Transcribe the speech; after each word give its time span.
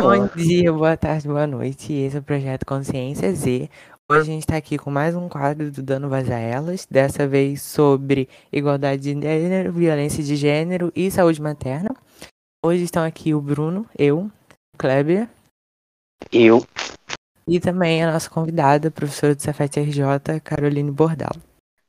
Bom 0.00 0.28
dia, 0.28 0.72
boa 0.72 0.96
tarde, 0.96 1.26
boa 1.26 1.44
noite. 1.44 1.92
Esse 1.92 2.16
é 2.16 2.20
o 2.20 2.22
Projeto 2.22 2.64
Consciência 2.64 3.34
Z. 3.34 3.68
Hoje 4.08 4.20
a 4.20 4.24
gente 4.24 4.42
está 4.42 4.56
aqui 4.56 4.78
com 4.78 4.92
mais 4.92 5.16
um 5.16 5.28
quadro 5.28 5.72
do 5.72 5.82
Dando 5.82 6.08
Voz 6.08 6.30
a 6.30 6.38
Elas, 6.38 6.86
dessa 6.88 7.26
vez 7.26 7.62
sobre 7.62 8.28
igualdade 8.52 9.02
de 9.02 9.20
gênero, 9.20 9.72
violência 9.72 10.22
de 10.22 10.36
gênero 10.36 10.92
e 10.94 11.10
saúde 11.10 11.42
materna. 11.42 11.90
Hoje 12.64 12.84
estão 12.84 13.04
aqui 13.04 13.34
o 13.34 13.40
Bruno, 13.40 13.86
eu, 13.98 14.30
o 14.72 14.78
Kleber. 14.78 15.28
Eu. 16.32 16.64
E 17.46 17.58
também 17.58 18.04
a 18.04 18.12
nossa 18.12 18.30
convidada, 18.30 18.88
a 18.88 18.92
professora 18.92 19.34
do 19.34 19.42
Cefet 19.42 19.80
RJ, 19.80 20.40
Caroline 20.44 20.92
Bordal. 20.92 21.32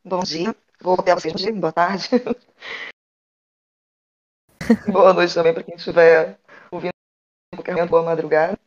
Bom 0.04 0.24
dia, 0.24 0.56
vou 0.82 0.98
copiar 0.98 1.20
vocês, 1.20 1.34
bom 1.34 1.40
dia, 1.40 1.54
boa 1.54 1.72
tarde. 1.72 2.10
boa 4.92 5.14
noite 5.14 5.36
também 5.36 5.54
para 5.54 5.62
quem 5.62 5.76
estiver 5.76 6.40
qualquer 7.56 7.74
momento, 7.74 7.90
boa 7.90 8.04
madrugada. 8.04 8.60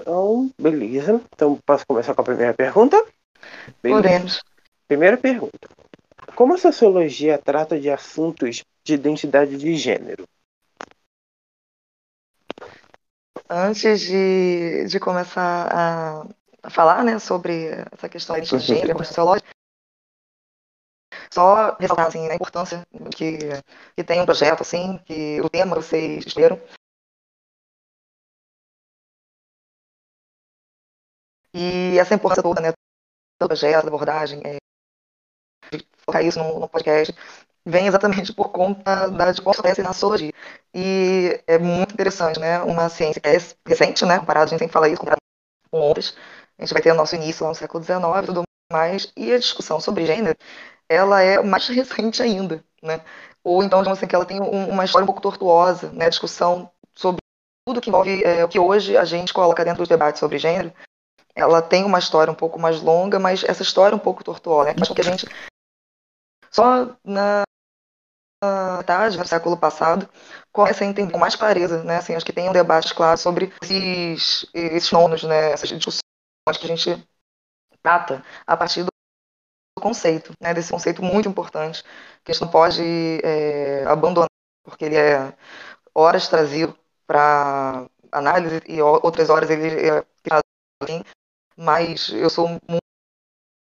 Então, 0.00 0.50
beleza. 0.58 1.20
Então, 1.34 1.58
posso 1.64 1.86
começar 1.86 2.14
com 2.14 2.22
a 2.22 2.24
primeira 2.24 2.54
pergunta? 2.54 2.96
Beleza. 3.82 4.02
Podemos. 4.02 4.42
Primeira 4.88 5.16
pergunta. 5.16 5.68
Como 6.34 6.54
a 6.54 6.58
sociologia 6.58 7.38
trata 7.38 7.78
de 7.78 7.90
assuntos 7.90 8.64
de 8.84 8.94
identidade 8.94 9.56
de 9.56 9.76
gênero? 9.76 10.26
Antes 13.48 14.00
de, 14.00 14.86
de 14.86 14.98
começar 14.98 15.68
a, 15.70 16.26
a 16.62 16.70
falar 16.70 17.04
né, 17.04 17.18
sobre 17.18 17.68
essa 17.92 18.08
questão 18.08 18.40
de 18.40 18.58
gênero 18.58 19.02
e 19.02 19.04
sociológica, 19.04 19.48
só 21.30 21.76
ressaltar 21.78 22.06
assim, 22.06 22.28
a 22.28 22.34
importância 22.34 22.86
que, 23.14 23.38
que 23.96 24.04
tem 24.04 24.20
um 24.20 24.24
projeto, 24.24 24.62
assim, 24.62 24.98
que 25.04 25.40
o 25.40 25.50
tema 25.50 25.76
que 25.76 25.82
vocês 25.82 26.26
escolheram 26.26 26.60
E 31.54 31.98
essa 31.98 32.14
importância 32.14 32.42
toda, 32.42 32.60
né, 32.60 32.72
do 33.40 33.46
projeto, 33.46 33.82
da 33.82 33.88
abordagem, 33.88 34.40
é, 34.44 34.56
de 35.70 35.86
colocar 36.04 36.22
isso 36.22 36.38
no, 36.38 36.60
no, 36.60 36.68
podcast, 36.68 37.14
vem 37.64 37.86
exatamente 37.86 38.32
por 38.32 38.50
conta 38.50 39.08
da 39.08 39.32
de 39.32 39.40
como 39.40 39.52
acontece 39.52 39.82
na 39.82 39.92
sociologia. 39.92 40.32
E 40.74 41.40
é 41.46 41.58
muito 41.58 41.92
interessante, 41.94 42.40
né, 42.40 42.60
uma 42.62 42.88
ciência 42.88 43.20
que 43.20 43.28
é 43.28 43.38
recente, 43.66 44.04
né, 44.04 44.18
comparado, 44.18 44.46
a 44.46 44.48
gente 44.48 44.58
sempre 44.58 44.72
fala 44.72 44.88
isso, 44.88 44.98
comparado 44.98 45.20
com 45.70 45.80
outras, 45.80 46.16
a 46.58 46.62
gente 46.62 46.72
vai 46.72 46.82
ter 46.82 46.92
o 46.92 46.94
nosso 46.94 47.14
início 47.14 47.44
lá 47.44 47.50
no 47.50 47.54
século 47.54 47.82
XIX 47.82 48.00
e 48.22 48.26
tudo 48.26 48.42
mais, 48.72 49.12
e 49.16 49.32
a 49.32 49.38
discussão 49.38 49.80
sobre 49.80 50.06
gênero, 50.06 50.36
ela 50.88 51.22
é 51.22 51.42
mais 51.42 51.68
recente 51.68 52.22
ainda, 52.22 52.64
né, 52.82 53.02
ou 53.44 53.62
então, 53.62 53.80
digamos 53.80 53.98
assim, 53.98 54.06
que 54.06 54.14
ela 54.14 54.24
tem 54.24 54.40
um, 54.40 54.68
uma 54.70 54.84
história 54.84 55.04
um 55.04 55.06
pouco 55.06 55.20
tortuosa, 55.20 55.90
né, 55.92 56.06
a 56.06 56.10
discussão 56.10 56.70
sobre 56.94 57.20
tudo 57.66 57.80
que 57.80 57.90
envolve 57.90 58.24
é, 58.24 58.44
o 58.44 58.48
que 58.48 58.58
hoje 58.58 58.96
a 58.96 59.04
gente 59.04 59.32
coloca 59.32 59.64
dentro 59.64 59.78
dos 59.78 59.88
debates 59.88 60.18
sobre 60.18 60.38
gênero, 60.38 60.72
ela 61.34 61.62
tem 61.62 61.84
uma 61.84 61.98
história 61.98 62.30
um 62.30 62.36
pouco 62.36 62.58
mais 62.58 62.80
longa, 62.80 63.18
mas 63.18 63.44
essa 63.44 63.62
história 63.62 63.94
é 63.94 63.96
um 63.96 64.00
pouco 64.00 64.24
tortuosa, 64.24 64.70
né? 64.70 64.74
que 64.74 65.00
a 65.00 65.04
gente 65.04 65.26
só 66.50 66.94
na 67.04 67.44
tarde 68.84 69.16
do 69.16 69.26
século 69.26 69.56
passado 69.56 70.08
começa 70.52 70.84
a 70.84 70.86
entender 70.86 71.12
com 71.12 71.18
mais 71.18 71.36
clareza, 71.36 71.82
né? 71.84 71.96
Assim, 71.96 72.14
acho 72.14 72.26
que 72.26 72.32
tem 72.32 72.48
um 72.48 72.52
debate 72.52 72.94
claro 72.94 73.16
sobre 73.16 73.52
esses, 73.62 74.46
esses 74.52 74.90
nomes, 74.90 75.22
né? 75.22 75.52
Essas 75.52 75.68
discussões 75.68 76.02
que 76.58 76.64
a 76.64 76.68
gente 76.76 77.08
trata 77.82 78.24
a 78.46 78.56
partir 78.56 78.82
do 78.82 78.90
conceito, 79.80 80.32
né? 80.40 80.52
Desse 80.52 80.72
conceito 80.72 81.02
muito 81.02 81.28
importante 81.28 81.82
que 82.24 82.32
a 82.32 82.34
gente 82.34 82.42
não 82.42 82.50
pode 82.50 82.82
é, 83.22 83.84
abandonar 83.86 84.28
porque 84.64 84.84
ele 84.84 84.96
é 84.96 85.32
horas 85.94 86.28
trazido 86.28 86.76
para 87.06 87.86
análise 88.10 88.62
e 88.66 88.80
outras 88.82 89.30
horas 89.30 89.50
ele 89.50 89.68
é 89.88 90.04
assim, 90.82 91.02
mas 91.56 92.08
eu 92.10 92.30
sou 92.30 92.48
muito 92.48 92.82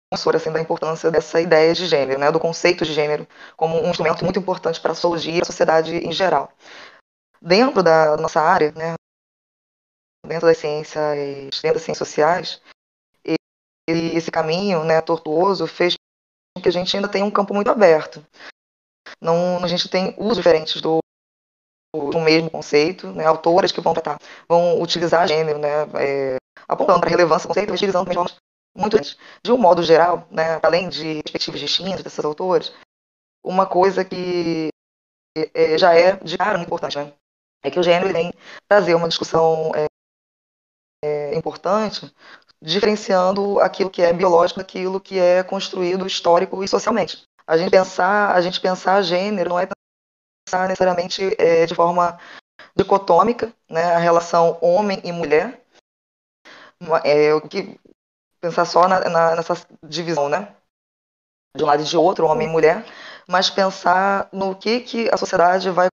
professora 0.10 0.38
assim, 0.38 0.52
da 0.52 0.62
importância 0.62 1.12
dessa 1.12 1.42
ideia 1.42 1.74
de 1.74 1.86
gênero, 1.86 2.20
né, 2.20 2.32
do 2.32 2.40
conceito 2.40 2.86
de 2.86 2.94
gênero, 2.94 3.28
como 3.58 3.78
um 3.82 3.90
instrumento 3.90 4.24
muito 4.24 4.40
importante 4.40 4.80
para 4.80 4.92
a 4.92 4.96
sociologia 4.96 5.38
e 5.38 5.42
a 5.42 5.46
sociedade 5.46 5.96
em 5.96 6.12
geral. 6.12 6.52
Dentro 7.42 7.84
da 7.84 8.16
nossa 8.18 8.42
área, 8.42 8.72
né, 8.72 8.94
dentro 10.26 10.48
das 10.48 10.58
ciências, 10.58 11.62
dentro 11.62 11.76
das 11.76 11.84
ciências 11.84 12.08
sociais, 12.08 12.62
ele, 13.88 14.16
esse 14.16 14.32
caminho 14.32 14.84
né, 14.84 15.00
tortuoso 15.02 15.68
fez 15.68 15.96
com 16.56 16.62
que 16.62 16.70
a 16.70 16.72
gente 16.72 16.96
ainda 16.96 17.10
tenha 17.10 17.26
um 17.26 17.32
campo 17.32 17.54
muito 17.54 17.70
aberto. 17.70 18.26
Não, 19.22 19.64
a 19.64 19.68
gente 19.68 19.88
tem 19.90 20.16
usos 20.18 20.38
diferentes 20.38 20.82
do, 20.82 21.00
do 21.94 22.20
mesmo 22.20 22.50
conceito, 22.50 23.08
né, 23.12 23.26
autoras 23.26 23.72
que 23.72 23.82
vão 23.82 23.94
tratar, 23.94 24.20
vão 24.48 24.82
utilizar 24.82 25.28
gênero, 25.28 25.60
né, 25.60 25.84
é, 26.00 26.38
apontando 26.68 27.00
para 27.00 27.10
a 27.10 27.12
relevância 27.12 27.48
do 27.48 27.50
conceito, 27.50 27.74
utilizando 27.74 28.08
muito. 28.76 28.98
De 29.44 29.52
um 29.52 29.58
modo 29.58 29.82
geral, 29.82 30.28
né, 30.30 30.60
além 30.62 30.90
de 30.90 31.22
perspectivas 31.24 31.62
distintas 31.62 32.04
dessas 32.04 32.26
autores, 32.26 32.74
uma 33.44 33.66
coisa 33.66 34.04
que 34.04 34.70
é, 35.54 35.78
já 35.78 35.94
é 35.94 36.16
de 36.18 36.38
cara 36.38 36.58
muito 36.58 36.68
importante, 36.68 36.98
né, 36.98 37.14
é 37.64 37.72
que 37.72 37.80
o 37.80 37.84
gênero 37.84 38.12
vem 38.12 38.34
trazer 38.68 38.96
uma 38.96 39.08
discussão 39.08 39.72
é, 39.76 39.86
é, 41.04 41.36
importante, 41.36 42.14
diferenciando 42.62 43.60
aquilo 43.60 43.90
que 43.90 44.02
é 44.02 44.12
biológico 44.12 44.60
daquilo 44.60 45.00
que 45.00 45.20
é 45.20 45.44
construído 45.44 46.06
histórico 46.06 46.64
e 46.64 46.68
socialmente. 46.68 47.24
A 47.48 47.58
gente 47.58 47.72
pensar, 47.72 48.36
a 48.36 48.42
gente 48.42 48.60
pensar 48.60 49.02
gênero 49.02 49.50
não 49.50 49.60
é 49.60 49.68
pensar 50.48 50.68
necessariamente 50.68 51.36
é, 51.38 51.66
de 51.66 51.76
forma 51.76 52.20
dicotômica, 52.76 53.54
né, 53.70 53.96
a 53.96 54.00
relação 54.00 54.58
homem 54.62 55.00
e 55.04 55.12
mulher, 55.12 55.65
é, 57.04 57.34
o 57.34 57.42
que 57.42 57.80
pensar 58.40 58.66
só 58.66 58.88
na, 58.88 59.00
na, 59.10 59.36
nessa 59.36 59.56
divisão, 59.84 60.30
né? 60.30 60.56
De 61.56 61.64
um 61.64 61.68
lado 61.68 61.82
e 61.82 61.86
de 61.86 61.98
outro, 61.98 62.28
homem 62.28 62.48
e 62.48 62.52
mulher, 62.52 62.86
mas 63.28 63.50
pensar 63.50 64.30
no 64.32 64.56
que, 64.56 64.82
que 64.82 65.10
a 65.10 65.18
sociedade 65.18 65.70
vai 65.70 65.88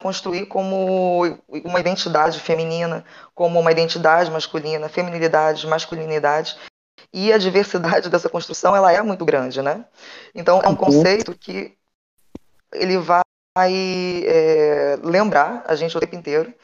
construir 0.00 0.46
como 0.46 1.24
uma 1.64 1.80
identidade 1.80 2.40
feminina, 2.40 3.04
como 3.34 3.58
uma 3.58 3.72
identidade 3.72 4.30
masculina, 4.30 4.88
feminilidade, 4.88 5.66
masculinidade. 5.66 6.56
E 7.12 7.32
a 7.32 7.38
diversidade 7.38 8.08
dessa 8.10 8.28
construção 8.28 8.74
ela 8.74 8.92
é 8.92 9.02
muito 9.02 9.24
grande, 9.24 9.60
né? 9.60 9.84
Então 10.34 10.60
é 10.62 10.66
um 10.66 10.70
uhum. 10.70 10.76
conceito 10.76 11.36
que 11.36 11.76
ele 12.72 12.98
vai 12.98 13.22
é, 14.24 14.98
lembrar 15.02 15.64
a 15.66 15.74
gente 15.74 15.96
o 15.96 16.00
tempo 16.00 16.14
inteiro 16.14 16.54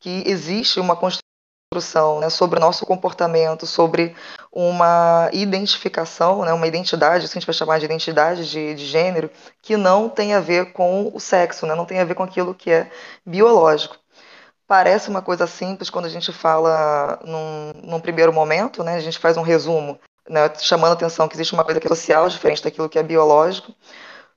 que 0.00 0.22
existe 0.26 0.80
uma 0.80 0.96
construção 0.96 1.29
construção 1.72 2.18
né, 2.18 2.28
sobre 2.28 2.58
o 2.58 2.60
nosso 2.60 2.84
comportamento, 2.84 3.64
sobre 3.64 4.16
uma 4.50 5.30
identificação, 5.32 6.44
né, 6.44 6.52
uma 6.52 6.66
identidade, 6.66 7.24
isso 7.24 7.38
a 7.38 7.38
gente 7.38 7.46
vai 7.46 7.54
chamar 7.54 7.78
de 7.78 7.84
identidade 7.84 8.50
de, 8.50 8.74
de 8.74 8.84
gênero, 8.84 9.30
que 9.62 9.76
não 9.76 10.08
tem 10.08 10.34
a 10.34 10.40
ver 10.40 10.72
com 10.72 11.12
o 11.14 11.20
sexo, 11.20 11.66
né, 11.66 11.76
não 11.76 11.84
tem 11.84 12.00
a 12.00 12.04
ver 12.04 12.16
com 12.16 12.24
aquilo 12.24 12.56
que 12.56 12.72
é 12.72 12.90
biológico. 13.24 13.96
Parece 14.66 15.08
uma 15.10 15.22
coisa 15.22 15.46
simples 15.46 15.88
quando 15.88 16.06
a 16.06 16.08
gente 16.08 16.32
fala 16.32 17.20
num, 17.24 17.72
num 17.84 18.00
primeiro 18.00 18.32
momento, 18.32 18.82
né, 18.82 18.96
a 18.96 19.00
gente 19.00 19.20
faz 19.20 19.36
um 19.36 19.42
resumo, 19.42 19.96
né, 20.28 20.52
chamando 20.58 20.94
atenção 20.94 21.28
que 21.28 21.36
existe 21.36 21.54
uma 21.54 21.62
coisa 21.62 21.78
que 21.78 21.86
é 21.86 21.94
social, 21.94 22.28
diferente 22.28 22.64
daquilo 22.64 22.88
que 22.88 22.98
é 22.98 23.02
biológico, 23.04 23.72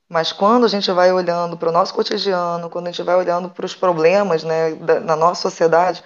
mas 0.08 0.30
quando 0.30 0.66
a 0.66 0.68
gente 0.68 0.88
vai 0.92 1.10
olhando 1.10 1.56
para 1.56 1.68
o 1.68 1.72
nosso 1.72 1.92
cotidiano, 1.94 2.70
quando 2.70 2.86
a 2.86 2.90
gente 2.92 3.02
vai 3.02 3.16
olhando 3.16 3.50
para 3.50 3.66
os 3.66 3.74
problemas 3.74 4.44
né, 4.44 4.76
da, 4.76 5.00
na 5.00 5.16
nossa 5.16 5.42
sociedade, 5.42 6.04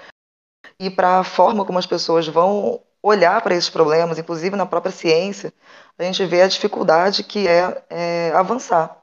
e 0.81 0.91
para 0.91 1.21
a 1.21 1.25
forma 1.25 1.65
como 1.65 1.79
as 1.79 1.87
pessoas 1.87 2.27
vão 2.29 2.81
olhar 3.03 3.41
para 3.43 3.55
esses 3.55 3.71
problemas, 3.71 4.19
inclusive 4.19 4.57
na 4.57 4.67
própria 4.67 4.93
ciência, 4.93 5.53
a 5.99 6.03
gente 6.03 6.25
vê 6.25 6.43
a 6.43 6.49
dificuldade 6.49 7.25
que 7.25 7.49
é, 7.49 7.83
é 7.91 8.33
avançar 8.35 9.01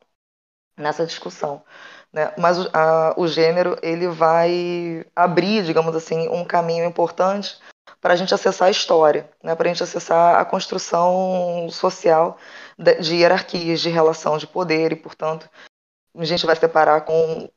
nessa 0.77 1.05
discussão. 1.05 1.63
Né? 2.11 2.31
Mas 2.37 2.57
a, 2.73 3.13
o 3.17 3.27
gênero 3.27 3.77
ele 3.81 4.07
vai 4.07 5.05
abrir, 5.15 5.63
digamos 5.63 5.95
assim, 5.95 6.29
um 6.29 6.45
caminho 6.45 6.85
importante 6.85 7.59
para 7.99 8.13
a 8.13 8.15
gente 8.15 8.33
acessar 8.33 8.67
a 8.67 8.71
história, 8.71 9.29
né? 9.43 9.55
para 9.55 9.69
a 9.69 9.73
gente 9.73 9.83
acessar 9.83 10.39
a 10.39 10.45
construção 10.45 11.67
social 11.69 12.37
de, 12.77 12.95
de 13.01 13.15
hierarquias, 13.15 13.81
de 13.81 13.89
relação 13.89 14.37
de 14.37 14.47
poder 14.47 14.91
e, 14.91 14.95
portanto, 14.95 15.49
a 16.17 16.25
gente 16.25 16.45
vai 16.45 16.55
separar 16.55 17.01
com 17.01 17.49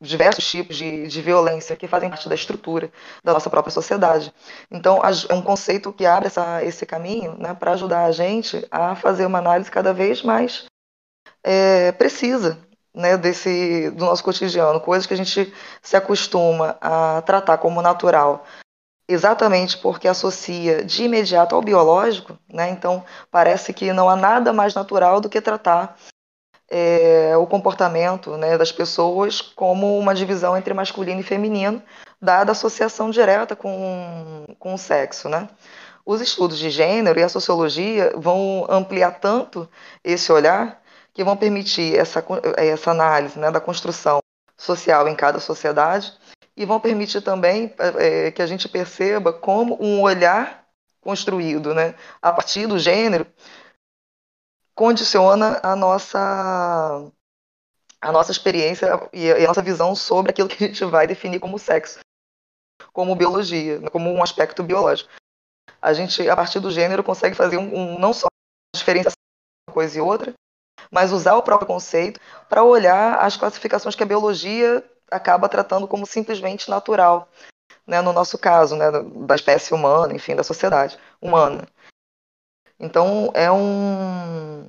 diversos 0.00 0.44
tipos 0.50 0.76
de, 0.76 1.06
de 1.06 1.22
violência 1.22 1.76
que 1.76 1.86
fazem 1.86 2.10
parte 2.10 2.28
da 2.28 2.34
estrutura 2.34 2.90
da 3.22 3.32
nossa 3.32 3.48
própria 3.48 3.72
sociedade. 3.72 4.32
Então, 4.70 5.00
é 5.28 5.34
um 5.34 5.42
conceito 5.42 5.92
que 5.92 6.04
abre 6.04 6.26
essa, 6.26 6.62
esse 6.64 6.84
caminho 6.84 7.36
né, 7.38 7.54
para 7.54 7.72
ajudar 7.72 8.04
a 8.04 8.12
gente 8.12 8.66
a 8.70 8.96
fazer 8.96 9.24
uma 9.26 9.38
análise 9.38 9.70
cada 9.70 9.92
vez 9.92 10.22
mais 10.22 10.66
é, 11.42 11.92
precisa 11.92 12.58
né, 12.94 13.16
desse, 13.16 13.90
do 13.90 14.04
nosso 14.04 14.22
cotidiano, 14.22 14.80
coisas 14.80 15.06
que 15.06 15.14
a 15.14 15.16
gente 15.16 15.52
se 15.80 15.96
acostuma 15.96 16.76
a 16.80 17.22
tratar 17.22 17.58
como 17.58 17.80
natural, 17.80 18.44
exatamente 19.08 19.78
porque 19.78 20.06
associa 20.06 20.84
de 20.84 21.04
imediato 21.04 21.54
ao 21.54 21.62
biológico, 21.62 22.38
né, 22.52 22.70
então 22.70 23.04
parece 23.30 23.72
que 23.72 23.92
não 23.92 24.08
há 24.10 24.16
nada 24.16 24.52
mais 24.52 24.74
natural 24.74 25.20
do 25.20 25.28
que 25.28 25.40
tratar 25.40 25.96
é, 26.72 27.36
o 27.36 27.46
comportamento 27.46 28.38
né, 28.38 28.56
das 28.56 28.72
pessoas 28.72 29.42
como 29.42 29.98
uma 29.98 30.14
divisão 30.14 30.56
entre 30.56 30.72
masculino 30.72 31.20
e 31.20 31.22
feminino, 31.22 31.82
dada 32.20 32.50
a 32.50 32.52
associação 32.52 33.10
direta 33.10 33.54
com, 33.54 34.46
com 34.58 34.72
o 34.72 34.78
sexo. 34.78 35.28
Né? 35.28 35.46
Os 36.06 36.22
estudos 36.22 36.58
de 36.58 36.70
gênero 36.70 37.20
e 37.20 37.22
a 37.22 37.28
sociologia 37.28 38.10
vão 38.16 38.66
ampliar 38.70 39.20
tanto 39.20 39.68
esse 40.02 40.32
olhar 40.32 40.80
que 41.12 41.22
vão 41.22 41.36
permitir 41.36 41.94
essa, 41.94 42.24
essa 42.56 42.90
análise 42.90 43.38
né, 43.38 43.50
da 43.50 43.60
construção 43.60 44.20
social 44.56 45.06
em 45.06 45.14
cada 45.14 45.40
sociedade 45.40 46.10
e 46.56 46.64
vão 46.64 46.80
permitir 46.80 47.20
também 47.20 47.74
é, 47.98 48.30
que 48.30 48.40
a 48.40 48.46
gente 48.46 48.66
perceba 48.66 49.30
como 49.30 49.76
um 49.78 50.00
olhar 50.00 50.64
construído 51.02 51.74
né, 51.74 51.94
a 52.22 52.32
partir 52.32 52.66
do 52.66 52.78
gênero 52.78 53.26
condiciona 54.74 55.60
a 55.62 55.76
nossa 55.76 57.10
a 58.00 58.10
nossa 58.10 58.32
experiência 58.32 58.88
e 59.12 59.30
a 59.30 59.46
nossa 59.46 59.62
visão 59.62 59.94
sobre 59.94 60.32
aquilo 60.32 60.48
que 60.48 60.64
a 60.64 60.66
gente 60.66 60.84
vai 60.84 61.06
definir 61.06 61.38
como 61.38 61.56
sexo, 61.56 62.00
como 62.92 63.14
biologia, 63.14 63.80
como 63.90 64.10
um 64.10 64.22
aspecto 64.22 64.62
biológico. 64.62 65.08
A 65.80 65.92
gente, 65.92 66.28
a 66.28 66.34
partir 66.34 66.58
do 66.58 66.70
gênero, 66.70 67.04
consegue 67.04 67.36
fazer 67.36 67.58
um, 67.58 67.74
um 67.74 67.98
não 67.98 68.12
só 68.12 68.26
diferenciação 68.74 69.14
de 69.14 69.70
uma 69.70 69.74
coisa 69.74 69.98
e 69.98 70.00
outra, 70.00 70.34
mas 70.90 71.12
usar 71.12 71.36
o 71.36 71.42
próprio 71.42 71.66
conceito 71.66 72.20
para 72.48 72.64
olhar 72.64 73.18
as 73.20 73.36
classificações 73.36 73.94
que 73.94 74.02
a 74.02 74.06
biologia 74.06 74.84
acaba 75.10 75.48
tratando 75.48 75.86
como 75.86 76.04
simplesmente 76.04 76.68
natural, 76.68 77.28
né, 77.86 78.00
no 78.00 78.12
nosso 78.12 78.36
caso, 78.36 78.74
né, 78.74 78.90
da 78.90 79.34
espécie 79.34 79.74
humana, 79.74 80.12
enfim, 80.12 80.34
da 80.34 80.42
sociedade 80.42 80.98
humana. 81.20 81.68
Então, 82.82 83.30
é 83.32 83.50
um, 83.50 84.66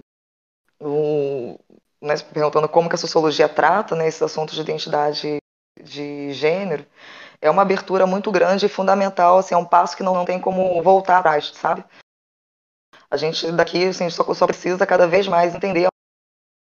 um 0.79 1.57
né, 1.99 2.15
perguntando 2.31 2.69
como 2.69 2.87
que 2.87 2.93
a 2.93 2.97
sociologia 2.97 3.49
trata 3.49 3.95
né, 3.95 4.07
esses 4.07 4.21
assuntos 4.21 4.53
de 4.53 4.61
identidade 4.61 5.37
de 5.83 6.31
gênero, 6.31 6.85
é 7.41 7.49
uma 7.49 7.63
abertura 7.63 8.05
muito 8.05 8.31
grande 8.31 8.67
e 8.67 8.69
fundamental, 8.69 9.39
assim, 9.39 9.55
é 9.55 9.57
um 9.57 9.65
passo 9.65 9.97
que 9.97 10.03
não, 10.03 10.13
não 10.13 10.25
tem 10.25 10.39
como 10.39 10.81
voltar 10.83 11.17
atrás, 11.17 11.51
sabe? 11.55 11.83
A 13.09 13.17
gente 13.17 13.51
daqui 13.51 13.87
assim, 13.87 14.09
só, 14.11 14.31
só 14.31 14.45
precisa 14.45 14.85
cada 14.85 15.07
vez 15.07 15.27
mais 15.27 15.55
entender 15.55 15.87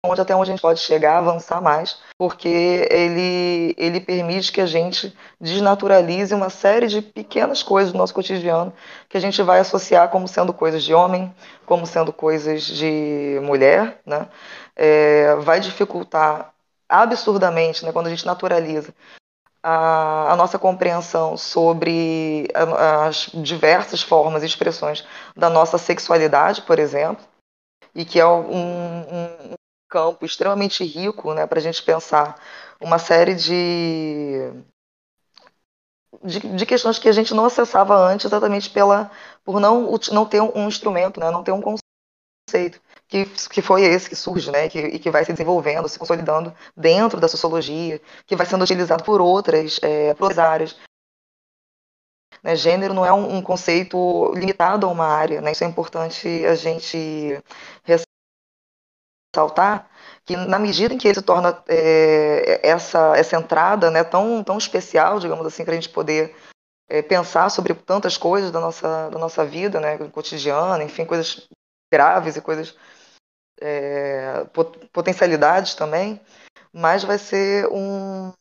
onde 0.05 0.21
até 0.21 0.35
onde 0.35 0.51
a 0.51 0.53
gente 0.53 0.63
pode 0.63 0.81
chegar, 0.81 1.19
avançar 1.19 1.61
mais, 1.61 1.99
porque 2.17 2.87
ele, 2.91 3.75
ele 3.77 4.01
permite 4.01 4.53
que 4.53 4.61
a 4.61 4.67
gente 4.67 5.17
desnaturalize 5.41 6.33
uma 6.33 6.51
série 6.51 6.87
de 6.87 7.03
pequenas 7.03 7.63
coisas 7.63 7.93
do 7.93 7.99
nosso 7.99 8.15
cotidiano 8.15 8.73
que 9.09 9.17
a 9.17 9.21
gente 9.21 9.43
vai 9.43 9.59
associar 9.59 10.09
como 10.09 10.29
sendo 10.29 10.53
coisas 10.53 10.85
de 10.85 10.95
homem, 10.95 11.35
como 11.67 11.87
sendo 11.87 12.13
coisas 12.13 12.63
de 12.63 13.41
mulher, 13.43 14.01
né? 14.07 14.29
É, 14.77 15.35
vai 15.37 15.59
dificultar 15.59 16.53
absurdamente, 16.89 17.85
né, 17.85 17.93
quando 17.93 18.07
a 18.07 18.11
gente 18.11 18.25
naturaliza 18.25 18.95
a, 19.63 20.33
a, 20.33 20.37
nossa 20.37 20.59
compreensão 20.59 21.37
sobre 21.37 22.49
as 22.55 23.29
diversas 23.35 24.01
formas 24.01 24.43
e 24.43 24.47
expressões 24.47 25.05
da 25.37 25.51
nossa 25.51 25.77
sexualidade, 25.77 26.63
por 26.63 26.79
exemplo, 26.79 27.23
e 27.95 28.05
que 28.05 28.21
é 28.21 28.27
um, 28.27 29.01
um, 29.03 29.55
campo 29.89 30.25
extremamente 30.25 30.85
rico 30.85 31.33
né, 31.33 31.47
para 31.47 31.59
a 31.59 31.63
gente 31.63 31.83
pensar 31.83 32.41
uma 32.81 32.99
série 32.99 33.35
de, 33.35 34.53
de, 36.23 36.41
de, 36.41 36.67
questões 36.67 36.99
que 36.99 37.09
a 37.09 37.13
gente 37.13 37.35
não 37.35 37.45
acessava 37.45 37.97
antes 37.97 38.27
exatamente 38.27 38.71
pela, 38.71 39.11
por 39.45 39.59
não, 39.61 39.99
não 40.13 40.27
ter 40.27 40.41
um 40.41 40.69
instrumento, 40.69 41.19
né, 41.19 41.31
não 41.31 41.43
ter 41.43 41.53
um 41.53 41.63
conceito. 41.63 42.81
Que, 43.07 43.25
que 43.25 43.63
foi 43.63 43.85
esse 43.85 44.09
que 44.09 44.15
surge, 44.15 44.51
né, 44.51 44.69
que, 44.69 44.79
e 44.79 44.99
que 44.99 45.11
vai 45.11 45.25
se 45.25 45.33
desenvolvendo, 45.33 45.89
se 45.89 45.99
consolidando 45.99 46.55
dentro 46.77 47.19
da 47.19 47.27
sociologia, 47.27 48.01
que 48.27 48.37
vai 48.37 48.45
sendo 48.45 48.65
utilizado 48.65 49.03
por 49.03 49.21
outras, 49.21 49.81
é, 49.83 50.13
por 50.13 50.25
outras 50.25 50.39
áreas. 50.39 50.77
Né, 52.43 52.55
gênero 52.55 52.93
não 52.93 53.05
é 53.05 53.13
um, 53.13 53.39
um, 53.39 53.43
conceito 53.43 54.33
limitado 54.35 54.87
a 54.87 54.91
uma 54.91 55.07
área, 55.07 55.41
né, 55.41 55.53
isso 55.53 55.65
é 55.65 55.67
importante 55.67 56.29
a 56.45 56.55
gente 56.55 57.43
ressaltar 59.39 59.89
que 60.25 60.37
na 60.37 60.59
medida 60.59 60.93
em 60.93 60.99
que 60.99 61.09
ele 61.09 61.15
se 61.15 61.23
torna 61.23 61.63
é, 61.69 62.61
essa, 62.63 63.17
essa 63.17 63.37
entrada 63.37 63.91
né, 63.91 64.05
tão, 64.05 64.43
tão 64.43 64.59
especial, 64.59 65.19
digamos 65.19 65.47
assim, 65.47 65.65
para 65.65 65.73
a 65.73 65.77
gente 65.77 65.89
poder 65.89 66.37
é, 66.89 67.01
pensar 67.01 67.49
sobre 67.49 67.73
tantas 67.75 68.17
coisas 68.17 68.51
da 68.51 68.61
nossa, 68.61 69.09
da 69.11 69.19
nossa 69.19 69.45
vida, 69.45 69.81
né, 69.81 69.97
cotidiana, 70.09 70.83
enfim, 70.83 71.05
coisas 71.05 71.49
graves 71.91 72.37
e 72.37 72.43
coisas 72.43 72.77
é, 73.61 74.45
potencialidades 74.93 75.75
também, 75.75 76.21
mas 76.73 77.05
vai 77.05 77.19
ser 77.19 77.67
um, 77.69 78.33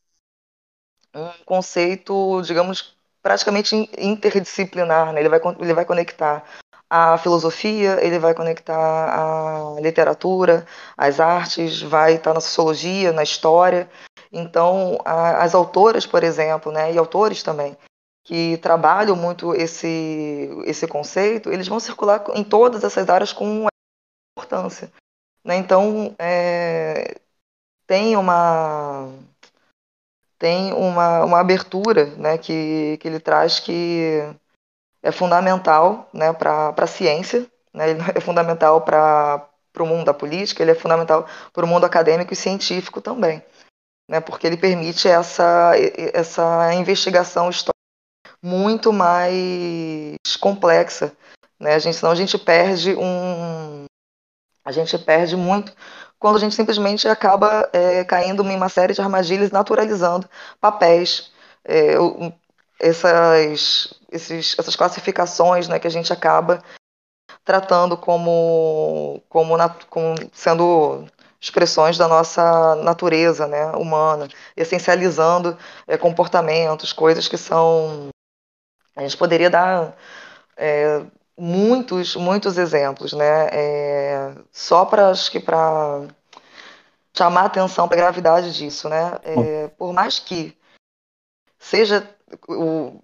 um 1.15 1.31
conceito, 1.45 2.41
digamos, 2.41 2.97
praticamente 3.21 3.75
interdisciplinar, 3.97 5.13
né? 5.13 5.21
ele, 5.21 5.29
vai, 5.29 5.39
ele 5.59 5.73
vai 5.73 5.85
conectar 5.85 6.43
a 6.89 7.17
filosofia, 7.17 7.97
ele 8.05 8.19
vai 8.19 8.33
conectar 8.33 8.75
a 8.75 9.79
literatura, 9.81 10.65
as 10.97 11.19
artes, 11.19 11.81
vai 11.81 12.15
estar 12.15 12.33
na 12.33 12.39
sociologia, 12.39 13.11
na 13.11 13.23
história. 13.23 13.89
Então, 14.31 14.97
a, 15.05 15.43
as 15.43 15.53
autoras, 15.53 16.05
por 16.05 16.23
exemplo, 16.23 16.71
né, 16.71 16.91
e 16.93 16.97
autores 16.97 17.43
também, 17.43 17.77
que 18.23 18.57
trabalham 18.57 19.15
muito 19.15 19.53
esse, 19.53 20.49
esse 20.65 20.87
conceito, 20.87 21.51
eles 21.51 21.67
vão 21.67 21.79
circular 21.79 22.23
em 22.33 22.43
todas 22.43 22.83
essas 22.83 23.09
áreas 23.09 23.33
com 23.33 23.67
importância. 24.37 24.91
Né? 25.43 25.57
Então, 25.57 26.15
é, 26.19 27.15
tem 27.87 28.15
uma 28.17 29.09
tem 30.37 30.71
uma, 30.73 31.25
uma 31.25 31.39
abertura 31.39 32.05
né, 32.15 32.37
que, 32.37 32.97
que 32.99 33.07
ele 33.07 33.19
traz 33.19 33.59
que 33.59 34.21
é 35.07 35.11
fundamental 35.11 36.09
né, 36.13 36.33
para 36.33 36.73
a 36.75 36.87
ciência, 36.87 37.47
né, 37.73 37.91
ele 37.91 38.01
é 38.13 38.19
fundamental 38.19 38.81
para 38.81 39.49
o 39.79 39.85
mundo 39.85 40.03
da 40.03 40.13
política, 40.13 40.61
ele 40.61 40.71
é 40.71 40.75
fundamental 40.75 41.25
para 41.53 41.63
o 41.63 41.67
mundo 41.67 41.85
acadêmico 41.85 42.33
e 42.33 42.35
científico 42.35 42.99
também, 42.99 43.41
né, 44.09 44.19
porque 44.19 44.45
ele 44.45 44.57
permite 44.57 45.07
essa, 45.07 45.71
essa 46.13 46.73
investigação 46.73 47.49
histórica 47.49 47.71
muito 48.43 48.91
mais 48.91 50.17
complexa. 50.41 51.13
Né, 51.57 51.75
a 51.75 51.79
gente, 51.79 51.95
senão 51.95 52.11
a 52.11 52.15
gente 52.15 52.37
perde 52.37 52.93
um. 52.95 53.85
A 54.63 54.71
gente 54.73 54.97
perde 54.97 55.37
muito 55.37 55.73
quando 56.19 56.35
a 56.35 56.39
gente 56.39 56.53
simplesmente 56.53 57.07
acaba 57.07 57.69
é, 57.71 58.03
caindo 58.03 58.43
em 58.43 58.55
uma 58.57 58.67
série 58.67 58.93
de 58.93 59.01
armadilhas 59.01 59.51
naturalizando 59.51 60.29
papéis. 60.59 61.31
É, 61.63 61.95
essas, 62.79 63.93
esses, 64.11 64.55
essas 64.57 64.75
classificações 64.75 65.67
né, 65.67 65.79
que 65.79 65.87
a 65.87 65.91
gente 65.91 66.13
acaba 66.13 66.63
tratando 67.43 67.97
como, 67.97 69.21
como, 69.29 69.55
como 69.89 70.15
sendo 70.33 71.05
expressões 71.39 71.97
da 71.97 72.07
nossa 72.07 72.75
natureza 72.75 73.47
né, 73.47 73.71
humana, 73.71 74.27
essencializando 74.55 75.57
é, 75.87 75.97
comportamentos, 75.97 76.91
coisas 76.93 77.27
que 77.27 77.37
são. 77.37 78.09
A 78.95 79.01
gente 79.01 79.17
poderia 79.17 79.49
dar 79.49 79.95
é, 80.57 81.05
muitos, 81.37 82.15
muitos 82.15 82.57
exemplos, 82.57 83.13
né? 83.13 83.47
É, 83.51 84.35
só 84.51 84.85
para 84.85 85.09
acho 85.09 85.31
que 85.31 85.39
para 85.39 86.07
chamar 87.15 87.45
atenção 87.45 87.87
para 87.87 87.97
a 87.97 88.01
gravidade 88.01 88.53
disso, 88.53 88.89
né? 88.89 89.19
É, 89.23 89.67
por 89.69 89.93
mais 89.93 90.19
que 90.19 90.57
seja 91.59 92.16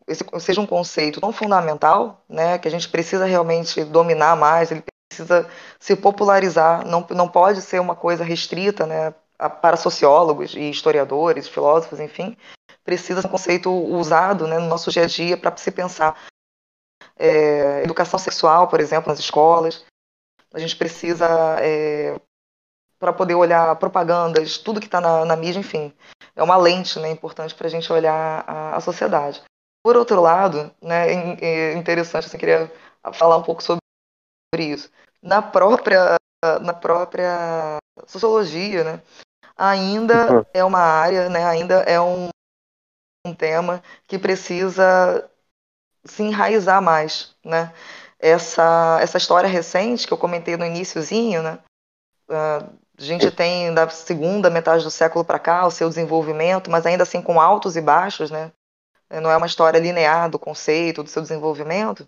esse 0.07 0.23
seja 0.39 0.61
um 0.61 0.65
conceito 0.65 1.21
tão 1.21 1.31
fundamental, 1.31 2.23
né, 2.27 2.57
que 2.57 2.67
a 2.67 2.71
gente 2.71 2.89
precisa 2.89 3.25
realmente 3.25 3.83
dominar 3.85 4.35
mais, 4.35 4.71
ele 4.71 4.83
precisa 5.09 5.49
se 5.79 5.95
popularizar, 5.95 6.85
não, 6.85 7.05
não 7.11 7.27
pode 7.27 7.61
ser 7.61 7.79
uma 7.79 7.95
coisa 7.95 8.23
restrita, 8.23 8.85
né, 8.85 9.13
para 9.61 9.77
sociólogos 9.77 10.55
e 10.55 10.69
historiadores, 10.69 11.47
filósofos, 11.47 11.99
enfim, 11.99 12.37
precisa 12.83 13.21
ser 13.21 13.27
um 13.27 13.31
conceito 13.31 13.71
usado 13.71 14.47
né, 14.47 14.59
no 14.59 14.67
nosso 14.67 14.91
dia 14.91 15.03
a 15.03 15.07
dia 15.07 15.37
para 15.37 15.55
se 15.57 15.71
pensar. 15.71 16.17
É, 17.17 17.83
educação 17.83 18.17
sexual, 18.17 18.67
por 18.67 18.79
exemplo, 18.79 19.09
nas 19.09 19.19
escolas, 19.19 19.85
a 20.53 20.59
gente 20.59 20.75
precisa, 20.75 21.27
é, 21.59 22.19
para 23.03 23.11
poder 23.11 23.35
olhar 23.35 23.75
propagandas, 23.75 24.57
tudo 24.57 24.79
que 24.79 24.85
está 24.85 25.01
na, 25.01 25.25
na 25.25 25.35
mídia, 25.35 25.59
enfim, 25.59 25.93
é 26.33 26.41
uma 26.41 26.55
lente 26.55 26.97
né, 27.01 27.11
importante 27.11 27.53
para 27.53 27.67
a 27.67 27.69
gente 27.69 27.91
olhar 27.91 28.45
a, 28.47 28.77
a, 28.77 28.79
sociedade. 28.79 29.43
Por 29.83 29.97
outro 29.97 30.21
lado, 30.21 30.71
né, 30.81 31.11
é 31.41 31.73
interessante, 31.73 32.27
assim, 32.27 32.37
queria 32.37 32.71
falar 33.11 33.35
um 33.35 33.43
pouco 33.43 33.61
sobre 33.61 33.81
isso. 34.57 34.89
Na 35.21 35.41
própria, 35.41 36.15
na 36.61 36.73
própria 36.73 37.75
sociologia, 38.07 38.85
né, 38.85 39.01
ainda 39.57 40.37
uhum. 40.37 40.45
é 40.53 40.63
uma 40.63 40.79
área, 40.79 41.27
né, 41.27 41.43
ainda 41.43 41.81
é 41.81 41.99
um, 41.99 42.29
um 43.27 43.35
tema 43.35 43.83
que 44.07 44.17
precisa 44.17 45.29
se 46.05 46.23
enraizar 46.23 46.81
mais, 46.81 47.35
né? 47.43 47.73
Essa, 48.17 48.99
essa 49.01 49.17
história 49.17 49.49
recente 49.49 50.07
que 50.07 50.13
eu 50.13 50.17
comentei 50.17 50.55
no 50.55 50.65
iníciozinho, 50.65 51.43
né? 51.43 51.59
Uh, 52.29 52.82
A 52.97 53.01
gente 53.01 53.31
tem 53.31 53.73
da 53.73 53.89
segunda 53.89 54.49
metade 54.49 54.83
do 54.83 54.91
século 54.91 55.25
para 55.25 55.39
cá 55.39 55.65
o 55.65 55.71
seu 55.71 55.89
desenvolvimento, 55.89 56.69
mas 56.69 56.85
ainda 56.85 57.03
assim 57.03 57.21
com 57.21 57.41
altos 57.41 57.75
e 57.75 57.81
baixos, 57.81 58.29
né? 58.29 58.51
Não 59.09 59.29
é 59.29 59.37
uma 59.37 59.47
história 59.47 59.79
linear 59.79 60.29
do 60.29 60.39
conceito, 60.39 61.03
do 61.03 61.09
seu 61.09 61.21
desenvolvimento. 61.21 62.07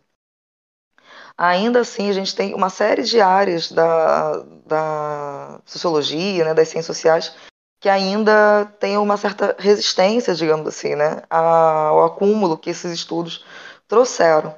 Ainda 1.37 1.81
assim, 1.81 2.09
a 2.09 2.13
gente 2.13 2.35
tem 2.35 2.53
uma 2.53 2.69
série 2.69 3.03
de 3.03 3.19
áreas 3.19 3.71
da, 3.71 4.37
da 4.65 5.61
sociologia, 5.65 6.45
né, 6.45 6.53
das 6.53 6.69
ciências 6.69 6.85
sociais, 6.97 7.35
que 7.79 7.89
ainda 7.89 8.65
tem 8.79 8.97
uma 8.97 9.17
certa 9.17 9.55
resistência, 9.59 10.33
digamos 10.33 10.67
assim, 10.67 10.95
né, 10.95 11.23
ao 11.29 12.05
acúmulo 12.05 12.57
que 12.57 12.69
esses 12.69 12.91
estudos 12.91 13.45
trouxeram. 13.87 14.55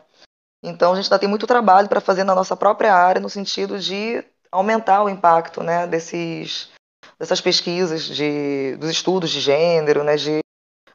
Então, 0.63 0.93
a 0.93 0.96
gente 0.96 1.05
ainda 1.05 1.19
tem 1.19 1.29
muito 1.29 1.48
trabalho 1.48 1.89
para 1.89 2.01
fazer 2.01 2.24
na 2.24 2.36
nossa 2.36 2.55
própria 2.55 2.93
área, 2.93 3.22
no 3.22 3.29
sentido 3.29 3.79
de 3.79 4.24
aumentar 4.51 5.04
o 5.04 5.10
impacto 5.10 5.63
né, 5.63 5.88
desses, 5.88 6.70
dessas 7.20 7.42
pesquisas, 7.42 8.04
de, 8.04 8.75
dos 8.77 8.89
estudos 8.89 9.30
de 9.30 9.39
gênero, 9.39 10.04
né, 10.04 10.16
de 10.16 10.39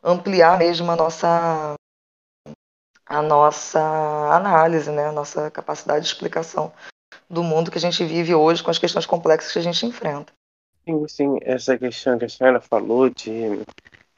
ampliar 0.03 0.59
mesmo 0.59 0.91
a 0.91 0.97
nossa, 0.97 1.75
a 3.07 3.23
nossa 3.23 3.81
análise, 4.33 4.91
né, 4.91 5.07
a 5.07 5.13
nossa 5.13 5.51
capacidade 5.51 6.05
de 6.05 6.13
explicação 6.13 6.73
do 7.29 7.43
mundo 7.43 7.71
que 7.71 7.79
a 7.79 7.81
gente 7.81 8.05
vive 8.05 8.35
hoje 8.35 8.63
com 8.63 8.71
as 8.71 8.79
questões 8.79 9.07
complexas 9.07 9.53
que 9.53 9.59
a 9.59 9.63
gente 9.63 9.87
enfrenta. 9.87 10.33
Sim, 10.85 11.09
sim, 11.09 11.39
essa 11.43 11.79
questão 11.79 12.19
que 12.19 12.25
a 12.25 12.29
senhora 12.29 12.61
falou 12.61 13.09
de 13.09 13.63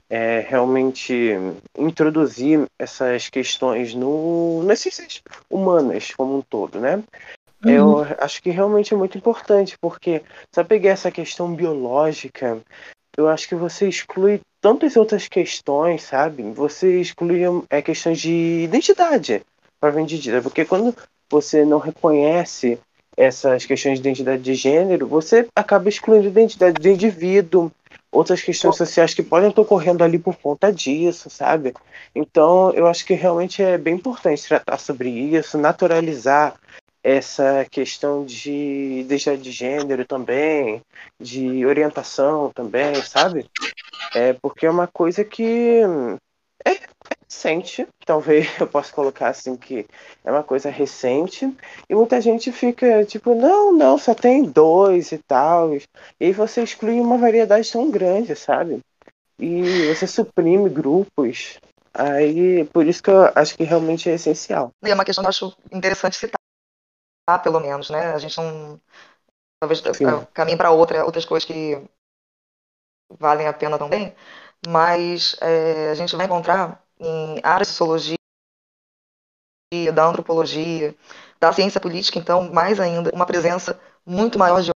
é, 0.09 0.41
realmente 0.41 1.33
introduzir 1.77 2.67
essas 2.79 3.29
questões 3.29 3.95
no, 3.95 4.63
nas 4.65 4.81
ciências 4.81 5.23
humanas 5.51 6.13
como 6.15 6.39
um 6.39 6.43
todo, 6.43 6.81
né? 6.81 7.03
Uhum. 7.65 7.71
Eu 7.71 8.07
acho 8.19 8.43
que 8.43 8.51
realmente 8.51 8.93
é 8.93 8.97
muito 8.97 9.17
importante, 9.17 9.77
porque 9.81 10.23
se 10.53 10.61
eu 10.61 10.65
pegar 10.65 10.91
essa 10.91 11.11
questão 11.11 11.55
biológica, 11.55 12.59
eu 13.17 13.29
acho 13.29 13.49
que 13.49 13.55
você 13.55 13.89
exclui 13.89 14.41
tantas 14.61 14.97
outras 14.97 15.29
questões, 15.29 16.03
sabe? 16.03 16.43
Você 16.53 17.01
exclui 17.01 17.43
é, 17.71 17.81
questões 17.81 18.21
de 18.21 18.65
identidade, 18.65 19.43
para 19.81 19.91
vendida, 19.91 20.43
porque 20.43 20.65
quando 20.65 20.95
você 21.31 21.65
não 21.65 21.79
reconhece 21.79 22.79
essas 23.17 23.65
questões 23.65 24.01
de 24.01 24.09
identidade 24.09 24.43
de 24.43 24.55
gênero, 24.55 25.07
você 25.07 25.47
acaba 25.55 25.89
excluindo 25.89 26.27
a 26.27 26.31
identidade 26.31 26.81
do 26.81 26.89
indivíduo, 26.89 27.71
outras 28.11 28.43
questões 28.43 28.77
sociais 28.77 29.15
que 29.15 29.23
podem 29.23 29.51
estar 29.51 29.63
ocorrendo 29.63 30.03
ali 30.03 30.19
por 30.19 30.37
conta 30.37 30.73
disso, 30.73 31.29
sabe? 31.31 31.75
Então, 32.15 32.73
eu 32.73 32.87
acho 32.87 33.05
que 33.05 33.15
realmente 33.15 33.63
é 33.63 33.77
bem 33.77 33.95
importante 33.95 34.47
tratar 34.47 34.79
sobre 34.79 35.09
isso, 35.11 35.59
naturalizar 35.59 36.55
essa 37.05 37.67
questão 37.71 38.25
de 38.25 39.01
identidade 39.01 39.43
de 39.43 39.53
gênero 39.53 40.07
também, 40.07 40.81
de 41.21 41.67
orientação 41.67 42.51
também, 42.55 42.95
sabe? 43.03 43.45
É 44.15 44.33
porque 44.33 44.65
é 44.65 44.71
uma 44.71 44.87
coisa 44.87 45.23
que 45.23 45.83
é, 46.65 46.73
é 46.73 46.79
recente, 47.29 47.87
talvez 48.07 48.49
eu 48.59 48.67
possa 48.67 48.91
colocar 48.91 49.29
assim 49.29 49.55
que 49.55 49.87
é 50.25 50.31
uma 50.31 50.43
coisa 50.43 50.71
recente, 50.71 51.55
e 51.91 51.95
muita 51.95 52.23
gente 52.23 52.51
fica 52.51 53.05
tipo, 53.05 53.35
não, 53.35 53.71
não, 53.71 53.99
só 53.99 54.15
tem 54.15 54.43
dois 54.43 55.13
e 55.13 55.19
tal. 55.19 55.75
E 55.75 55.83
aí 56.19 56.33
você 56.33 56.63
exclui 56.63 56.99
uma 57.01 57.19
variedade 57.19 57.71
tão 57.71 57.91
grande, 57.91 58.35
sabe? 58.35 58.81
E 59.39 59.93
você 59.93 60.07
suprime 60.07 60.71
grupos. 60.71 61.59
Aí, 61.93 62.65
por 62.73 62.87
isso 62.87 63.03
que 63.03 63.11
eu 63.11 63.31
acho 63.35 63.57
que 63.57 63.63
realmente 63.63 64.09
é 64.09 64.15
essencial. 64.15 64.71
E 64.83 64.91
é 64.91 64.95
uma 64.95 65.05
questão 65.05 65.23
que 65.23 65.27
eu 65.27 65.31
acho 65.31 65.57
interessante 65.71 66.17
citar, 66.17 66.41
pelo 67.43 67.61
menos, 67.61 67.91
né? 67.91 68.13
A 68.13 68.19
gente 68.19 68.37
não. 68.37 68.81
Talvez 69.61 69.81
caminhe 70.35 70.59
para 70.59 70.71
outra, 70.71 71.05
outras 71.05 71.25
coisas 71.25 71.47
que 71.47 71.83
valem 73.19 73.47
a 73.47 73.53
pena 73.53 73.79
também, 73.79 74.15
mas 74.67 75.37
é, 75.41 75.91
a 75.91 75.95
gente 75.95 76.15
vai 76.17 76.27
encontrar 76.27 76.85
em 76.99 77.41
áreas 77.43 77.69
de 77.69 77.75
sociologia, 77.75 78.17
da 79.93 80.07
antropologia, 80.07 80.95
da 81.41 81.53
ciência 81.53 81.81
política, 81.81 82.19
então, 82.19 82.53
mais 82.53 82.79
ainda, 82.79 83.11
uma 83.15 83.27
presença 83.27 83.81
muito 84.07 84.39
maior 84.39 84.63
de 84.63 84.71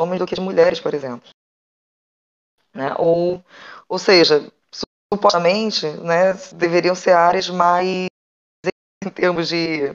homens 0.00 0.18
do 0.18 0.26
que 0.26 0.34
de 0.34 0.40
mulheres, 0.40 0.80
por 0.80 0.94
exemplo. 0.94 1.28
Né? 2.72 2.94
Ou, 2.98 3.42
ou 3.88 3.98
seja, 3.98 4.50
supostamente, 5.12 5.86
né, 5.86 6.34
deveriam 6.54 6.94
ser 6.94 7.12
áreas 7.12 7.48
mais, 7.48 8.06
em 9.04 9.10
termos 9.10 9.48
de, 9.48 9.94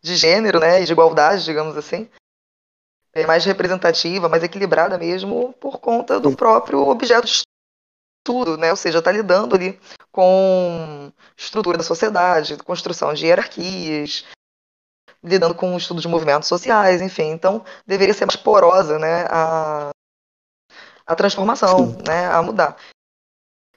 de 0.00 0.16
gênero 0.16 0.58
né, 0.60 0.82
e 0.82 0.84
de 0.84 0.92
igualdade, 0.92 1.44
digamos 1.44 1.76
assim, 1.76 2.08
é 3.12 3.26
mais 3.26 3.44
representativa, 3.44 4.28
mais 4.28 4.42
equilibrada 4.42 4.98
mesmo, 4.98 5.52
por 5.54 5.78
conta 5.78 6.18
do 6.18 6.34
próprio 6.34 6.80
objeto 6.88 7.26
de 7.26 7.42
tudo, 8.24 8.56
né? 8.56 8.70
Ou 8.70 8.76
seja, 8.76 8.98
está 8.98 9.12
lidando 9.12 9.54
ali 9.54 9.78
com 10.10 11.12
estrutura 11.36 11.76
da 11.76 11.84
sociedade, 11.84 12.56
construção 12.58 13.12
de 13.12 13.26
hierarquias, 13.26 14.24
lidando 15.22 15.54
com 15.54 15.74
o 15.74 15.78
estudo 15.78 16.00
de 16.00 16.08
movimentos 16.08 16.48
sociais, 16.48 17.02
enfim. 17.02 17.30
Então, 17.30 17.64
deveria 17.86 18.14
ser 18.14 18.26
mais 18.26 18.36
porosa, 18.36 18.98
né? 18.98 19.26
A, 19.28 19.90
a 21.06 21.14
transformação, 21.14 21.96
né? 22.06 22.26
A 22.26 22.42
mudar. 22.42 22.76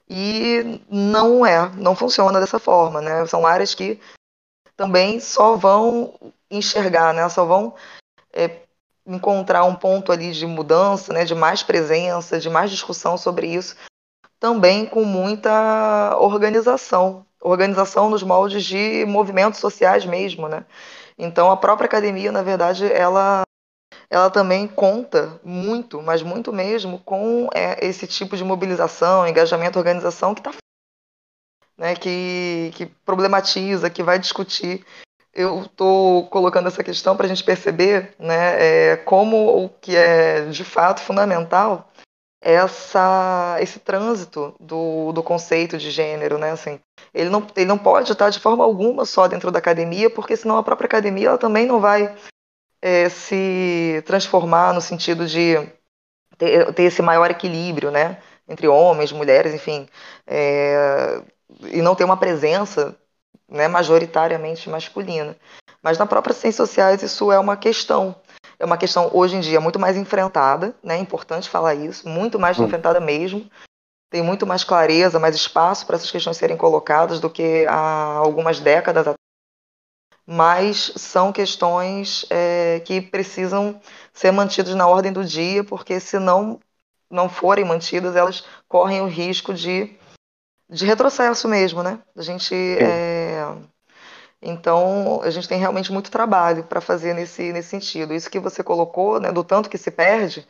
E 0.08 0.80
não 0.88 1.44
é, 1.44 1.68
não 1.74 1.96
funciona 1.96 2.40
dessa 2.40 2.58
forma, 2.58 3.00
né? 3.02 3.26
São 3.26 3.44
áreas 3.44 3.74
que 3.74 4.00
também 4.76 5.20
só 5.20 5.56
vão 5.56 6.14
enxergar, 6.50 7.14
né? 7.14 7.28
Só 7.28 7.44
vão 7.44 7.74
é, 8.32 8.62
encontrar 9.06 9.64
um 9.64 9.74
ponto 9.74 10.12
ali 10.12 10.32
de 10.32 10.46
mudança, 10.46 11.12
né? 11.12 11.24
De 11.24 11.34
mais 11.34 11.62
presença, 11.62 12.38
de 12.38 12.50
mais 12.50 12.70
discussão 12.70 13.16
sobre 13.16 13.46
isso 13.48 13.76
também 14.38 14.86
com 14.86 15.04
muita 15.04 16.16
organização, 16.18 17.24
organização 17.40 18.10
nos 18.10 18.22
moldes 18.22 18.64
de 18.64 19.04
movimentos 19.06 19.60
sociais 19.60 20.04
mesmo, 20.04 20.48
né? 20.48 20.64
Então 21.18 21.50
a 21.50 21.56
própria 21.56 21.86
academia, 21.86 22.30
na 22.30 22.42
verdade, 22.42 22.90
ela 22.92 23.42
ela 24.10 24.30
também 24.30 24.68
conta 24.68 25.40
muito, 25.42 26.00
mas 26.02 26.22
muito 26.22 26.52
mesmo, 26.52 27.00
com 27.00 27.48
é, 27.52 27.84
esse 27.84 28.06
tipo 28.06 28.36
de 28.36 28.44
mobilização, 28.44 29.26
engajamento, 29.26 29.78
organização 29.78 30.34
que 30.34 30.40
está 30.40 30.52
né, 31.76 31.94
que, 31.94 32.70
que 32.74 32.86
problematiza, 32.86 33.90
que 33.90 34.02
vai 34.02 34.18
discutir. 34.18 34.84
Eu 35.34 35.62
estou 35.62 36.26
colocando 36.28 36.68
essa 36.68 36.82
questão 36.82 37.16
para 37.16 37.26
a 37.26 37.28
gente 37.28 37.44
perceber 37.44 38.14
né, 38.18 38.92
é, 38.92 38.96
como 38.96 39.64
o 39.64 39.68
que 39.68 39.94
é 39.94 40.46
de 40.46 40.64
fato 40.64 41.00
fundamental 41.00 41.92
essa, 42.40 43.56
esse 43.60 43.80
trânsito 43.80 44.54
do, 44.60 45.12
do 45.12 45.22
conceito 45.22 45.76
de 45.78 45.90
gênero, 45.90 46.38
né? 46.38 46.50
Assim, 46.52 46.78
ele, 47.12 47.28
não, 47.28 47.44
ele 47.56 47.66
não 47.66 47.76
pode 47.76 48.12
estar 48.12 48.30
de 48.30 48.38
forma 48.38 48.62
alguma 48.62 49.04
só 49.04 49.26
dentro 49.26 49.50
da 49.50 49.58
academia, 49.58 50.08
porque 50.08 50.36
senão 50.36 50.56
a 50.56 50.62
própria 50.62 50.86
academia 50.86 51.28
ela 51.28 51.38
também 51.38 51.66
não 51.66 51.80
vai 51.80 52.14
é, 52.80 53.08
se 53.08 54.02
transformar 54.06 54.72
no 54.72 54.80
sentido 54.80 55.26
de 55.26 55.56
ter, 56.38 56.72
ter, 56.72 56.84
esse 56.84 57.02
maior 57.02 57.30
equilíbrio, 57.30 57.90
né? 57.90 58.22
Entre 58.48 58.68
homens, 58.68 59.10
mulheres, 59.10 59.52
enfim, 59.52 59.88
é, 60.24 61.20
e 61.72 61.80
não 61.82 61.94
ter 61.94 62.04
uma 62.04 62.16
presença 62.16 62.96
né, 63.48 63.68
majoritariamente 63.68 64.68
masculina. 64.68 65.36
Mas 65.82 65.98
na 65.98 66.06
própria 66.06 66.34
ciências 66.34 66.68
sociais 66.68 67.02
isso 67.02 67.30
é 67.30 67.38
uma 67.38 67.56
questão, 67.56 68.16
é 68.58 68.64
uma 68.64 68.76
questão 68.76 69.10
hoje 69.12 69.36
em 69.36 69.40
dia 69.40 69.60
muito 69.60 69.78
mais 69.78 69.96
enfrentada, 69.96 70.74
né? 70.82 70.96
É 70.96 71.00
importante 71.00 71.48
falar 71.48 71.74
isso, 71.74 72.08
muito 72.08 72.38
mais 72.38 72.58
hum. 72.58 72.64
enfrentada 72.64 73.00
mesmo. 73.00 73.48
Tem 74.10 74.22
muito 74.22 74.46
mais 74.46 74.62
clareza, 74.62 75.18
mais 75.18 75.34
espaço 75.34 75.86
para 75.86 75.96
essas 75.96 76.10
questões 76.10 76.36
serem 76.36 76.56
colocadas 76.56 77.20
do 77.20 77.28
que 77.28 77.66
há 77.68 78.16
algumas 78.16 78.60
décadas 78.60 79.02
atrás. 79.02 79.16
Mas 80.24 80.92
são 80.96 81.32
questões 81.32 82.26
é, 82.30 82.80
que 82.84 83.00
precisam 83.00 83.80
ser 84.12 84.32
mantidas 84.32 84.74
na 84.74 84.88
ordem 84.88 85.12
do 85.12 85.24
dia, 85.24 85.62
porque 85.62 86.00
se 86.00 86.18
não, 86.18 86.58
não 87.08 87.28
forem 87.28 87.64
mantidas, 87.64 88.16
elas 88.16 88.44
correm 88.68 89.00
o 89.00 89.06
risco 89.06 89.54
de, 89.54 89.96
de 90.68 90.84
retrocesso 90.84 91.48
mesmo, 91.48 91.82
né? 91.82 92.00
A 92.16 92.22
gente 92.22 92.54
é, 92.54 93.54
então, 94.40 95.20
a 95.22 95.30
gente 95.30 95.48
tem 95.48 95.58
realmente 95.58 95.92
muito 95.92 96.10
trabalho 96.10 96.64
para 96.64 96.80
fazer 96.80 97.14
nesse, 97.14 97.52
nesse 97.52 97.68
sentido. 97.68 98.14
Isso 98.14 98.30
que 98.30 98.38
você 98.38 98.62
colocou, 98.62 99.18
né, 99.18 99.32
do 99.32 99.42
tanto 99.42 99.68
que 99.70 99.78
se 99.78 99.90
perde, 99.90 100.46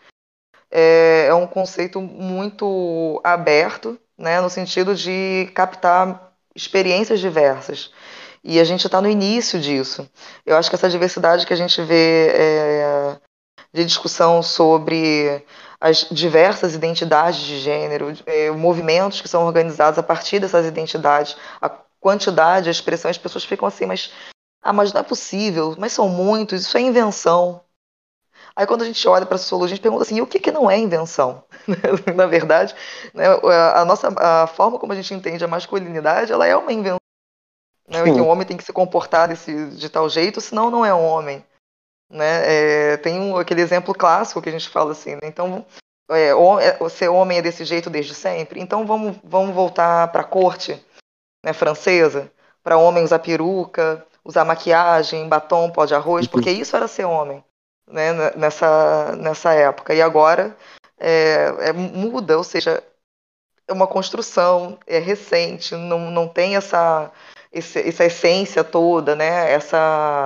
é, 0.71 1.27
é 1.29 1.35
um 1.35 1.47
conceito 1.47 2.01
muito 2.01 3.21
aberto, 3.25 3.99
né, 4.19 4.41
no 4.41 4.51
sentido 4.51 4.95
de 4.95 5.51
captar 5.55 6.33
experiências 6.55 7.21
diversas. 7.21 7.93
E 8.43 8.61
a 8.61 8.65
gente 8.65 8.87
está 8.87 9.01
no 9.01 9.09
início 9.09 9.59
disso. 9.61 10.09
Eu 10.45 10.57
acho 10.57 10.69
que 10.69 10.77
essa 10.77 10.91
diversidade 10.91 11.47
que 11.47 11.53
a 11.53 11.57
gente 11.57 11.81
vê 11.83 12.29
é, 12.35 13.17
de 13.73 13.85
discussão 13.85 14.43
sobre 14.43 15.45
as 15.81 16.07
diversas 16.11 16.75
identidades 16.75 17.41
de 17.41 17.59
gênero, 17.59 18.13
é, 18.27 18.51
movimentos 18.51 19.21
que 19.21 19.29
são 19.29 19.45
organizados 19.45 19.99
a 19.99 20.03
partir 20.03 20.41
dessas 20.41 20.67
identidades, 20.67 21.37
a 21.61 21.69
quantidade, 22.01 22.69
a 22.69 22.73
expressão, 22.73 23.11
as 23.11 23.19
pessoas 23.19 23.45
ficam 23.45 23.67
assim, 23.67 23.87
mas, 23.87 24.13
ah, 24.63 24.73
mas 24.73 24.93
não 24.93 25.01
é 25.01 25.05
possível, 25.05 25.75
mas 25.79 25.93
são 25.93 26.09
muitos, 26.09 26.63
isso 26.63 26.77
é 26.77 26.81
invenção. 26.81 27.61
Aí 28.55 28.67
quando 28.67 28.83
a 28.83 28.87
gente 28.87 29.07
olha 29.07 29.27
para 29.27 29.35
a 29.35 29.39
sociologia, 29.39 29.75
a 29.75 29.77
gente 29.77 29.83
pergunta 29.83 30.03
assim, 30.03 30.17
e 30.17 30.23
o 30.23 30.27
que, 30.27 30.41
que 30.41 30.51
não 30.51 30.71
é 30.71 30.79
invenção? 30.79 31.45
Na 32.17 32.27
verdade, 32.27 32.75
né, 33.13 33.27
a 33.75 33.85
nossa 33.85 34.09
a 34.17 34.47
forma 34.47 34.79
como 34.79 34.95
a 34.95 34.97
gente 34.97 35.13
entende 35.13 35.45
a 35.45 35.49
masculinidade, 35.49 36.33
ela 36.33 36.47
é 36.47 36.57
uma 36.57 36.73
invenção. 36.73 36.97
Né, 37.87 38.03
que 38.03 38.21
o 38.21 38.27
homem 38.27 38.47
tem 38.47 38.57
que 38.57 38.65
se 38.65 38.73
comportar 38.73 39.29
desse, 39.29 39.71
de 39.71 39.89
tal 39.89 40.09
jeito, 40.09 40.41
senão 40.41 40.71
não 40.71 40.85
é 40.85 40.93
homem. 40.93 41.45
Né? 42.11 42.93
É, 42.93 42.97
tem 42.99 43.19
um, 43.19 43.37
aquele 43.37 43.61
exemplo 43.61 43.95
clássico 43.95 44.41
que 44.41 44.49
a 44.49 44.53
gente 44.53 44.69
fala 44.69 44.93
assim, 44.93 45.15
né? 45.15 45.23
então 45.25 45.67
é, 46.11 46.31
é 46.31 46.89
ser 46.89 47.09
homem 47.09 47.39
é 47.39 47.43
desse 47.43 47.65
jeito 47.65 47.91
desde 47.91 48.15
sempre, 48.15 48.61
então 48.61 48.87
vamos, 48.87 49.17
vamos 49.25 49.55
voltar 49.55 50.09
para 50.13 50.21
a 50.21 50.25
corte 50.25 50.81
né, 51.45 51.53
francesa, 51.53 52.31
para 52.63 52.79
homem 52.79 53.03
usar 53.03 53.19
peruca, 53.19 54.05
usar 54.25 54.45
maquiagem, 54.45 55.29
batom, 55.29 55.71
pó 55.71 55.85
de 55.85 55.95
arroz, 55.95 56.27
porque 56.27 56.51
isso 56.51 56.77
era 56.77 56.89
ser 56.89 57.05
homem 57.05 57.45
né, 57.89 58.13
nessa, 58.37 59.15
nessa 59.17 59.53
época. 59.53 59.95
E 59.95 60.03
agora 60.03 60.57
é, 60.99 61.53
é, 61.61 61.73
muda, 61.73 62.37
ou 62.37 62.45
seja, 62.45 62.83
é 63.69 63.73
uma 63.73 63.87
construção, 63.87 64.79
é 64.87 64.99
recente, 64.99 65.75
não, 65.75 66.11
não 66.11 66.29
tem 66.29 66.57
essa, 66.57 67.11
essa 67.53 68.05
essência 68.05 68.65
toda, 68.65 69.15
né, 69.15 69.53
essa, 69.53 70.25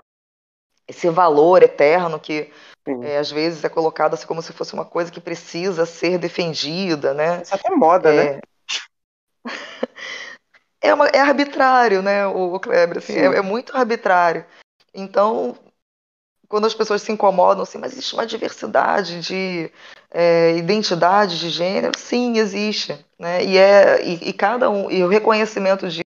esse 0.90 1.08
valor 1.08 1.62
eterno 1.62 2.18
que 2.18 2.50
é, 3.02 3.18
às 3.18 3.30
vezes 3.30 3.62
é 3.62 3.68
colocado 3.68 4.14
assim 4.14 4.26
como 4.26 4.42
se 4.42 4.52
fosse 4.52 4.74
uma 4.74 4.84
coisa 4.84 5.10
que 5.10 5.20
precisa 5.20 5.86
ser 5.86 6.18
defendida, 6.18 7.14
né? 7.14 7.42
Isso 7.42 7.54
até 7.54 7.70
moda, 7.70 8.12
né? 8.12 8.24
é... 8.24 8.32
né? 8.34 8.40
é, 10.82 10.92
uma, 10.94 11.06
é 11.06 11.20
arbitrário, 11.20 12.02
né, 12.02 12.26
o, 12.26 12.54
o 12.54 12.60
Kleber, 12.60 12.98
assim, 12.98 13.14
é, 13.14 13.24
é, 13.24 13.40
muito 13.40 13.76
arbitrário. 13.76 14.44
Então, 14.92 15.56
quando 16.48 16.66
as 16.66 16.74
pessoas 16.74 17.02
se 17.02 17.12
incomodam 17.12 17.62
assim, 17.62 17.78
mas 17.78 17.92
existe 17.92 18.14
uma 18.14 18.26
diversidade 18.26 19.20
de 19.20 19.70
é, 20.10 20.56
identidade 20.56 21.38
de 21.38 21.48
gênero, 21.48 21.96
sim, 21.96 22.38
existe, 22.38 22.98
né? 23.18 23.44
E 23.44 23.56
é 23.56 24.04
e, 24.04 24.30
e 24.30 24.32
cada 24.32 24.68
um 24.68 24.90
e 24.90 25.04
o 25.04 25.08
reconhecimento 25.08 25.88
de 25.88 26.02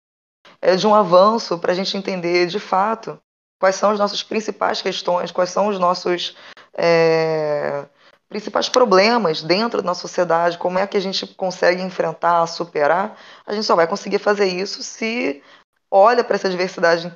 é 0.62 0.76
de 0.76 0.86
um 0.86 0.94
avanço 0.94 1.58
para 1.58 1.72
a 1.72 1.76
gente 1.76 1.96
entender 1.96 2.48
de 2.48 2.60
fato 2.60 3.18
quais 3.64 3.78
são 3.78 3.92
as 3.92 4.00
nossas 4.00 4.22
principais 4.22 4.82
questões, 4.82 5.32
quais 5.32 5.50
são 5.50 5.70
os 5.70 5.80
nossos 5.80 6.36
é, 6.74 7.86
principais 8.28 8.68
problemas 8.68 9.42
dentro 9.42 9.82
da 9.82 9.86
nossa 9.86 10.02
sociedade, 10.02 10.58
como 10.58 10.78
é 10.78 10.86
que 10.86 10.98
a 10.98 11.00
gente 11.00 11.26
consegue 11.28 11.82
enfrentar, 11.82 12.46
superar. 12.48 13.18
A 13.46 13.54
gente 13.54 13.64
só 13.66 13.74
vai 13.74 13.88
conseguir 13.88 14.20
fazer 14.20 14.48
isso 14.48 14.84
se 14.84 15.42
olha 15.90 16.26
para 16.26 16.36
essa 16.36 16.50
diversidade 16.50 17.16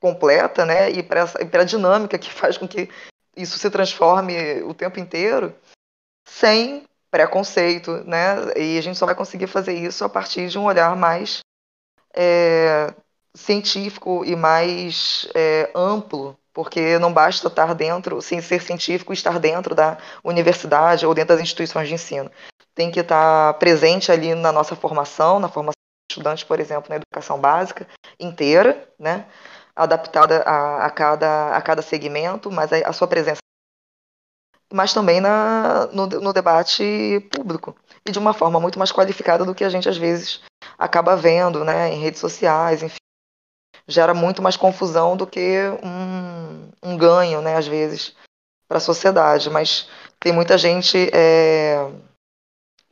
completa, 0.00 0.64
né? 0.64 0.90
E 0.90 1.02
para 1.02 1.24
a 1.60 1.64
dinâmica 1.64 2.18
que 2.18 2.32
faz 2.32 2.56
com 2.56 2.66
que 2.66 2.88
isso 3.36 3.58
se 3.58 3.68
transforme 3.68 4.62
o 4.62 4.72
tempo 4.72 4.98
inteiro, 4.98 5.54
sem 6.26 6.86
preconceito, 7.10 8.02
né? 8.06 8.36
E 8.56 8.78
a 8.78 8.80
gente 8.80 8.96
só 8.96 9.04
vai 9.04 9.14
conseguir 9.14 9.46
fazer 9.46 9.74
isso 9.74 10.06
a 10.06 10.08
partir 10.08 10.48
de 10.48 10.58
um 10.58 10.64
olhar 10.64 10.96
mais 10.96 11.40
é, 12.16 12.94
científico 13.34 14.24
e 14.24 14.36
mais 14.36 15.28
é, 15.34 15.70
amplo, 15.74 16.36
porque 16.52 16.98
não 16.98 17.12
basta 17.12 17.48
estar 17.48 17.74
dentro, 17.74 18.20
sem 18.20 18.40
ser 18.40 18.60
científico, 18.62 19.12
estar 19.12 19.38
dentro 19.38 19.74
da 19.74 19.98
universidade 20.22 21.06
ou 21.06 21.14
dentro 21.14 21.34
das 21.34 21.42
instituições 21.42 21.88
de 21.88 21.94
ensino. 21.94 22.30
Tem 22.74 22.90
que 22.90 23.00
estar 23.00 23.54
presente 23.54 24.12
ali 24.12 24.34
na 24.34 24.52
nossa 24.52 24.76
formação, 24.76 25.38
na 25.38 25.48
formação 25.48 25.72
de 26.10 26.14
estudantes, 26.14 26.44
por 26.44 26.60
exemplo, 26.60 26.90
na 26.90 26.96
educação 26.96 27.38
básica 27.38 27.86
inteira, 28.18 28.88
né? 28.98 29.26
adaptada 29.74 30.42
a, 30.42 30.86
a, 30.86 30.90
cada, 30.90 31.56
a 31.56 31.62
cada 31.62 31.80
segmento, 31.80 32.50
mas 32.50 32.72
a, 32.72 32.76
a 32.88 32.92
sua 32.92 33.08
presença 33.08 33.38
mas 34.74 34.94
também 34.94 35.20
na, 35.20 35.86
no, 35.92 36.06
no, 36.06 36.32
debate 36.32 37.20
público 37.30 37.76
e 38.06 38.10
de 38.10 38.18
uma 38.18 38.32
forma 38.32 38.58
muito 38.58 38.78
mais 38.78 38.90
qualificada 38.90 39.44
do 39.44 39.54
que 39.54 39.64
a 39.64 39.68
gente 39.68 39.86
às 39.86 39.98
vezes 39.98 40.40
acaba 40.78 41.14
vendo, 41.14 41.62
né, 41.62 41.92
em 41.92 42.00
redes 42.00 42.20
sociais, 42.20 42.82
enfim, 42.82 42.96
gera 43.92 44.14
muito 44.14 44.42
mais 44.42 44.56
confusão 44.56 45.16
do 45.16 45.26
que 45.26 45.58
um, 45.82 46.70
um 46.82 46.96
ganho, 46.96 47.40
né, 47.40 47.56
às 47.56 47.66
vezes 47.66 48.14
para 48.66 48.78
a 48.78 48.80
sociedade. 48.80 49.50
Mas 49.50 49.88
tem 50.18 50.32
muita 50.32 50.56
gente 50.56 51.10
é, 51.12 51.90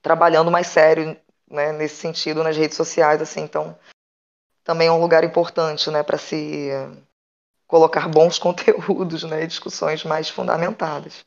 trabalhando 0.03 0.51
mais 0.51 0.67
sério, 0.67 1.17
né, 1.51 1.73
nesse 1.73 1.97
sentido 1.97 2.45
nas 2.45 2.57
redes 2.57 2.77
sociais, 2.77 3.21
assim, 3.21 3.41
então 3.41 3.77
também 4.63 4.89
é 4.89 4.93
um 4.93 5.01
lugar 5.01 5.25
importante, 5.25 5.91
né, 5.91 6.03
para 6.03 6.19
se 6.19 6.71
colocar 7.67 8.09
bons 8.09 8.39
conteúdos, 8.39 9.25
né, 9.25 9.45
e 9.45 9.47
discussões 9.47 10.05
mais 10.05 10.29
fundamentadas. 10.29 11.25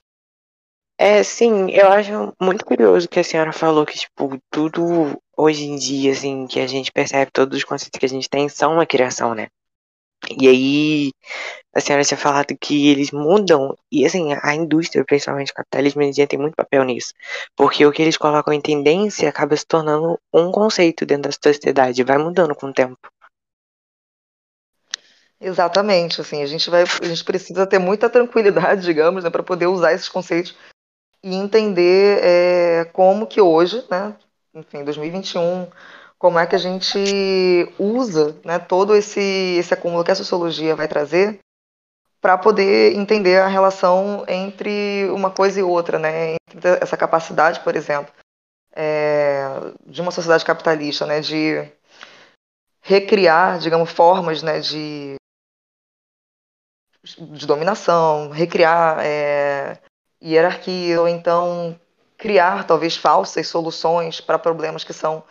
É, 0.98 1.24
sim, 1.24 1.72
eu 1.72 1.92
acho 1.92 2.34
muito 2.40 2.64
curioso 2.64 3.10
que 3.10 3.20
a 3.20 3.24
senhora 3.24 3.52
falou 3.52 3.86
que, 3.86 3.98
tipo, 3.98 4.38
tudo 4.52 5.20
hoje 5.36 5.66
em 5.66 5.76
dia, 5.76 6.12
assim, 6.12 6.46
que 6.46 6.60
a 6.60 6.68
gente 6.68 6.92
percebe, 6.92 7.32
todos 7.32 7.58
os 7.58 7.64
conceitos 7.64 8.00
que 8.00 8.06
a 8.06 8.10
gente 8.10 8.30
tem 8.30 8.48
são 8.48 8.74
uma 8.74 8.86
criação, 8.86 9.34
né? 9.34 9.48
E 10.30 10.48
aí, 10.48 11.12
a 11.76 11.80
senhora 11.82 12.06
tinha 12.06 12.18
falado 12.18 12.56
que 12.60 12.90
eles 12.90 13.12
mudam, 13.12 13.76
e 13.92 14.06
assim, 14.06 14.34
a 14.42 14.56
indústria, 14.56 15.04
principalmente 15.04 15.52
o 15.52 15.56
capitalismo, 15.56 16.02
ele 16.02 16.28
tem 16.28 16.40
muito 16.40 16.56
papel 16.56 16.84
nisso. 16.84 17.14
Porque 17.56 17.86
o 17.86 17.92
que 17.92 18.02
eles 18.02 18.18
colocam 18.18 18.54
em 18.54 18.62
tendência 18.62 19.28
acaba 19.28 19.56
se 19.58 19.66
tornando 19.66 20.20
um 20.34 20.52
conceito 20.52 21.06
dentro 21.06 21.32
da 21.32 21.52
sociedade, 21.52 22.04
vai 22.04 22.18
mudando 22.18 22.56
com 22.56 22.68
o 22.68 22.74
tempo. 22.74 22.98
Exatamente, 25.42 26.22
assim, 26.22 26.42
a 26.42 26.46
gente 26.46 26.70
vai, 26.70 26.84
a 26.84 27.06
gente 27.06 27.24
precisa 27.24 27.68
ter 27.68 27.78
muita 27.78 28.10
tranquilidade, 28.10 28.82
digamos, 28.88 29.26
né, 29.26 29.30
para 29.30 29.44
poder 29.44 29.68
usar 29.68 29.92
esses 29.92 30.08
conceitos 30.08 30.56
e 31.22 31.36
entender 31.36 32.20
é, 32.24 32.86
como 32.94 33.28
que 33.28 33.42
hoje, 33.42 33.84
né, 33.90 34.16
enfim, 34.54 34.86
2021, 34.86 35.68
como 36.24 36.40
é 36.40 36.48
que 36.48 36.56
a 36.56 36.60
gente 36.60 36.98
usa, 37.78 38.34
né, 38.46 38.58
todo 38.58 38.96
esse 38.96 39.20
esse 39.60 39.74
acúmulo 39.74 40.06
que 40.06 40.12
a 40.12 40.16
sociologia 40.16 40.74
vai 40.74 40.88
trazer 40.88 41.40
para 42.22 42.38
poder 42.38 42.96
entender 42.96 43.40
a 43.42 43.48
relação 43.48 44.24
entre 44.26 45.10
uma 45.10 45.30
coisa 45.30 45.60
e 45.60 45.64
outra, 45.64 46.00
né, 46.00 46.36
essa 46.82 46.96
capacidade, 46.96 47.60
por 47.60 47.76
exemplo, 47.76 48.10
é, 48.74 49.44
de 49.86 50.02
uma 50.02 50.12
sociedade 50.12 50.46
capitalista, 50.46 51.06
né, 51.06 51.20
de 51.20 51.70
recriar, 52.82 53.60
digamos, 53.60 53.92
formas, 53.92 54.42
né, 54.42 54.62
de 54.62 55.16
de 57.20 57.46
dominação, 57.46 58.30
recriar 58.30 59.00
é, 59.02 59.78
hierarquia, 60.24 61.02
ou 61.02 61.10
então 61.10 61.78
criar 62.18 62.66
talvez 62.66 62.96
falsas 62.96 63.46
soluções 63.46 64.22
para 64.22 64.40
problemas 64.40 64.86
que 64.86 64.94
são 64.94 65.22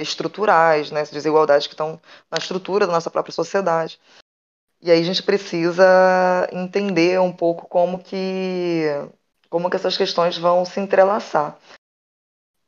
estruturais, 0.00 0.90
né, 0.90 1.02
desigualdades 1.04 1.66
que 1.66 1.74
estão 1.74 2.00
na 2.30 2.38
estrutura 2.38 2.86
da 2.86 2.92
nossa 2.92 3.10
própria 3.10 3.32
sociedade. 3.32 4.00
E 4.80 4.90
aí 4.90 5.00
a 5.00 5.04
gente 5.04 5.22
precisa 5.22 6.48
entender 6.52 7.20
um 7.20 7.32
pouco 7.32 7.66
como 7.66 7.98
que 7.98 8.84
como 9.48 9.70
que 9.70 9.76
essas 9.76 9.96
questões 9.96 10.36
vão 10.36 10.64
se 10.64 10.80
entrelaçar. 10.80 11.58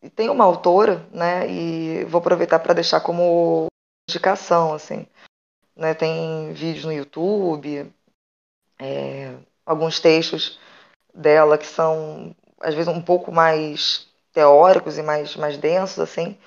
E 0.00 0.08
tem 0.08 0.30
uma 0.30 0.44
autora, 0.44 1.04
né, 1.12 1.48
e 1.50 2.04
vou 2.04 2.20
aproveitar 2.20 2.60
para 2.60 2.72
deixar 2.72 3.00
como 3.00 3.66
indicação, 4.08 4.72
assim, 4.72 5.06
né, 5.74 5.92
tem 5.92 6.52
vídeos 6.52 6.84
no 6.84 6.92
YouTube, 6.92 7.92
é, 8.78 9.34
alguns 9.66 10.00
textos 10.00 10.58
dela 11.12 11.58
que 11.58 11.66
são 11.66 12.34
às 12.60 12.74
vezes 12.74 12.88
um 12.88 13.02
pouco 13.02 13.32
mais 13.32 14.06
teóricos 14.32 14.98
e 14.98 15.02
mais, 15.02 15.34
mais 15.36 15.58
densos 15.58 15.98
assim 15.98 16.38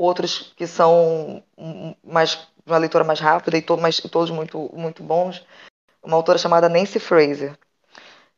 outros 0.00 0.54
que 0.56 0.66
são 0.66 1.42
mais 2.02 2.48
uma 2.66 2.78
leitura 2.78 3.04
mais 3.04 3.20
rápida 3.20 3.58
e, 3.58 3.64
mas, 3.78 3.98
e 3.98 4.08
todos 4.08 4.30
muito 4.30 4.70
muito 4.72 5.02
bons. 5.02 5.44
Uma 6.02 6.16
autora 6.16 6.38
chamada 6.38 6.70
Nancy 6.70 6.98
Fraser. 6.98 7.54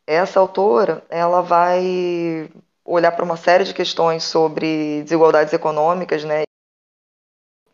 Essa 0.04 0.40
autora 0.40 1.04
ela 1.08 1.40
vai 1.40 2.50
olhar 2.84 3.12
para 3.12 3.24
uma 3.24 3.36
série 3.36 3.62
de 3.62 3.72
questões 3.72 4.24
sobre 4.24 5.02
desigualdades 5.04 5.52
econômicas 5.52 6.24
né 6.24 6.42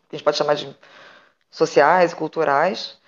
que 0.07 0.15
a 0.15 0.17
gente 0.17 0.23
pode 0.23 0.37
chamar 0.37 0.53
de 0.53 0.75
sociais 1.49 2.11
e 2.11 2.15
culturais 2.15 2.98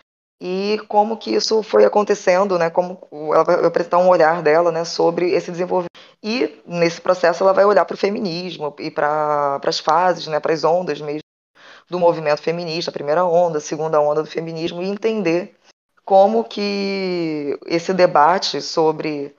e 0.41 0.79
como 0.87 1.17
que 1.17 1.35
isso 1.35 1.61
foi 1.61 1.85
acontecendo, 1.85 2.57
né? 2.57 2.67
Como 2.71 2.99
ela 3.31 3.43
vai 3.43 3.63
apresentar 3.63 3.99
um 3.99 4.09
olhar 4.09 4.41
dela, 4.41 4.71
né, 4.71 4.83
sobre 4.83 5.31
esse 5.33 5.51
desenvolvimento. 5.51 5.91
E 6.23 6.59
nesse 6.65 6.99
processo 6.99 7.43
ela 7.43 7.53
vai 7.53 7.63
olhar 7.63 7.85
para 7.85 7.93
o 7.93 7.97
feminismo 7.97 8.75
e 8.79 8.89
para 8.89 9.61
as 9.63 9.79
fases, 9.79 10.25
né, 10.25 10.39
para 10.39 10.53
as 10.53 10.63
ondas 10.63 10.99
mesmo 10.99 11.21
do 11.87 11.99
movimento 11.99 12.41
feminista, 12.41 12.89
a 12.89 12.93
primeira 12.93 13.23
onda, 13.23 13.59
a 13.59 13.61
segunda 13.61 13.99
onda 14.01 14.23
do 14.23 14.29
feminismo 14.29 14.81
e 14.81 14.87
entender 14.87 15.55
como 16.03 16.43
que 16.43 17.59
esse 17.67 17.93
debate 17.93 18.61
sobre 18.61 19.35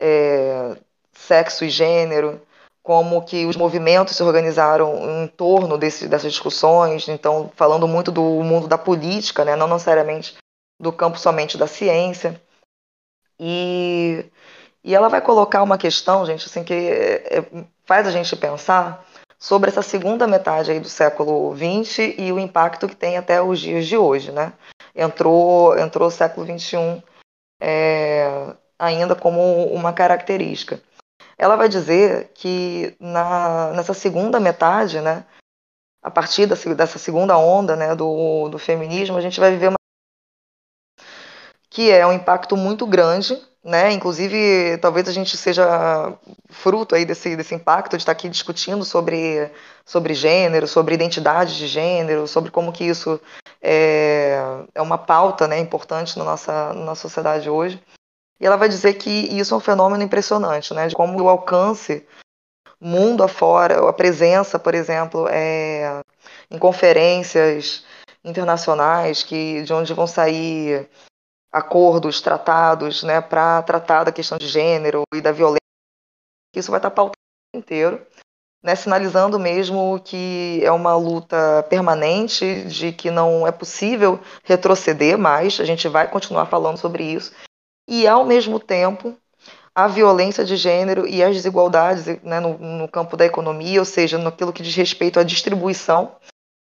é, 0.00 0.76
sexo 1.12 1.64
e 1.64 1.70
gênero, 1.70 2.40
como 2.84 3.24
que 3.24 3.46
os 3.46 3.56
movimentos 3.56 4.14
se 4.16 4.22
organizaram 4.22 5.24
em 5.24 5.26
torno 5.28 5.78
desse, 5.78 6.06
dessas 6.06 6.32
discussões, 6.32 7.08
então 7.08 7.50
falando 7.56 7.88
muito 7.88 8.12
do 8.12 8.22
mundo 8.44 8.68
da 8.68 8.78
política, 8.78 9.44
né, 9.44 9.56
não 9.56 9.66
necessariamente 9.68 10.36
do 10.80 10.92
campo 10.92 11.18
somente 11.18 11.58
da 11.58 11.66
ciência. 11.66 12.40
E, 13.40 14.26
E 14.84 14.94
ela 14.94 15.08
vai 15.08 15.20
colocar 15.22 15.62
uma 15.62 15.78
questão, 15.78 16.26
gente, 16.26 16.46
assim, 16.46 16.64
que 16.64 16.74
é, 16.74 17.44
faz 17.86 18.06
a 18.06 18.12
gente 18.12 18.36
pensar 18.36 19.06
sobre 19.38 19.70
essa 19.70 19.82
segunda 19.82 20.26
metade 20.26 20.70
aí 20.70 20.80
do 20.80 20.88
século 20.88 21.54
XX 21.56 22.14
e 22.18 22.32
o 22.32 22.38
impacto 22.38 22.88
que 22.88 22.96
tem 22.96 23.16
até 23.16 23.42
os 23.42 23.60
dias 23.60 23.86
de 23.86 23.96
hoje, 23.96 24.32
né? 24.32 24.52
Entrou, 24.94 25.78
entrou 25.78 26.08
o 26.08 26.10
século 26.10 26.46
XXI 26.46 27.02
é, 27.60 28.54
ainda 28.78 29.14
como 29.16 29.40
uma 29.68 29.92
característica. 29.92 30.80
Ela 31.38 31.56
vai 31.56 31.68
dizer 31.68 32.30
que 32.34 32.96
na, 33.00 33.72
nessa 33.72 33.94
segunda 33.94 34.38
metade, 34.40 35.00
né, 35.00 35.24
a 36.02 36.10
partir 36.10 36.46
dessa, 36.46 36.74
dessa 36.74 36.98
segunda 36.98 37.36
onda 37.38 37.76
né, 37.76 37.94
do, 37.94 38.48
do 38.48 38.58
feminismo, 38.58 39.16
a 39.16 39.20
gente 39.20 39.40
vai 39.40 39.50
viver 39.50 39.68
uma 39.68 39.78
que 41.68 41.90
é 41.90 42.06
um 42.06 42.12
impacto 42.12 42.56
muito 42.56 42.86
grande 42.86 43.36
né? 43.64 43.90
Inclusive, 43.92 44.76
talvez 44.78 45.08
a 45.08 45.12
gente 45.12 45.36
seja 45.38 46.12
fruto 46.50 46.94
aí 46.94 47.06
desse, 47.06 47.34
desse 47.34 47.54
impacto 47.54 47.96
de 47.96 48.02
estar 48.02 48.12
aqui 48.12 48.28
discutindo 48.28 48.84
sobre, 48.84 49.50
sobre 49.86 50.12
gênero, 50.12 50.68
sobre 50.68 50.94
identidade 50.94 51.56
de 51.56 51.66
gênero, 51.66 52.28
sobre 52.28 52.50
como 52.50 52.72
que 52.72 52.84
isso 52.84 53.18
é, 53.62 54.38
é 54.74 54.82
uma 54.82 54.98
pauta 54.98 55.48
né, 55.48 55.58
importante 55.58 56.18
na 56.18 56.24
nossa, 56.24 56.74
na 56.74 56.84
nossa 56.84 57.02
sociedade 57.02 57.48
hoje. 57.48 57.82
E 58.44 58.46
ela 58.46 58.58
vai 58.58 58.68
dizer 58.68 58.92
que 58.94 59.08
isso 59.08 59.54
é 59.54 59.56
um 59.56 59.60
fenômeno 59.60 60.02
impressionante, 60.02 60.74
né? 60.74 60.86
De 60.86 60.94
como 60.94 61.18
o 61.18 61.30
alcance 61.30 62.06
mundo 62.78 63.22
afora, 63.22 63.88
a 63.88 63.90
presença, 63.90 64.58
por 64.58 64.74
exemplo, 64.74 65.26
é, 65.30 66.02
em 66.50 66.58
conferências 66.58 67.86
internacionais 68.22 69.22
que 69.22 69.62
de 69.62 69.72
onde 69.72 69.94
vão 69.94 70.06
sair 70.06 70.86
acordos, 71.50 72.20
tratados, 72.20 73.02
né, 73.02 73.18
para 73.22 73.62
tratar 73.62 74.04
da 74.04 74.12
questão 74.12 74.36
de 74.36 74.46
gênero 74.46 75.04
e 75.14 75.22
da 75.22 75.32
violência. 75.32 75.60
Isso 76.54 76.70
vai 76.70 76.78
estar 76.78 76.90
pautado 76.90 77.16
o 77.54 77.58
inteiro, 77.58 78.06
né, 78.62 78.76
sinalizando 78.76 79.38
mesmo 79.38 79.98
que 80.04 80.60
é 80.62 80.70
uma 80.70 80.94
luta 80.94 81.64
permanente, 81.70 82.64
de 82.64 82.92
que 82.92 83.10
não 83.10 83.46
é 83.46 83.52
possível 83.52 84.20
retroceder 84.42 85.16
mais, 85.16 85.58
a 85.60 85.64
gente 85.64 85.88
vai 85.88 86.10
continuar 86.10 86.44
falando 86.44 86.76
sobre 86.76 87.04
isso. 87.04 87.32
E, 87.88 88.06
ao 88.06 88.24
mesmo 88.24 88.58
tempo, 88.58 89.16
a 89.74 89.86
violência 89.86 90.44
de 90.44 90.56
gênero 90.56 91.06
e 91.06 91.22
as 91.22 91.34
desigualdades 91.34 92.06
né, 92.22 92.40
no, 92.40 92.56
no 92.58 92.88
campo 92.88 93.16
da 93.16 93.26
economia, 93.26 93.80
ou 93.80 93.84
seja, 93.84 94.18
naquilo 94.18 94.52
que 94.52 94.62
diz 94.62 94.74
respeito 94.74 95.18
à 95.18 95.22
distribuição 95.22 96.12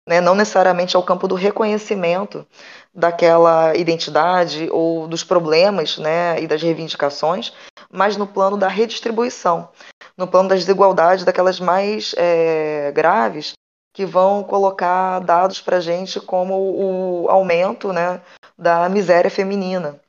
né, 0.09 0.19
não 0.19 0.33
necessariamente 0.33 0.95
ao 0.95 1.03
campo 1.03 1.27
do 1.27 1.35
reconhecimento 1.35 2.43
daquela 2.91 3.75
identidade 3.75 4.67
ou 4.71 5.07
dos 5.07 5.23
problemas 5.23 5.99
né, 5.99 6.41
e 6.41 6.47
das 6.47 6.63
reivindicações, 6.63 7.53
mas 7.91 8.17
no 8.17 8.25
plano 8.25 8.57
da 8.57 8.67
redistribuição, 8.67 9.69
no 10.17 10.27
plano 10.27 10.49
das 10.49 10.61
desigualdades, 10.61 11.23
daquelas 11.23 11.59
mais 11.59 12.15
é, 12.17 12.91
graves, 12.91 13.53
que 13.93 14.03
vão 14.03 14.43
colocar 14.43 15.19
dados 15.19 15.61
para 15.61 15.77
a 15.77 15.81
gente 15.81 16.19
como 16.19 16.55
o 16.55 17.29
aumento 17.29 17.93
né, 17.93 18.19
da 18.57 18.89
miséria 18.89 19.29
feminina. 19.29 19.99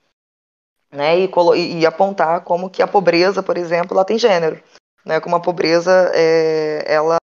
Né, 0.93 1.21
e, 1.21 1.31
e, 1.79 1.87
apontar 1.87 2.41
como 2.41 2.69
que 2.69 2.83
a 2.83 2.87
pobreza, 2.87 3.45
por 3.45 3.57
exemplo, 3.57 3.97
ela 3.97 4.05
tem 4.05 4.19
gênero, 4.19 4.61
né, 5.05 5.21
como 5.21 5.37
a 5.37 5.41
pobreza 5.41 6.11
é, 6.13 6.83
ela 6.85 7.19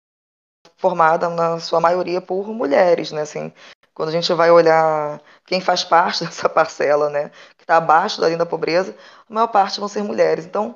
formada 0.78 1.30
na 1.30 1.60
sua 1.60 1.80
maioria 1.80 2.22
por 2.22 2.48
mulheres, 2.48 3.12
né? 3.12 3.22
Assim, 3.22 3.52
quando 3.94 4.10
a 4.10 4.12
gente 4.12 4.32
vai 4.34 4.52
olhar 4.52 5.20
quem 5.46 5.60
faz 5.60 5.84
parte 5.84 6.24
dessa 6.26 6.48
parcela, 6.48 7.10
né, 7.10 7.32
que 7.58 7.64
está 7.64 7.78
abaixo 7.78 8.22
da 8.22 8.28
linha 8.28 8.38
da 8.38 8.46
pobreza, 8.46 8.96
a 9.30 9.34
maior 9.34 9.48
parte 9.48 9.80
vão 9.80 9.90
ser 9.90 10.04
mulheres. 10.04 10.46
Então, 10.46 10.76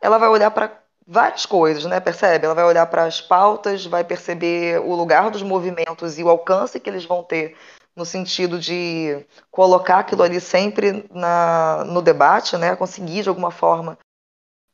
ela 0.00 0.18
vai 0.18 0.28
olhar 0.28 0.50
para 0.50 0.72
várias 1.06 1.44
coisas, 1.44 1.84
né? 1.84 2.00
Percebe? 2.00 2.46
Ela 2.46 2.54
vai 2.54 2.64
olhar 2.64 2.86
para 2.86 3.04
as 3.04 3.20
pautas, 3.20 3.84
vai 3.84 4.04
perceber 4.04 4.80
o 4.80 4.94
lugar 4.94 5.30
dos 5.30 5.42
movimentos 5.42 6.18
e 6.18 6.24
o 6.24 6.30
alcance 6.30 6.80
que 6.80 6.88
eles 6.88 7.04
vão 7.04 7.22
ter 7.22 7.56
no 7.96 8.04
sentido 8.04 8.58
de 8.58 9.24
colocar 9.50 9.98
aquilo 10.00 10.22
ali 10.22 10.40
sempre 10.40 11.04
na, 11.12 11.84
no 11.84 12.02
debate, 12.02 12.56
né? 12.56 12.74
Conseguir 12.76 13.22
de 13.22 13.28
alguma 13.28 13.50
forma 13.50 13.98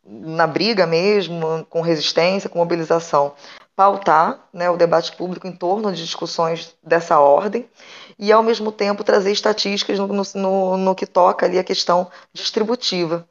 na 0.04 0.46
briga 0.46 0.86
mesmo, 0.86 1.64
com 1.68 1.80
resistência, 1.82 2.48
com 2.48 2.58
mobilização, 2.58 3.34
pautar 3.76 4.48
né, 4.52 4.68
o 4.68 4.76
debate 4.76 5.12
público 5.16 5.46
em 5.46 5.52
torno 5.52 5.92
de 5.92 6.02
discussões 6.02 6.76
dessa 6.82 7.18
ordem 7.18 7.68
e, 8.18 8.32
ao 8.32 8.42
mesmo 8.42 8.72
tempo, 8.72 9.04
trazer 9.04 9.32
estatísticas 9.32 9.98
no, 9.98 10.06
no, 10.34 10.76
no 10.76 10.94
que 10.94 11.06
toca 11.06 11.46
ali 11.46 11.58
a 11.58 11.64
questão 11.64 12.10
distributiva. 12.32 13.26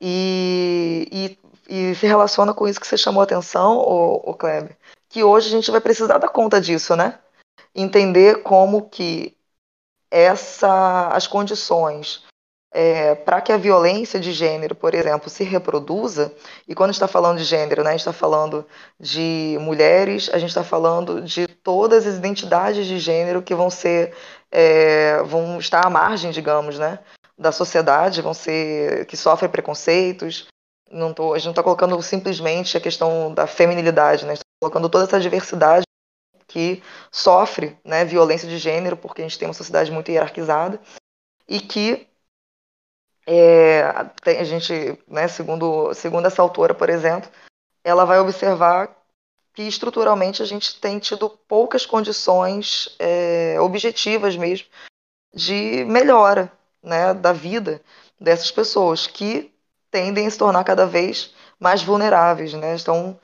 E, 0.00 1.08
e, 1.10 1.38
e, 1.68 1.94
se 1.94 2.06
relaciona 2.06 2.52
com 2.52 2.66
isso 2.66 2.80
que 2.80 2.86
você 2.86 2.98
chamou 2.98 3.20
a 3.20 3.24
atenção, 3.24 3.78
o, 3.78 4.30
o 4.30 4.34
Kleber, 4.34 4.76
que 5.08 5.22
hoje 5.22 5.48
a 5.48 5.50
gente 5.50 5.70
vai 5.70 5.80
precisar 5.80 6.18
dar 6.18 6.28
conta 6.28 6.60
disso, 6.60 6.96
né? 6.96 7.18
Entender 7.74 8.42
como 8.42 8.88
que 8.88 9.36
essa, 10.10 11.08
as 11.08 11.26
condições 11.26 12.24
é, 12.72 13.14
para 13.14 13.40
que 13.40 13.52
a 13.52 13.56
violência 13.56 14.18
de 14.18 14.32
gênero, 14.32 14.74
por 14.74 14.94
exemplo, 14.94 15.28
se 15.28 15.44
reproduza, 15.44 16.34
e 16.66 16.74
quando 16.74 16.90
está 16.90 17.06
falando 17.06 17.38
de 17.38 17.44
gênero, 17.44 17.82
né, 17.82 17.90
a 17.90 17.92
gente 17.92 18.00
está 18.00 18.12
falando 18.12 18.66
de 18.98 19.58
mulheres, 19.60 20.30
a 20.32 20.38
gente 20.38 20.48
está 20.48 20.64
falando 20.64 21.20
de 21.20 21.46
todas 21.46 22.06
as 22.06 22.16
identidades 22.16 22.86
de 22.86 22.98
gênero 22.98 23.42
que 23.42 23.54
vão 23.54 23.68
ser, 23.68 24.14
é, 24.50 25.22
vão 25.24 25.58
estar 25.58 25.86
à 25.86 25.90
margem, 25.90 26.30
digamos, 26.30 26.78
né, 26.78 26.98
da 27.36 27.52
sociedade, 27.52 28.22
vão 28.22 28.32
ser, 28.32 29.04
que 29.06 29.16
sofrem 29.16 29.50
preconceitos. 29.50 30.46
Não 30.90 31.12
tô, 31.12 31.34
a 31.34 31.38
gente 31.38 31.46
não 31.46 31.52
está 31.52 31.62
colocando 31.62 32.00
simplesmente 32.02 32.76
a 32.76 32.80
questão 32.80 33.32
da 33.34 33.46
feminilidade, 33.46 34.24
né, 34.24 34.32
a 34.32 34.34
gente 34.34 34.44
está 34.44 34.62
colocando 34.62 34.88
toda 34.88 35.04
essa 35.04 35.20
diversidade 35.20 35.84
que 36.52 36.82
sofre 37.10 37.78
né, 37.82 38.04
violência 38.04 38.46
de 38.46 38.58
gênero, 38.58 38.94
porque 38.94 39.22
a 39.22 39.24
gente 39.24 39.38
tem 39.38 39.48
uma 39.48 39.54
sociedade 39.54 39.90
muito 39.90 40.10
hierarquizada, 40.10 40.78
e 41.48 41.58
que 41.58 42.06
é, 43.26 43.82
a 43.82 44.44
gente, 44.44 44.98
né, 45.08 45.28
segundo, 45.28 45.94
segundo 45.94 46.26
essa 46.26 46.42
autora, 46.42 46.74
por 46.74 46.90
exemplo, 46.90 47.30
ela 47.82 48.04
vai 48.04 48.18
observar 48.18 48.94
que 49.54 49.62
estruturalmente 49.62 50.42
a 50.42 50.46
gente 50.46 50.78
tem 50.78 50.98
tido 50.98 51.30
poucas 51.48 51.86
condições 51.86 52.94
é, 52.98 53.58
objetivas 53.58 54.36
mesmo 54.36 54.66
de 55.34 55.84
melhora 55.86 56.52
né, 56.82 57.14
da 57.14 57.32
vida 57.32 57.80
dessas 58.20 58.50
pessoas 58.50 59.06
que 59.06 59.50
tendem 59.90 60.26
a 60.26 60.30
se 60.30 60.38
tornar 60.38 60.64
cada 60.64 60.86
vez 60.86 61.34
mais 61.58 61.82
vulneráveis, 61.82 62.52
né, 62.52 62.74
estão 62.74 63.18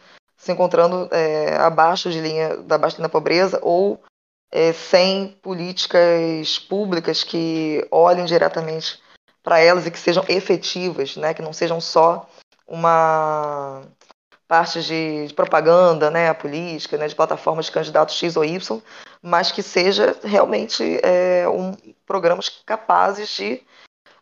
se 0.48 0.52
encontrando 0.52 1.08
é, 1.12 1.56
abaixo 1.56 2.10
de 2.10 2.20
linha 2.20 2.56
da 2.56 2.78
baixa 2.78 3.02
da 3.02 3.08
pobreza 3.08 3.58
ou 3.62 4.02
é, 4.50 4.72
sem 4.72 5.38
políticas 5.42 6.58
públicas 6.58 7.22
que 7.22 7.86
olhem 7.90 8.24
diretamente 8.24 8.98
para 9.42 9.60
elas 9.60 9.86
e 9.86 9.90
que 9.90 9.98
sejam 9.98 10.24
efetivas, 10.26 11.16
né? 11.16 11.34
que 11.34 11.42
não 11.42 11.52
sejam 11.52 11.82
só 11.82 12.26
uma 12.66 13.82
parte 14.46 14.82
de, 14.82 15.26
de 15.26 15.34
propaganda 15.34 16.10
né, 16.10 16.32
política, 16.32 16.96
né, 16.96 17.06
de 17.06 17.14
plataformas 17.14 17.66
de 17.66 17.72
candidatos 17.72 18.16
X 18.16 18.34
ou 18.34 18.42
Y, 18.42 18.80
mas 19.20 19.52
que 19.52 19.62
seja 19.62 20.16
realmente 20.24 20.98
é, 21.02 21.46
um, 21.46 21.72
programas 22.06 22.48
capazes 22.64 23.28
de 23.28 23.62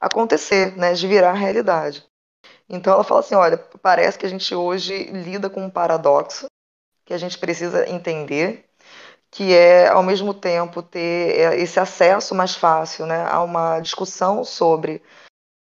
acontecer, 0.00 0.76
né, 0.76 0.94
de 0.94 1.06
virar 1.06 1.34
realidade. 1.34 2.04
Então 2.68 2.92
ela 2.92 3.04
fala 3.04 3.20
assim, 3.20 3.34
olha, 3.34 3.56
parece 3.80 4.18
que 4.18 4.26
a 4.26 4.28
gente 4.28 4.54
hoje 4.54 5.04
lida 5.04 5.48
com 5.48 5.64
um 5.64 5.70
paradoxo 5.70 6.46
que 7.04 7.14
a 7.14 7.18
gente 7.18 7.38
precisa 7.38 7.88
entender 7.88 8.66
que 9.30 9.54
é, 9.54 9.88
ao 9.88 10.02
mesmo 10.02 10.32
tempo, 10.32 10.82
ter 10.82 11.38
é, 11.38 11.60
esse 11.60 11.78
acesso 11.78 12.34
mais 12.34 12.54
fácil 12.54 13.06
né, 13.06 13.26
a 13.26 13.42
uma 13.42 13.80
discussão 13.80 14.44
sobre 14.44 15.02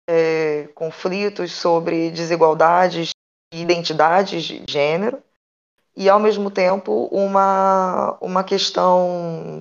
é, 0.09 0.69
conflitos, 0.75 1.53
sobre 1.53 2.11
desigualdades 2.11 3.11
e 3.53 3.63
identidades 3.63 4.43
de 4.43 4.65
gênero, 4.69 5.23
e, 5.97 6.09
ao 6.09 6.19
mesmo 6.19 6.51
tempo, 6.51 7.09
uma, 7.13 8.17
uma 8.21 8.43
questão 8.43 9.61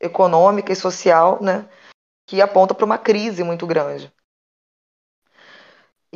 econômica 0.00 0.72
e 0.72 0.76
social 0.76 1.42
né, 1.42 1.68
que 2.26 2.40
aponta 2.40 2.74
para 2.74 2.84
uma 2.84 2.98
crise 2.98 3.42
muito 3.42 3.66
grande. 3.66 4.12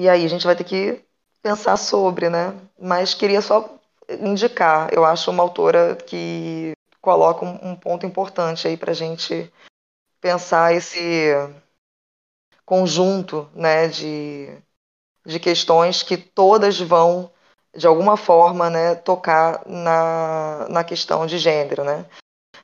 E 0.00 0.08
aí 0.08 0.24
a 0.24 0.28
gente 0.28 0.46
vai 0.46 0.56
ter 0.56 0.64
que 0.64 1.04
pensar 1.42 1.76
sobre, 1.76 2.30
né? 2.30 2.58
Mas 2.80 3.12
queria 3.12 3.42
só 3.42 3.78
indicar, 4.08 4.88
eu 4.94 5.04
acho 5.04 5.30
uma 5.30 5.42
autora 5.42 5.94
que 5.94 6.72
coloca 7.02 7.44
um, 7.44 7.76
ponto 7.76 8.06
importante 8.06 8.66
aí 8.66 8.78
para 8.78 8.92
a 8.92 8.94
gente 8.94 9.52
pensar 10.18 10.72
esse 10.72 11.34
conjunto 12.64 13.46
né, 13.54 13.88
de, 13.88 14.48
de 15.26 15.38
questões 15.38 16.02
que 16.02 16.16
todas 16.16 16.80
vão, 16.80 17.30
de 17.76 17.86
alguma 17.86 18.16
forma, 18.16 18.70
né, 18.70 18.94
tocar 18.94 19.60
na, 19.66 20.66
na 20.70 20.82
questão 20.82 21.26
de 21.26 21.36
gênero. 21.36 21.84
Né? 21.84 22.06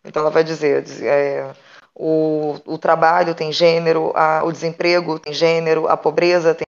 Então, 0.03 0.23
ela 0.23 0.31
vai 0.31 0.43
dizer: 0.43 0.87
é, 1.05 1.55
o, 1.95 2.59
o 2.65 2.79
trabalho 2.79 3.35
tem 3.35 3.53
gênero, 3.53 4.11
a, 4.17 4.43
o 4.43 4.51
desemprego 4.51 5.19
tem 5.19 5.35
gênero, 5.35 5.87
a 5.87 5.99
pobreza 5.99 6.55
tem 6.55 6.66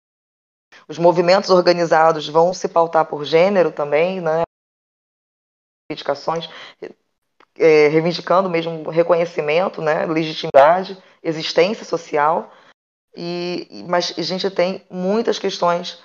os 0.88 0.98
movimentos 0.98 1.50
organizados 1.50 2.28
vão 2.28 2.54
se 2.54 2.66
pautar 2.66 3.04
por 3.04 3.24
gênero 3.24 3.70
também, 3.70 4.20
né? 4.20 4.42
Reivindicações, 5.90 6.48
é, 7.56 7.88
reivindicando 7.88 8.48
mesmo 8.48 8.88
reconhecimento, 8.88 9.82
né? 9.82 10.06
Legitimidade, 10.06 10.96
existência 11.22 11.84
social. 11.84 12.50
E, 13.14 13.84
mas 13.88 14.14
a 14.16 14.22
gente 14.22 14.50
tem 14.50 14.86
muitas 14.90 15.38
questões 15.38 16.02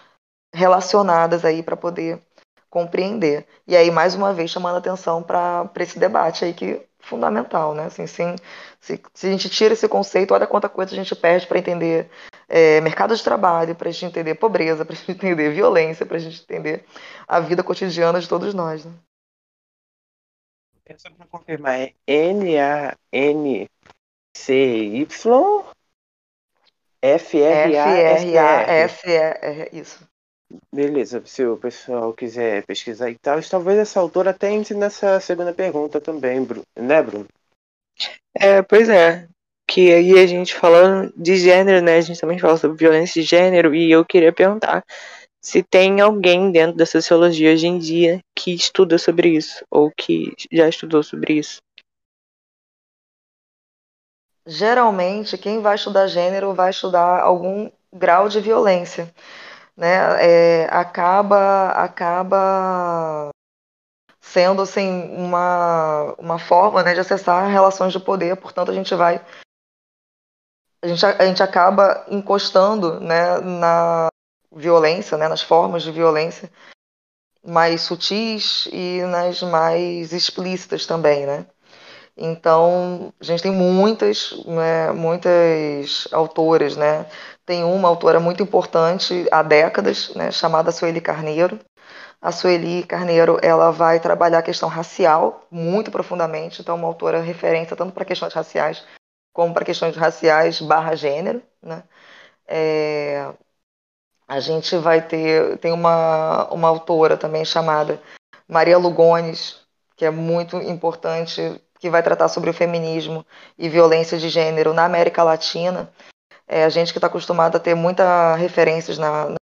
relacionadas 0.54 1.46
aí 1.46 1.64
para 1.64 1.78
poder 1.78 2.22
compreender. 2.70 3.48
E 3.68 3.78
aí, 3.78 3.90
mais 3.92 4.16
uma 4.16 4.34
vez, 4.34 4.52
chamando 4.52 4.78
atenção 4.78 5.24
para 5.24 5.72
esse 5.80 5.98
debate 5.98 6.44
aí 6.44 6.54
que 6.54 6.86
fundamental, 7.04 7.76
né? 7.76 7.86
Assim, 7.86 8.08
sim, 8.08 8.36
se, 8.80 9.02
se, 9.14 9.28
a 9.28 9.32
gente 9.32 9.50
tira 9.50 9.74
esse 9.74 9.88
conceito, 9.88 10.34
olha 10.34 10.48
quanta 10.48 10.70
coisa 10.70 10.94
a 10.94 10.96
gente 10.96 11.16
perde 11.16 11.46
para 11.46 11.60
entender 11.60 12.10
é, 12.48 12.82
mercado 12.82 13.16
de 13.16 13.24
trabalho, 13.24 13.76
para 13.76 13.90
a 13.90 13.92
gente 13.92 14.06
entender 14.06 14.36
pobreza, 14.36 14.84
para 14.86 14.94
a 14.94 14.98
gente 14.98 15.12
entender 15.12 15.52
violência, 15.52 16.06
para 16.06 16.18
a 16.18 16.20
gente 16.20 16.42
entender 16.42 16.86
a 17.28 17.40
vida 17.40 17.64
cotidiana 17.64 18.20
de 18.20 18.28
todos 18.28 18.54
nós. 18.54 18.86
Né? 18.86 18.94
É 20.86 20.98
só 20.98 21.10
para 21.12 21.26
confirmar, 21.28 21.80
é 21.80 21.94
N-A-N-C-Y 22.08 23.68
F-R-A-S-E, 27.04 28.10
isso. 29.74 30.08
Beleza, 30.74 31.22
se 31.26 31.46
o 31.46 31.58
pessoal 31.58 32.14
quiser 32.14 32.66
pesquisar 32.66 33.10
e 33.10 33.18
tal, 33.18 33.42
talvez 33.42 33.80
essa 33.80 34.00
autora 34.00 34.30
até 34.30 34.52
entre 34.52 34.76
nessa 34.76 35.20
segunda 35.20 35.54
pergunta 35.54 36.00
também, 36.00 36.46
né, 36.78 37.02
Bruno? 37.02 37.26
É, 38.36 38.62
pois 38.62 38.90
é. 38.90 39.28
Que 39.68 39.94
aí 39.94 40.20
a 40.20 40.28
gente 40.28 40.54
falando 40.54 41.12
de 41.16 41.38
gênero, 41.38 41.84
né? 41.84 41.98
A 41.98 42.02
gente 42.02 42.20
também 42.20 42.38
fala 42.38 42.58
sobre 42.58 42.78
violência 42.78 43.22
de 43.22 43.28
gênero, 43.28 43.74
e 43.74 43.92
eu 43.92 44.06
queria 44.06 44.32
perguntar 44.32 44.84
se 45.42 45.64
tem 45.64 46.00
alguém 46.00 46.52
dentro 46.52 46.78
da 46.78 46.86
sociologia 46.86 47.52
hoje 47.52 47.68
em 47.68 47.78
dia 47.78 48.20
que 48.36 48.54
estuda 48.54 48.98
sobre 48.98 49.30
isso, 49.30 49.64
ou 49.70 49.92
que 49.92 50.34
já 50.52 50.70
estudou 50.70 51.02
sobre 51.02 51.34
isso. 51.34 51.62
Geralmente, 54.46 55.38
quem 55.38 55.62
vai 55.62 55.76
estudar 55.76 56.08
gênero 56.08 56.54
vai 56.54 56.70
estudar 56.70 57.22
algum 57.22 57.72
grau 57.92 58.28
de 58.28 58.40
violência 58.42 59.14
né, 59.76 59.98
é, 60.20 60.66
acaba, 60.72 61.70
acaba 61.70 63.30
sendo 64.22 64.62
assim 64.62 65.16
uma, 65.16 66.14
uma 66.18 66.40
forma 66.40 66.84
né, 66.84 66.94
de 66.94 67.00
acessar 67.00 67.50
relações 67.50 67.92
de 67.92 68.00
poder, 68.00 68.36
portanto 68.38 68.72
a 68.72 68.74
gente 68.74 68.94
vai 68.96 69.24
a 70.82 70.88
gente, 70.88 71.06
a 71.06 71.26
gente 71.26 71.42
acaba 71.42 72.06
encostando 72.10 73.00
né, 73.00 73.40
na 73.40 74.10
violência, 74.52 75.18
né, 75.18 75.28
nas 75.28 75.42
formas 75.42 75.82
de 75.82 75.92
violência 75.92 76.52
mais 77.46 77.82
sutis 77.82 78.68
e 78.72 79.02
nas 79.04 79.42
mais 79.42 80.14
explícitas 80.14 80.86
também, 80.86 81.26
né? 81.26 81.46
Então, 82.16 83.12
a 83.20 83.24
gente 83.24 83.42
tem 83.42 83.52
muitas, 83.52 84.32
né, 84.46 84.92
muitas 84.92 86.08
autoras, 86.12 86.78
né? 86.78 87.08
Tem 87.46 87.64
uma 87.64 87.88
autora 87.90 88.20
muito 88.20 88.44
importante 88.44 89.28
há 89.32 89.42
décadas, 89.42 90.14
né, 90.16 90.32
chamada 90.32 90.72
Sueli 90.72 91.02
Carneiro. 91.02 91.60
A 92.22 92.32
Sueli 92.32 92.84
Carneiro, 92.84 93.40
ela 93.42 93.72
vai 93.72 94.00
trabalhar 94.00 94.40
a 94.40 94.44
questão 94.44 94.70
racial 94.70 95.46
muito 95.52 95.92
profundamente, 95.92 96.62
então 96.62 96.76
uma 96.76 96.88
autora 96.88 97.22
referência 97.22 97.76
tanto 97.76 97.94
para 97.94 98.06
questões 98.06 98.34
raciais 98.34 98.84
como 99.34 99.54
para 99.54 99.66
questões 99.66 99.96
raciais 99.98 100.62
barra 100.62 100.96
gênero, 100.96 101.42
né? 101.62 101.84
É, 102.48 103.34
a 104.28 104.40
gente 104.40 104.78
vai 104.78 105.02
ter, 105.06 105.58
tem 105.60 105.72
uma, 105.72 106.48
uma 106.52 106.68
autora 106.68 107.18
também 107.18 107.44
chamada 107.46 108.02
Maria 108.48 108.78
Lugones, 108.78 109.62
que 109.96 110.06
é 110.06 110.12
muito 110.12 110.58
importante 110.58 111.62
que 111.84 111.90
vai 111.90 112.02
tratar 112.02 112.30
sobre 112.30 112.50
o 112.50 112.54
feminismo 112.54 113.26
e 113.58 113.68
violência 113.68 114.18
de 114.18 114.30
gênero 114.30 114.74
na 114.74 114.86
América 114.86 115.22
Latina. 115.22 115.92
É, 116.48 116.64
a 116.64 116.70
gente 116.70 116.94
que 116.94 116.98
está 116.98 117.08
acostumado 117.08 117.58
a 117.58 117.60
ter 117.60 117.76
muitas 117.76 118.40
referências 118.40 118.98
na, 118.98 119.26
nos 119.28 119.38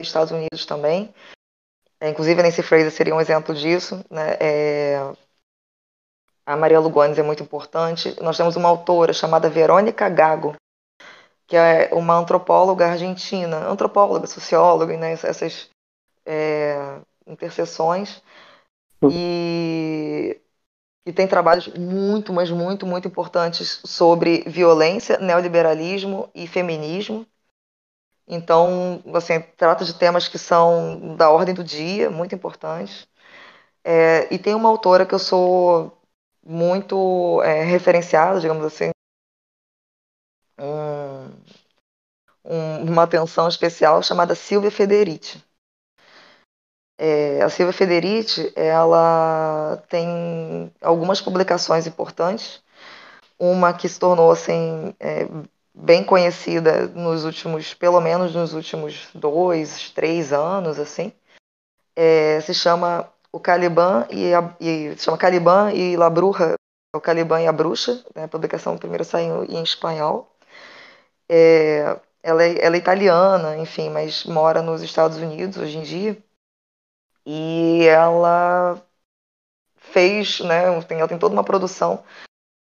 Estados 0.00 0.32
Unidos 0.32 0.66
também. 0.66 1.14
É, 2.00 2.08
inclusive, 2.08 2.42
Nancy 2.42 2.64
Fraser 2.64 2.90
seria 2.90 3.14
um 3.14 3.20
exemplo 3.20 3.54
disso. 3.54 4.04
Né? 4.10 4.38
É, 4.40 5.14
a 6.44 6.56
Maria 6.56 6.80
Lugones 6.80 7.16
é 7.16 7.22
muito 7.22 7.44
importante. 7.44 8.20
Nós 8.20 8.36
temos 8.36 8.56
uma 8.56 8.68
autora 8.68 9.12
chamada 9.12 9.48
Verônica 9.48 10.08
Gago, 10.08 10.56
que 11.46 11.56
é 11.56 11.90
uma 11.92 12.14
antropóloga 12.14 12.88
argentina, 12.88 13.68
antropóloga, 13.68 14.26
socióloga, 14.26 14.96
né? 14.96 15.12
essas 15.12 15.70
é, 16.26 16.98
interseções. 17.24 18.20
E 19.08 20.40
e 21.06 21.12
tem 21.12 21.26
trabalhos 21.26 21.68
muito, 21.68 22.32
mas 22.32 22.50
muito, 22.50 22.86
muito 22.86 23.08
importantes 23.08 23.80
sobre 23.84 24.42
violência, 24.46 25.18
neoliberalismo 25.18 26.28
e 26.34 26.46
feminismo. 26.46 27.26
Então, 28.26 29.02
assim, 29.14 29.40
trata 29.56 29.84
de 29.84 29.94
temas 29.94 30.28
que 30.28 30.38
são 30.38 31.16
da 31.16 31.30
ordem 31.30 31.54
do 31.54 31.64
dia, 31.64 32.08
muito 32.10 32.34
importantes. 32.34 33.08
É, 33.84 34.32
e 34.34 34.38
tem 34.38 34.54
uma 34.54 34.68
autora 34.68 35.06
que 35.06 35.14
eu 35.14 35.20
sou 35.20 35.98
muito 36.44 37.42
é, 37.42 37.64
referenciada, 37.64 38.40
digamos 38.40 38.64
assim, 38.64 38.90
um, 40.58 41.30
um, 42.44 42.82
uma 42.92 43.04
atenção 43.04 43.48
especial 43.48 44.02
chamada 44.02 44.34
Silvia 44.34 44.70
Federici. 44.70 45.42
É, 47.02 47.40
a 47.40 47.48
Silvia 47.48 47.72
Federici, 47.72 48.52
ela 48.54 49.82
tem 49.88 50.70
algumas 50.82 51.18
publicações 51.18 51.86
importantes. 51.86 52.62
Uma 53.38 53.72
que 53.72 53.88
se 53.88 53.98
tornou 53.98 54.30
assim 54.30 54.94
é, 55.00 55.26
bem 55.74 56.04
conhecida 56.04 56.88
nos 56.88 57.24
últimos, 57.24 57.72
pelo 57.72 58.02
menos 58.02 58.34
nos 58.34 58.52
últimos 58.52 59.08
dois, 59.14 59.90
três 59.92 60.30
anos, 60.30 60.78
assim. 60.78 61.10
É, 61.96 62.38
se 62.42 62.52
chama 62.52 63.08
o 63.32 63.40
Caliban 63.40 64.06
e, 64.10 64.34
a, 64.34 64.54
e 64.60 64.94
se 64.98 65.04
chama 65.06 65.16
Caliban 65.16 65.72
e 65.72 65.96
La 65.96 66.10
Bruja, 66.10 66.54
o 66.94 67.00
Caliban 67.00 67.40
e 67.40 67.46
a 67.46 67.52
Bruxa. 67.52 68.04
Né? 68.14 68.24
A 68.24 68.28
publicação 68.28 68.76
primeiro 68.76 69.06
saiu 69.06 69.44
em 69.44 69.62
espanhol. 69.62 70.30
É, 71.30 71.98
ela, 72.22 72.44
é, 72.44 72.62
ela 72.62 72.76
é 72.76 72.78
italiana, 72.78 73.56
enfim, 73.56 73.88
mas 73.88 74.24
mora 74.24 74.60
nos 74.60 74.82
Estados 74.82 75.16
Unidos 75.16 75.56
hoje 75.56 75.78
em 75.78 75.82
dia. 75.82 76.29
E 77.26 77.84
ela 77.86 78.82
fez, 79.76 80.40
né, 80.40 80.64
ela 80.64 81.08
tem 81.08 81.18
toda 81.18 81.34
uma 81.34 81.44
produção 81.44 82.02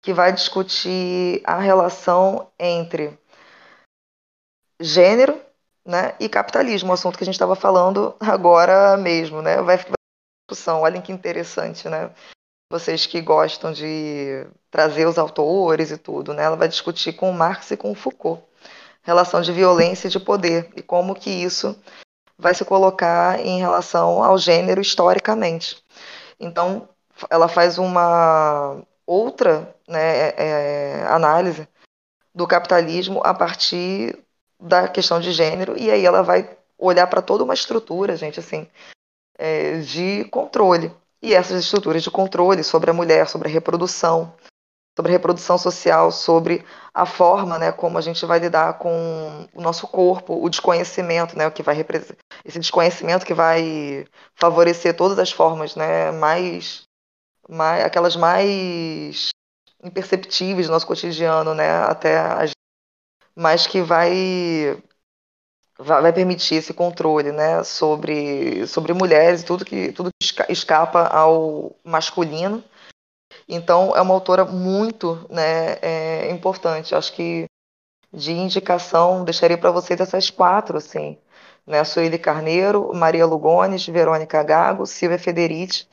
que 0.04 0.14
vai 0.14 0.32
discutir 0.32 1.42
a 1.44 1.60
relação 1.60 2.50
entre 2.60 3.18
gênero 4.80 5.40
né, 5.86 6.16
e 6.20 6.30
capitalismo, 6.30 6.90
um 6.90 6.94
assunto 6.94 7.18
que 7.18 7.24
a 7.24 7.26
gente 7.26 7.36
estava 7.36 7.56
falando 7.56 8.16
agora 8.20 8.98
mesmo, 8.98 9.42
né? 9.42 9.62
Vai 9.62 9.78
discussão, 10.50 10.82
olhem 10.82 11.02
que 11.02 11.12
interessante, 11.12 11.90
né? 11.90 12.14
Vocês 12.72 13.06
que 13.06 13.22
gostam 13.22 13.72
de 13.72 14.46
trazer 14.70 15.06
os 15.06 15.18
autores 15.18 15.92
e 15.92 15.98
tudo, 15.98 16.34
né? 16.34 16.44
Ela 16.44 16.56
vai 16.56 16.68
discutir 16.68 17.14
com 17.14 17.32
Marx 17.32 17.72
e 17.72 17.78
com 17.78 17.96
Foucault 17.96 18.44
relação 19.04 19.42
de 19.42 19.54
violência 19.54 20.08
e 20.08 20.12
de 20.12 20.20
poder 20.20 20.70
e 20.76 20.82
como 20.82 21.16
que 21.16 21.30
isso 21.30 21.82
vai 22.38 22.54
se 22.54 22.64
colocar 22.64 23.40
em 23.40 23.60
relação 23.60 24.24
ao 24.24 24.38
gênero 24.38 24.82
historicamente. 24.82 25.84
Então, 26.40 26.88
ela 27.30 27.48
faz 27.48 27.78
uma 27.78 28.82
outra 29.06 29.74
né, 29.88 30.30
é, 30.38 31.06
análise 31.10 31.68
do 32.34 32.46
capitalismo 32.46 33.22
a 33.24 33.34
partir 33.34 34.18
da 34.60 34.88
questão 34.88 35.20
de 35.20 35.32
gênero, 35.32 35.78
e 35.78 35.90
aí 35.90 36.06
ela 36.06 36.22
vai 36.22 36.58
olhar 36.78 37.08
para 37.08 37.22
toda 37.22 37.44
uma 37.44 37.54
estrutura, 37.54 38.16
gente, 38.16 38.40
assim, 38.40 38.68
é, 39.38 39.80
de 39.80 40.26
controle. 40.26 40.92
E 41.22 41.34
essas 41.34 41.60
estruturas 41.64 42.04
de 42.04 42.12
controle 42.12 42.64
sobre 42.64 42.92
a 42.92 42.94
mulher, 42.94 43.28
sobre 43.28 43.48
a 43.48 43.52
reprodução, 43.52 44.34
sobre 44.98 45.12
reprodução 45.12 45.60
social, 45.60 46.12
sobre 46.12 46.66
a 46.92 47.06
forma, 47.06 47.60
né, 47.60 47.72
como 47.72 48.00
a 48.00 48.02
gente 48.02 48.26
vai 48.26 48.40
lidar 48.40 48.80
com 48.80 49.48
o 49.54 49.62
nosso 49.62 49.88
corpo, 49.88 50.44
o 50.44 50.50
desconhecimento, 50.50 51.38
né, 51.38 51.46
o 51.46 51.52
que 51.52 51.62
vai 51.62 51.86
esse 52.44 52.58
desconhecimento 52.58 53.24
que 53.24 53.34
vai 53.36 54.08
favorecer 54.34 54.96
todas 54.96 55.20
as 55.20 55.32
formas, 55.32 55.76
né, 55.76 56.12
mais, 56.14 56.82
mais 57.48 57.86
aquelas 57.86 58.16
mais 58.16 59.30
imperceptíveis 59.84 60.66
do 60.66 60.74
nosso 60.74 60.88
cotidiano, 60.88 61.54
né, 61.54 61.70
até 61.84 62.18
as, 62.18 62.52
mas 63.36 63.68
que 63.68 63.84
vai 63.84 64.82
vai 65.78 66.12
permitir 66.12 66.56
esse 66.56 66.74
controle, 66.74 67.32
né, 67.32 67.64
sobre 67.64 68.66
sobre 68.66 68.94
mulheres, 68.94 69.44
tudo 69.44 69.64
que 69.64 69.92
tudo 69.92 70.10
que 70.20 70.52
escapa 70.52 71.06
ao 71.06 71.76
masculino 71.84 72.64
então, 73.48 73.96
é 73.96 74.02
uma 74.02 74.14
autora 74.14 74.46
muito 74.46 75.26
né, 75.30 75.74
é, 75.82 76.32
importante. 76.32 76.94
Acho 76.96 77.14
que 77.14 77.46
de 78.14 78.32
indicação, 78.34 79.24
deixaria 79.26 79.58
para 79.58 79.72
vocês 79.72 80.00
essas 80.00 80.30
quatro, 80.30 80.78
assim. 80.78 81.18
né? 81.66 81.84
Sueli 81.84 82.18
Carneiro, 82.20 82.94
Maria 82.96 83.26
Lugones, 83.26 83.86
Verônica 83.88 84.42
Gago, 84.44 84.86
Silvia 84.86 85.20
Federici, 85.20 85.88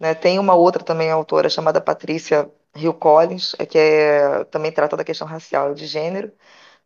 né? 0.00 0.14
Tem 0.14 0.38
uma 0.38 0.54
outra 0.54 0.84
também 0.84 1.10
autora 1.10 1.48
chamada 1.50 1.80
Patrícia 1.80 2.50
Hill 2.76 2.94
Collins, 2.94 3.54
é, 3.58 3.66
que 3.66 3.78
é, 3.78 4.44
também 4.46 4.72
trata 4.72 4.96
da 4.96 5.04
questão 5.04 5.26
racial 5.26 5.72
e 5.72 5.74
de 5.74 5.86
gênero. 5.86 6.32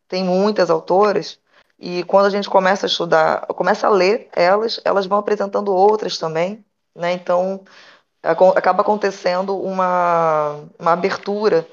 Tem 0.09 0.25
muitas 0.25 0.71
autoras 0.71 1.41
e 1.79 2.03
quando 2.05 2.27
a 2.27 2.31
gente 2.31 2.49
começa 2.51 2.87
a 2.87 2.89
estudar, 2.89 3.47
começa 3.49 3.87
a 3.87 3.91
ler 3.91 4.29
elas, 4.35 4.81
elas 4.85 5.07
vão 5.07 5.19
apresentando 5.19 5.75
outras 5.75 6.19
também, 6.19 6.65
né? 6.95 7.13
Então 7.13 7.65
acaba 8.23 8.83
acontecendo 8.83 9.57
uma, 9.57 10.57
uma 10.79 10.93
abertura, 10.93 11.67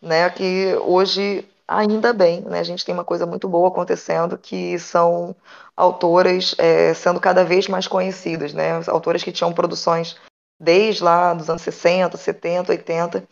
né? 0.00 0.28
Que 0.30 0.76
hoje 0.84 1.48
ainda 1.66 2.12
bem, 2.12 2.40
né? 2.42 2.60
A 2.60 2.64
gente 2.64 2.84
tem 2.84 2.94
uma 2.94 3.04
coisa 3.04 3.26
muito 3.26 3.48
boa 3.48 3.68
acontecendo 3.68 4.36
que 4.38 4.78
são 4.78 5.34
autoras 5.76 6.54
é, 6.58 6.92
sendo 6.94 7.20
cada 7.20 7.44
vez 7.44 7.68
mais 7.68 7.86
conhecidas, 7.86 8.52
né? 8.52 8.80
Autoras 8.88 9.22
que 9.22 9.32
tinham 9.32 9.52
produções 9.52 10.16
desde 10.60 11.02
lá 11.02 11.34
dos 11.34 11.48
anos 11.50 11.62
60, 11.62 12.16
70, 12.16 12.72
80, 12.72 13.28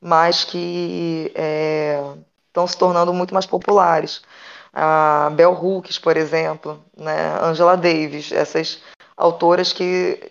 mas 0.00 0.44
que 0.44 1.32
é, 1.34 2.02
estão 2.46 2.66
se 2.66 2.76
tornando 2.76 3.12
muito 3.12 3.34
mais 3.34 3.46
populares 3.46 4.22
a 4.72 5.30
Bell 5.32 5.52
Hooks, 5.52 5.98
por 5.98 6.16
exemplo, 6.16 6.82
né, 6.96 7.36
Angela 7.42 7.76
Davis, 7.76 8.30
essas 8.32 8.80
autoras 9.16 9.72
que 9.72 10.30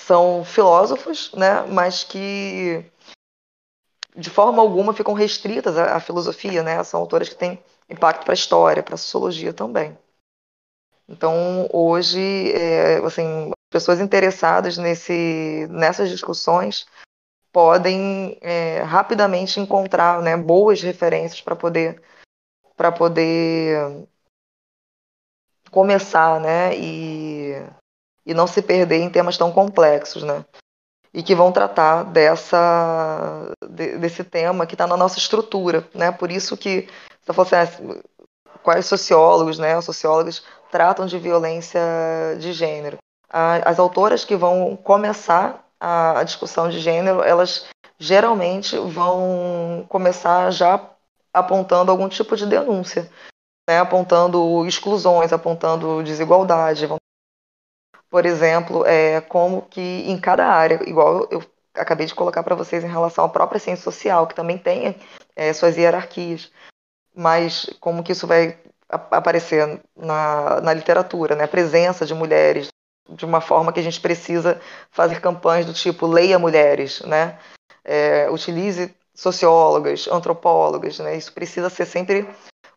são 0.00 0.44
filósofos, 0.44 1.32
né, 1.34 1.62
mas 1.62 2.04
que 2.04 2.84
de 4.16 4.30
forma 4.30 4.60
alguma 4.62 4.92
ficam 4.92 5.14
restritas 5.14 5.76
à, 5.76 5.96
à 5.96 6.00
filosofia, 6.00 6.62
né, 6.62 6.82
são 6.84 7.00
autoras 7.00 7.28
que 7.28 7.34
têm 7.36 7.62
impacto 7.88 8.24
para 8.24 8.32
a 8.32 8.34
história, 8.34 8.82
para 8.82 8.94
a 8.94 8.98
sociologia 8.98 9.52
também. 9.52 9.96
Então, 11.08 11.68
hoje, 11.72 12.52
é, 12.52 12.98
assim, 12.98 13.50
pessoas 13.70 14.00
interessadas 14.00 14.76
nesse, 14.76 15.66
nessas 15.70 16.10
discussões 16.10 16.86
podem 17.52 18.38
é, 18.42 18.82
rapidamente 18.82 19.58
encontrar 19.58 20.20
né, 20.20 20.36
boas 20.36 20.82
referências 20.82 21.40
para 21.40 21.56
poder 21.56 22.02
para 22.76 22.92
poder 22.92 24.06
começar, 25.70 26.40
né, 26.40 26.76
e, 26.76 27.54
e 28.26 28.34
não 28.34 28.46
se 28.46 28.62
perder 28.62 29.00
em 29.00 29.10
temas 29.10 29.36
tão 29.36 29.52
complexos, 29.52 30.22
né, 30.22 30.44
e 31.12 31.22
que 31.22 31.34
vão 31.34 31.52
tratar 31.52 32.04
dessa 32.04 33.52
desse 34.00 34.24
tema 34.24 34.66
que 34.66 34.74
está 34.74 34.86
na 34.86 34.96
nossa 34.96 35.18
estrutura, 35.18 35.86
né, 35.94 36.12
por 36.12 36.30
isso 36.30 36.56
que 36.56 36.88
se 37.22 37.32
fosse 37.32 37.54
assim, 37.54 38.00
quais 38.62 38.86
sociólogos, 38.86 39.58
né, 39.58 39.80
sociólogos 39.80 40.42
tratam 40.70 41.06
de 41.06 41.18
violência 41.18 41.80
de 42.38 42.52
gênero. 42.52 42.98
As 43.30 43.78
autoras 43.78 44.24
que 44.24 44.36
vão 44.36 44.76
começar 44.76 45.64
a 45.80 46.22
discussão 46.24 46.68
de 46.68 46.80
gênero, 46.80 47.22
elas 47.22 47.66
geralmente 47.98 48.76
vão 48.78 49.84
começar 49.88 50.50
já 50.50 50.80
apontando 51.32 51.90
algum 51.90 52.08
tipo 52.08 52.36
de 52.36 52.46
denúncia, 52.46 53.10
né? 53.68 53.78
apontando 53.78 54.66
exclusões, 54.66 55.32
apontando 55.32 56.02
desigualdade. 56.02 56.88
Por 58.10 58.24
exemplo, 58.24 58.86
é, 58.86 59.20
como 59.20 59.62
que 59.62 59.80
em 59.80 60.18
cada 60.18 60.46
área, 60.46 60.80
igual 60.88 61.28
eu 61.30 61.42
acabei 61.74 62.06
de 62.06 62.14
colocar 62.14 62.42
para 62.42 62.54
vocês 62.54 62.82
em 62.82 62.88
relação 62.88 63.24
à 63.24 63.28
própria 63.28 63.60
ciência 63.60 63.84
social, 63.84 64.26
que 64.26 64.34
também 64.34 64.58
tem 64.58 64.96
é, 65.36 65.52
suas 65.52 65.76
hierarquias, 65.76 66.50
mas 67.14 67.68
como 67.80 68.02
que 68.02 68.12
isso 68.12 68.26
vai 68.26 68.58
aparecer 68.88 69.80
na, 69.94 70.60
na 70.60 70.72
literatura, 70.72 71.36
né? 71.36 71.44
a 71.44 71.48
presença 71.48 72.06
de 72.06 72.14
mulheres, 72.14 72.68
de 73.08 73.24
uma 73.24 73.40
forma 73.40 73.72
que 73.72 73.80
a 73.80 73.82
gente 73.82 74.00
precisa 74.00 74.60
fazer 74.90 75.20
campanhas 75.20 75.66
do 75.66 75.72
tipo 75.72 76.06
leia 76.06 76.38
mulheres, 76.38 77.00
né? 77.02 77.38
É, 77.84 78.30
utilize 78.30 78.94
sociólogas, 79.14 80.06
antropólogas, 80.08 80.98
né? 80.98 81.16
Isso 81.16 81.32
precisa 81.32 81.70
ser 81.70 81.86
sempre 81.86 82.28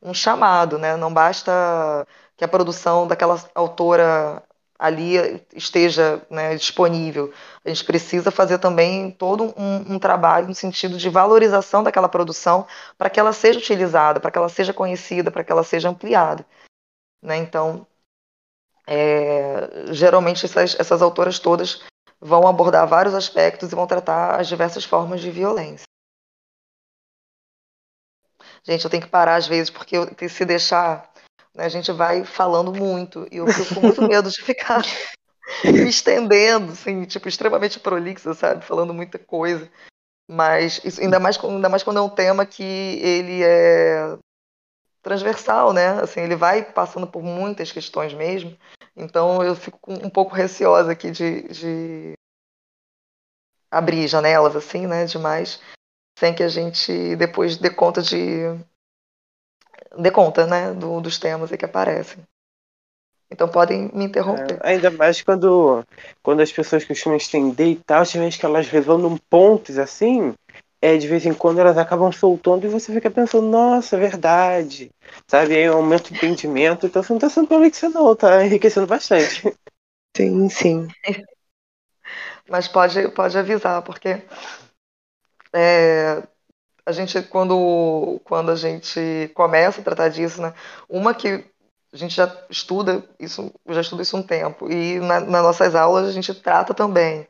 um 0.01 0.13
chamado, 0.13 0.77
né? 0.79 0.95
Não 0.95 1.13
basta 1.13 2.07
que 2.37 2.43
a 2.45 2.47
produção 2.47 3.07
daquela 3.07 3.37
autora 3.53 4.41
ali 4.81 5.45
esteja 5.55 6.19
né, 6.27 6.55
disponível. 6.55 7.31
A 7.63 7.69
gente 7.69 7.85
precisa 7.85 8.31
fazer 8.31 8.57
também 8.57 9.11
todo 9.11 9.53
um, 9.55 9.93
um, 9.93 9.99
trabalho 9.99 10.47
no 10.47 10.55
sentido 10.55 10.97
de 10.97 11.07
valorização 11.07 11.83
daquela 11.83 12.09
produção 12.09 12.65
para 12.97 13.07
que 13.07 13.19
ela 13.19 13.31
seja 13.31 13.59
utilizada, 13.59 14.19
para 14.19 14.31
que 14.31 14.39
ela 14.39 14.49
seja 14.49 14.73
conhecida, 14.73 15.29
para 15.29 15.43
que 15.43 15.51
ela 15.51 15.63
seja 15.63 15.87
ampliada. 15.87 16.43
Né? 17.21 17.37
Então, 17.37 17.85
é, 18.87 19.93
geralmente 19.93 20.47
essas, 20.47 20.75
essas 20.79 20.99
autoras 21.03 21.37
todas 21.37 21.83
vão 22.19 22.47
abordar 22.47 22.87
vários 22.87 23.13
aspectos 23.13 23.71
e 23.71 23.75
vão 23.75 23.85
tratar 23.85 24.39
as 24.39 24.47
diversas 24.47 24.83
formas 24.83 25.21
de 25.21 25.29
violência. 25.29 25.85
Gente, 28.63 28.83
eu 28.83 28.89
tenho 28.89 29.03
que 29.03 29.09
parar 29.09 29.35
às 29.35 29.47
vezes, 29.47 29.69
porque 29.69 29.95
eu, 29.95 30.07
se 30.27 30.43
deixar, 30.43 31.10
né, 31.55 31.65
a 31.65 31.69
gente 31.69 31.91
vai 31.91 32.23
falando 32.23 32.73
muito. 32.73 33.27
E 33.31 33.37
eu 33.37 33.47
fico 33.47 33.75
com 33.75 33.81
muito 33.81 34.01
medo 34.01 34.29
de 34.29 34.41
ficar 34.41 34.83
me 35.63 35.89
estendendo, 35.89 36.71
assim, 36.71 37.05
tipo, 37.05 37.27
extremamente 37.27 37.79
prolixa, 37.79 38.33
sabe? 38.33 38.65
Falando 38.65 38.93
muita 38.93 39.19
coisa. 39.19 39.69
Mas 40.29 40.81
isso, 40.83 41.01
ainda, 41.01 41.19
mais, 41.19 41.37
ainda 41.43 41.69
mais 41.69 41.83
quando 41.83 41.99
é 41.99 42.01
um 42.01 42.09
tema 42.09 42.45
que 42.45 42.63
ele 42.63 43.43
é 43.43 44.17
transversal, 45.01 45.73
né? 45.73 45.99
Assim, 46.01 46.21
ele 46.21 46.35
vai 46.35 46.63
passando 46.63 47.07
por 47.07 47.21
muitas 47.21 47.71
questões 47.71 48.13
mesmo. 48.13 48.57
Então 48.95 49.43
eu 49.43 49.55
fico 49.55 49.79
um 49.91 50.09
pouco 50.09 50.33
receosa 50.33 50.91
aqui 50.91 51.11
de, 51.11 51.41
de 51.49 52.13
abrir 53.69 54.07
janelas 54.07 54.55
assim, 54.55 54.87
né? 54.87 55.05
Demais 55.05 55.59
sem 56.21 56.35
que 56.35 56.43
a 56.43 56.47
gente 56.47 57.15
depois 57.15 57.57
dê 57.57 57.71
conta 57.71 57.99
de 57.99 58.43
dê 59.97 60.11
conta, 60.11 60.45
né, 60.45 60.73
do, 60.73 61.01
dos 61.01 61.17
temas 61.17 61.51
que 61.51 61.65
aparecem. 61.65 62.23
Então 63.29 63.47
podem 63.47 63.89
me 63.93 64.05
interromper. 64.05 64.59
É, 64.61 64.71
ainda 64.71 64.91
mais 64.91 65.21
quando, 65.21 65.83
quando 66.21 66.41
as 66.41 66.51
pessoas 66.51 66.83
costumam 66.83 67.17
estender 67.17 67.67
e 67.67 67.75
tal, 67.75 68.01
às 68.01 68.11
vezes 68.11 68.35
que 68.35 68.45
elas 68.45 68.67
resolvem 68.67 69.17
pontos 69.29 69.77
assim, 69.77 70.33
é, 70.81 70.97
de 70.97 71.07
vez 71.07 71.25
em 71.25 71.33
quando 71.33 71.59
elas 71.59 71.77
acabam 71.77 72.11
soltando 72.11 72.65
e 72.65 72.69
você 72.69 72.91
fica 72.93 73.09
pensando, 73.09 73.47
nossa, 73.47 73.95
é 73.95 73.99
verdade. 73.99 74.91
Sabe? 75.27 75.55
Aí 75.55 75.65
aumenta 75.65 76.11
o 76.11 76.15
entendimento. 76.15 76.85
Então 76.85 77.01
você 77.01 77.13
não 77.13 77.17
está 77.17 77.29
sendo 77.29 77.47
prolixo, 77.47 77.89
não, 77.89 78.13
tá 78.15 78.45
enriquecendo 78.45 78.85
bastante. 78.85 79.55
Sim, 80.17 80.49
sim. 80.49 80.87
Mas 82.49 82.67
pode, 82.67 83.07
pode 83.09 83.37
avisar, 83.37 83.81
porque 83.81 84.21
é, 85.53 86.21
a 86.85 86.91
gente, 86.91 87.21
quando, 87.23 88.19
quando 88.23 88.51
a 88.51 88.55
gente 88.55 89.31
começa 89.33 89.81
a 89.81 89.83
tratar 89.83 90.09
disso, 90.09 90.41
né, 90.41 90.53
uma 90.89 91.13
que 91.13 91.45
a 91.93 91.97
gente 91.97 92.15
já 92.15 92.33
estuda 92.49 93.03
isso, 93.19 93.53
já 93.67 93.81
estuda 93.81 94.01
isso 94.01 94.17
um 94.17 94.23
tempo, 94.23 94.71
e 94.71 94.99
na, 94.99 95.19
nas 95.19 95.43
nossas 95.43 95.75
aulas 95.75 96.07
a 96.07 96.11
gente 96.11 96.33
trata 96.33 96.73
também. 96.73 97.27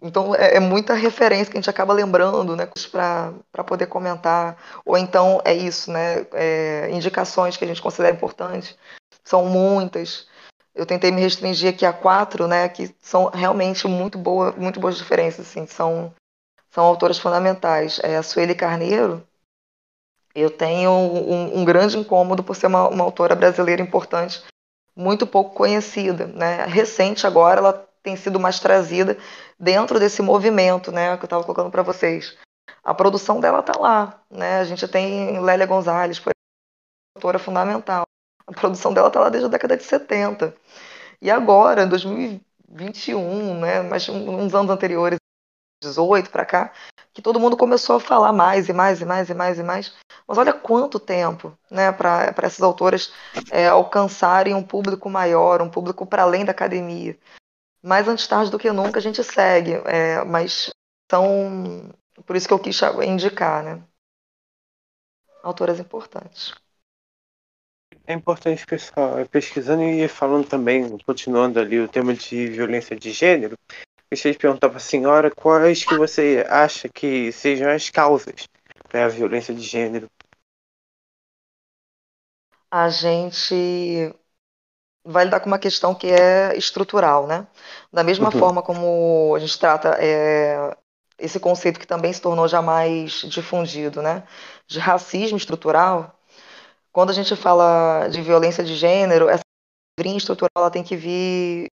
Então 0.00 0.34
é, 0.34 0.56
é 0.56 0.60
muita 0.60 0.94
referência 0.94 1.50
que 1.50 1.56
a 1.56 1.60
gente 1.60 1.70
acaba 1.70 1.92
lembrando, 1.92 2.54
né, 2.54 2.68
para 2.92 3.64
poder 3.64 3.86
comentar. 3.86 4.56
Ou 4.84 4.96
então 4.96 5.40
é 5.44 5.54
isso, 5.54 5.90
né, 5.90 6.26
é, 6.32 6.88
indicações 6.90 7.56
que 7.56 7.64
a 7.64 7.68
gente 7.68 7.82
considera 7.82 8.14
importantes. 8.14 8.76
São 9.24 9.44
muitas. 9.46 10.28
Eu 10.74 10.86
tentei 10.86 11.10
me 11.10 11.20
restringir 11.20 11.70
aqui 11.70 11.84
a 11.84 11.92
quatro, 11.92 12.46
né, 12.46 12.68
que 12.68 12.94
são 13.00 13.26
realmente 13.26 13.88
muito 13.88 14.16
boa, 14.16 14.52
muito 14.52 14.78
boas 14.78 14.96
diferenças, 14.96 15.48
assim, 15.48 15.66
são 15.66 16.14
são 16.70 16.84
autoras 16.84 17.18
fundamentais. 17.18 18.00
É, 18.02 18.16
a 18.16 18.22
Sueli 18.22 18.54
Carneiro, 18.54 19.26
eu 20.34 20.50
tenho 20.50 20.90
um, 20.90 21.60
um 21.60 21.64
grande 21.64 21.98
incômodo 21.98 22.42
por 22.42 22.54
ser 22.54 22.66
uma, 22.66 22.88
uma, 22.88 23.04
autora 23.04 23.34
brasileira 23.34 23.82
importante, 23.82 24.42
muito 24.94 25.26
pouco 25.26 25.54
conhecida. 25.54 26.26
Né? 26.26 26.64
Recente 26.66 27.26
agora, 27.26 27.60
ela 27.60 27.88
tem 28.02 28.16
sido 28.16 28.38
mais 28.38 28.60
trazida 28.60 29.16
dentro 29.58 29.98
desse 29.98 30.22
movimento 30.22 30.92
né, 30.92 31.16
que 31.16 31.24
eu 31.24 31.26
estava 31.26 31.42
colocando 31.42 31.70
para 31.70 31.82
vocês. 31.82 32.36
A 32.84 32.94
produção 32.94 33.40
dela 33.40 33.60
está 33.60 33.78
lá. 33.78 34.22
Né? 34.30 34.60
A 34.60 34.64
gente 34.64 34.86
tem 34.88 35.40
Lélia 35.40 35.66
Gonzalez, 35.66 36.18
por 36.18 36.30
exemplo, 36.30 37.16
autora 37.16 37.38
fundamental. 37.38 38.04
A 38.46 38.52
produção 38.52 38.94
dela 38.94 39.08
está 39.08 39.20
lá 39.20 39.28
desde 39.28 39.46
a 39.46 39.50
década 39.50 39.76
de 39.76 39.82
70. 39.82 40.54
E 41.20 41.30
agora, 41.30 41.82
em 41.82 41.88
2021, 41.88 43.60
né, 43.60 43.82
mas 43.82 44.08
uns 44.08 44.54
anos 44.54 44.70
anteriores, 44.70 45.18
18 45.82 46.30
para 46.30 46.44
cá, 46.44 46.72
que 47.12 47.22
todo 47.22 47.40
mundo 47.40 47.56
começou 47.56 47.96
a 47.96 48.00
falar 48.00 48.32
mais 48.32 48.68
e 48.68 48.72
mais 48.72 49.00
e 49.00 49.04
mais 49.04 49.28
e 49.30 49.34
mais 49.34 49.58
e 49.58 49.62
mais. 49.62 49.94
Mas 50.26 50.38
olha 50.38 50.52
quanto 50.52 51.00
tempo 51.00 51.56
né, 51.70 51.90
para 51.92 52.34
essas 52.42 52.62
autoras 52.62 53.12
é, 53.50 53.68
alcançarem 53.68 54.54
um 54.54 54.62
público 54.62 55.08
maior, 55.08 55.62
um 55.62 55.70
público 55.70 56.06
para 56.06 56.22
além 56.22 56.44
da 56.44 56.52
academia. 56.52 57.18
Mais 57.82 58.08
antes 58.08 58.26
tarde 58.26 58.50
do 58.50 58.58
que 58.58 58.70
nunca 58.72 58.98
a 58.98 59.02
gente 59.02 59.22
segue, 59.22 59.74
é, 59.84 60.24
mas 60.24 60.70
são. 61.10 61.92
Por 62.26 62.36
isso 62.36 62.48
que 62.48 62.52
eu 62.52 62.58
quis 62.58 62.80
indicar, 63.04 63.62
né? 63.62 63.82
Autoras 65.42 65.78
importantes. 65.78 66.54
É 68.06 68.12
importante, 68.12 68.66
pessoal, 68.66 69.26
pesquisando 69.30 69.82
e 69.82 70.08
falando 70.08 70.48
também, 70.48 70.98
continuando 70.98 71.60
ali 71.60 71.78
o 71.78 71.88
tema 71.88 72.14
de 72.14 72.46
violência 72.48 72.96
de 72.96 73.12
gênero, 73.12 73.56
gostaria 74.10 74.32
de 74.32 74.38
perguntar 74.38 74.68
para 74.68 74.78
a 74.78 74.80
senhora 74.80 75.30
quais 75.30 75.84
que 75.84 75.96
você 75.96 76.44
acha 76.48 76.88
que 76.88 77.30
sejam 77.32 77.70
as 77.70 77.90
causas 77.90 78.48
da 78.90 79.08
violência 79.08 79.54
de 79.54 79.62
gênero. 79.62 80.08
A 82.70 82.88
gente 82.88 84.14
vai 85.04 85.24
lidar 85.24 85.40
com 85.40 85.46
uma 85.46 85.58
questão 85.58 85.94
que 85.94 86.06
é 86.06 86.56
estrutural, 86.56 87.26
né? 87.26 87.46
Da 87.92 88.04
mesma 88.04 88.26
uhum. 88.26 88.38
forma 88.38 88.62
como 88.62 89.34
a 89.34 89.38
gente 89.38 89.58
trata 89.58 89.96
é, 89.98 90.76
esse 91.18 91.40
conceito 91.40 91.80
que 91.80 91.86
também 91.86 92.12
se 92.12 92.20
tornou 92.20 92.46
já 92.46 92.60
mais 92.60 93.22
difundido, 93.22 94.02
né? 94.02 94.26
De 94.66 94.78
racismo 94.78 95.38
estrutural, 95.38 96.18
quando 96.92 97.10
a 97.10 97.14
gente 97.14 97.34
fala 97.36 98.08
de 98.08 98.20
violência 98.20 98.64
de 98.64 98.74
gênero, 98.74 99.28
essa 99.28 99.42
vinha 100.00 100.16
estrutural 100.16 100.50
ela 100.56 100.70
tem 100.70 100.82
que 100.82 100.96
vir 100.96 101.68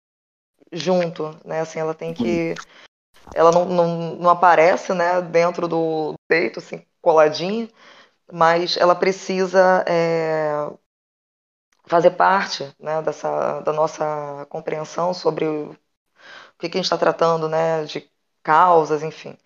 junto, 0.74 1.38
né? 1.44 1.60
Assim, 1.60 1.78
ela 1.78 1.94
tem 1.94 2.12
que 2.12 2.54
ela 3.34 3.50
não, 3.50 3.64
não, 3.64 4.16
não 4.16 4.30
aparece, 4.30 4.92
né, 4.92 5.22
dentro 5.22 5.66
do 5.66 6.14
peito, 6.28 6.58
assim, 6.58 6.84
coladinha, 7.00 7.68
mas 8.32 8.76
ela 8.76 8.94
precisa 8.94 9.84
é, 9.86 10.70
fazer 11.86 12.10
parte, 12.12 12.70
né, 12.78 13.00
dessa 13.02 13.60
da 13.60 13.72
nossa 13.72 14.46
compreensão 14.50 15.14
sobre 15.14 15.46
o 15.46 15.76
que, 16.58 16.68
que 16.68 16.78
a 16.78 16.80
gente 16.80 16.84
está 16.84 16.98
tratando, 16.98 17.48
né, 17.48 17.84
de 17.84 18.10
causas, 18.42 19.02
enfim. 19.02 19.36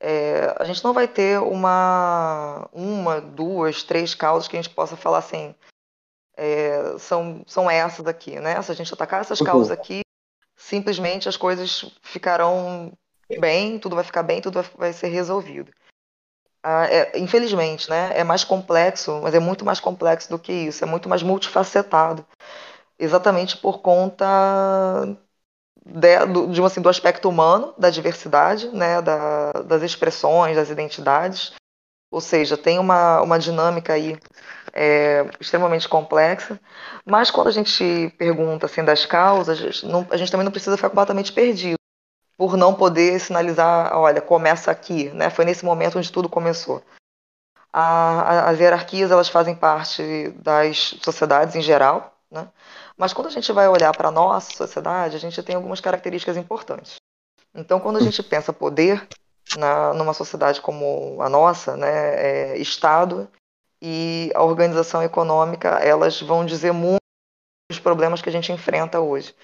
É, 0.00 0.54
a 0.58 0.64
gente 0.64 0.82
não 0.82 0.92
vai 0.92 1.06
ter 1.06 1.40
uma, 1.40 2.68
uma, 2.72 3.20
duas, 3.20 3.84
três 3.84 4.14
causas 4.14 4.48
que 4.48 4.56
a 4.56 4.62
gente 4.62 4.74
possa 4.74 4.96
falar 4.96 5.18
assim, 5.18 5.54
é, 6.36 6.98
são, 6.98 7.44
são 7.46 7.70
essas 7.70 8.06
aqui, 8.06 8.40
né? 8.40 8.60
Se 8.62 8.72
a 8.72 8.74
gente 8.74 8.92
atacar 8.92 9.20
essas 9.20 9.40
uhum. 9.40 9.46
causas 9.46 9.70
aqui, 9.70 10.01
simplesmente 10.62 11.28
as 11.28 11.36
coisas 11.36 11.84
ficarão 12.02 12.92
bem, 13.38 13.78
tudo 13.78 13.96
vai 13.96 14.04
ficar 14.04 14.22
bem, 14.22 14.40
tudo 14.40 14.62
vai, 14.76 14.92
ser 14.92 15.08
resolvido. 15.08 15.72
Ah, 16.62 16.86
é, 16.86 17.18
infelizmente, 17.18 17.90
né? 17.90 18.12
É 18.14 18.22
mais 18.22 18.44
complexo, 18.44 19.20
mas 19.22 19.34
é 19.34 19.40
muito 19.40 19.64
mais 19.64 19.80
complexo 19.80 20.30
do 20.30 20.38
que 20.38 20.52
isso, 20.52 20.84
é 20.84 20.86
muito 20.86 21.08
mais 21.08 21.22
multifacetado. 21.22 22.24
Exatamente 22.98 23.56
por 23.56 23.80
conta 23.80 25.16
de, 25.84 26.26
do, 26.26 26.46
de, 26.46 26.62
assim, 26.62 26.80
do 26.80 26.88
aspecto 26.88 27.28
humano, 27.28 27.74
da 27.76 27.90
diversidade, 27.90 28.68
né, 28.68 29.02
da, 29.02 29.50
das 29.64 29.82
expressões, 29.82 30.56
das 30.56 30.70
identidades. 30.70 31.52
Ou 32.12 32.20
seja, 32.20 32.56
tem 32.56 32.78
uma, 32.78 33.20
uma 33.22 33.38
dinâmica 33.38 33.94
aí 33.94 34.16
é, 34.72 35.28
extremamente 35.40 35.88
complexa. 35.88 36.58
Mas 37.04 37.30
quando 37.30 37.48
a 37.48 37.52
gente 37.52 38.12
pergunta 38.18 38.66
assim, 38.66 38.84
das 38.84 39.04
causas, 39.04 39.58
a 39.58 39.62
gente, 39.62 39.86
não, 39.86 40.06
a 40.10 40.16
gente 40.16 40.30
também 40.30 40.44
não 40.44 40.52
precisa 40.52 40.76
ficar 40.76 40.90
completamente 40.90 41.32
perdido 41.32 41.76
por 42.36 42.56
não 42.56 42.74
poder 42.74 43.20
sinalizar, 43.20 43.96
olha, 43.96 44.20
começa 44.20 44.70
aqui, 44.70 45.10
né? 45.10 45.30
Foi 45.30 45.44
nesse 45.44 45.64
momento 45.64 45.98
onde 45.98 46.10
tudo 46.10 46.28
começou. 46.28 46.82
A, 47.72 47.82
a, 47.82 48.50
as 48.50 48.58
hierarquias 48.58 49.10
elas 49.10 49.28
fazem 49.28 49.54
parte 49.54 50.30
das 50.36 50.94
sociedades 51.02 51.54
em 51.54 51.62
geral, 51.62 52.16
né? 52.30 52.48
Mas 52.96 53.12
quando 53.12 53.28
a 53.28 53.30
gente 53.30 53.50
vai 53.52 53.68
olhar 53.68 53.96
para 53.96 54.08
a 54.08 54.12
nossa 54.12 54.54
sociedade, 54.54 55.16
a 55.16 55.20
gente 55.20 55.42
tem 55.42 55.54
algumas 55.54 55.80
características 55.80 56.36
importantes. 56.36 56.96
Então, 57.54 57.80
quando 57.80 57.98
a 57.98 58.02
gente 58.02 58.22
pensa 58.22 58.52
poder 58.52 59.06
na, 59.56 59.92
numa 59.94 60.14
sociedade 60.14 60.60
como 60.60 61.20
a 61.20 61.28
nossa, 61.28 61.76
né, 61.76 62.52
é, 62.52 62.58
Estado 62.58 63.28
e 63.84 64.30
a 64.32 64.44
organização 64.44 65.02
econômica, 65.02 65.70
elas 65.80 66.22
vão 66.22 66.46
dizer 66.46 66.72
muito 66.72 67.02
dos 67.68 67.80
problemas 67.80 68.22
que 68.22 68.28
a 68.28 68.32
gente 68.32 68.52
enfrenta 68.52 69.00
hoje. 69.00 69.34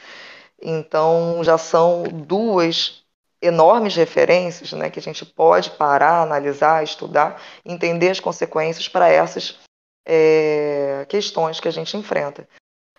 Então, 0.63 1.43
já 1.43 1.59
são 1.59 2.05
duas 2.05 3.03
enormes 3.43 3.97
referências 3.97 4.73
né, 4.73 4.91
que 4.91 5.01
a 5.01 5.03
gente 5.03 5.27
pode 5.27 5.71
parar, 5.71 6.23
analisar, 6.23 6.85
estudar, 6.85 7.43
entender 7.65 8.11
as 8.11 8.21
consequências 8.21 8.89
para 8.89 9.09
essas 9.09 9.59
é, 10.07 11.05
questões 11.09 11.59
que 11.59 11.67
a 11.67 11.73
gente 11.73 11.97
enfrenta. 11.97 12.49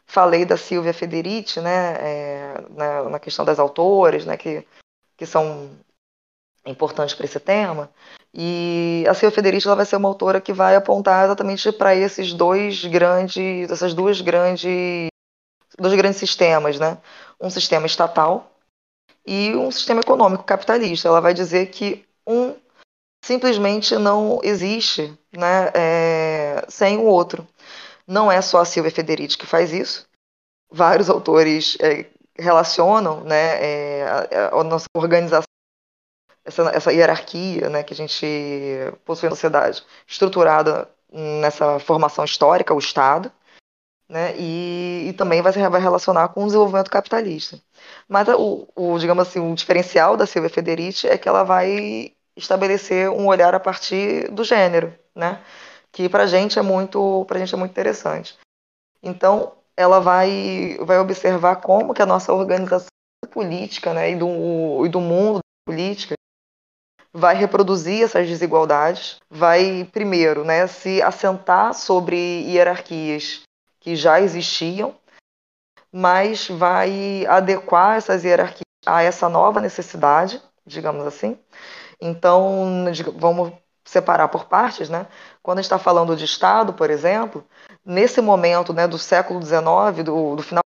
Falei 0.05 0.43
da 0.43 0.57
Silvia 0.57 0.93
Federici, 0.93 1.61
né, 1.61 1.95
é, 1.99 2.53
na, 2.69 3.03
na, 3.11 3.19
questão 3.19 3.45
das 3.45 3.59
autoras, 3.59 4.25
né, 4.25 4.35
que, 4.35 4.67
que 5.15 5.25
são 5.25 5.71
importantes 6.65 7.15
para 7.15 7.25
esse 7.25 7.39
tema. 7.39 7.89
E 8.33 9.05
a 9.09 9.13
Silvia 9.13 9.35
Federici 9.35 9.67
ela 9.67 9.75
vai 9.75 9.85
ser 9.85 9.95
uma 9.95 10.07
autora 10.07 10.39
que 10.39 10.53
vai 10.53 10.75
apontar 10.75 11.25
exatamente 11.25 11.71
para 11.71 11.95
esses 11.95 12.33
dois 12.33 12.85
grandes, 12.85 13.69
essas 13.71 13.93
duas 13.93 14.21
grandes, 14.21 15.09
dois 15.77 15.95
grandes 15.95 16.19
sistemas, 16.19 16.79
né? 16.79 16.97
Um 17.41 17.49
sistema 17.49 17.87
estatal 17.87 18.51
e 19.25 19.55
um 19.55 19.71
sistema 19.71 20.01
econômico 20.01 20.43
capitalista. 20.43 21.07
Ela 21.07 21.21
vai 21.21 21.33
dizer 21.33 21.67
que 21.67 22.05
um 22.25 22.55
simplesmente 23.23 23.95
não 23.97 24.39
existe, 24.43 25.13
né, 25.31 25.71
é, 25.73 26.65
sem 26.69 26.97
o 26.97 27.03
outro. 27.03 27.47
Não 28.07 28.31
é 28.31 28.41
só 28.41 28.59
a 28.59 28.65
Silvia 28.65 28.91
Federici 28.91 29.37
que 29.37 29.45
faz 29.45 29.71
isso. 29.71 30.07
Vários 30.71 31.09
autores 31.09 31.77
é, 31.81 32.05
relacionam 32.37 33.21
né, 33.21 33.57
é, 33.61 34.03
a, 34.03 34.59
a, 34.59 34.63
nossa 34.63 34.85
organização, 34.95 35.48
essa, 36.45 36.63
essa 36.69 36.93
hierarquia 36.93 37.69
né, 37.69 37.83
que 37.83 37.93
a 37.93 37.97
gente 37.97 38.25
possui 39.05 39.29
na 39.29 39.35
sociedade, 39.35 39.83
estruturada 40.07 40.89
nessa 41.11 41.79
formação 41.79 42.23
histórica, 42.23 42.73
o 42.73 42.79
Estado, 42.79 43.31
né, 44.07 44.35
e, 44.37 45.09
e 45.09 45.13
também 45.13 45.41
vai, 45.41 45.51
vai 45.51 45.81
relacionar 45.81 46.29
com 46.29 46.43
o 46.43 46.45
desenvolvimento 46.45 46.89
capitalista. 46.89 47.59
Mas 48.07 48.27
o, 48.29 48.67
o, 48.75 48.97
digamos 48.97 49.27
assim, 49.27 49.39
o 49.39 49.55
diferencial 49.55 50.17
da 50.17 50.25
Silvia 50.25 50.49
Federici 50.49 51.07
é 51.07 51.17
que 51.17 51.29
ela 51.29 51.43
vai 51.43 52.13
estabelecer 52.35 53.09
um 53.09 53.27
olhar 53.27 53.53
a 53.53 53.59
partir 53.59 54.31
do 54.31 54.43
gênero, 54.43 54.93
né? 55.15 55.43
que 55.91 56.07
para 56.07 56.27
gente 56.27 56.57
é 56.59 56.61
muito, 56.61 57.25
gente 57.35 57.53
é 57.53 57.57
muito 57.57 57.71
interessante. 57.71 58.37
Então, 59.01 59.53
ela 59.75 59.99
vai, 59.99 60.77
vai 60.81 60.99
observar 60.99 61.57
como 61.57 61.93
que 61.93 62.01
a 62.01 62.05
nossa 62.05 62.33
organização 62.33 62.87
política, 63.31 63.93
né, 63.93 64.11
e 64.11 64.15
do, 64.15 64.85
e 64.85 64.89
do 64.89 64.99
mundo 64.99 65.37
da 65.37 65.73
política 65.73 66.15
vai 67.13 67.35
reproduzir 67.35 68.03
essas 68.03 68.27
desigualdades, 68.27 69.19
vai 69.29 69.87
primeiro, 69.91 70.43
né, 70.43 70.67
se 70.67 71.01
assentar 71.01 71.73
sobre 71.73 72.17
hierarquias 72.17 73.41
que 73.79 73.95
já 73.95 74.21
existiam, 74.21 74.95
mas 75.91 76.47
vai 76.47 77.25
adequar 77.27 77.97
essas 77.97 78.23
hierarquias 78.23 78.63
a 78.85 79.01
essa 79.01 79.27
nova 79.27 79.59
necessidade, 79.59 80.41
digamos 80.65 81.05
assim. 81.05 81.37
Então, 81.99 82.85
vamos 83.17 83.53
separar 83.83 84.27
por 84.27 84.45
partes, 84.45 84.89
né? 84.89 85.07
Quando 85.41 85.59
a 85.59 85.61
gente 85.61 85.65
está 85.65 85.79
falando 85.79 86.15
de 86.15 86.23
Estado, 86.23 86.73
por 86.73 86.89
exemplo, 86.89 87.43
nesse 87.83 88.21
momento 88.21 88.71
né, 88.71 88.87
do 88.87 88.97
século 88.97 89.41
XIX, 89.41 90.03
do, 90.05 90.35
do 90.35 90.43
final, 90.43 90.63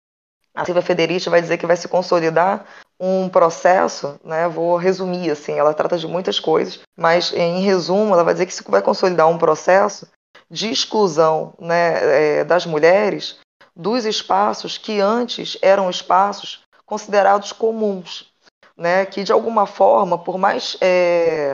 a 0.56 0.64
Silvia 0.64 0.82
Federici 0.82 1.28
vai 1.28 1.42
dizer 1.42 1.58
que 1.58 1.66
vai 1.66 1.76
se 1.76 1.86
consolidar 1.86 2.66
um 2.98 3.28
processo, 3.28 4.18
né, 4.24 4.48
vou 4.48 4.76
resumir 4.76 5.30
assim, 5.30 5.52
ela 5.52 5.74
trata 5.74 5.98
de 5.98 6.06
muitas 6.06 6.40
coisas, 6.40 6.80
mas 6.96 7.30
em 7.34 7.60
resumo, 7.60 8.14
ela 8.14 8.24
vai 8.24 8.32
dizer 8.32 8.46
que 8.46 8.52
isso 8.52 8.64
vai 8.66 8.80
consolidar 8.80 9.28
um 9.28 9.36
processo 9.36 10.08
de 10.50 10.70
exclusão 10.70 11.52
né, 11.60 12.38
é, 12.38 12.44
das 12.44 12.64
mulheres 12.64 13.38
dos 13.74 14.06
espaços 14.06 14.78
que 14.78 14.98
antes 14.98 15.58
eram 15.60 15.90
espaços 15.90 16.62
considerados 16.86 17.52
comuns, 17.52 18.32
né, 18.74 19.04
que 19.04 19.22
de 19.22 19.32
alguma 19.32 19.66
forma, 19.66 20.18
por 20.18 20.38
mais 20.38 20.78
é, 20.80 21.52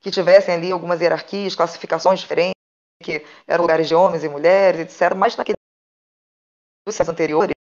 que 0.00 0.10
tivessem 0.10 0.54
ali 0.54 0.70
algumas 0.70 1.00
hierarquias, 1.00 1.54
classificações 1.54 2.20
diferentes, 2.20 2.54
que 3.02 3.24
eram 3.46 3.62
lugares 3.62 3.88
de 3.88 3.94
homens 3.94 4.22
e 4.22 4.28
mulheres, 4.28 4.80
etc. 4.80 5.14
Mas 5.16 5.34
naqueles 5.34 5.56
séculos 6.90 7.08
anteriores, 7.08 7.54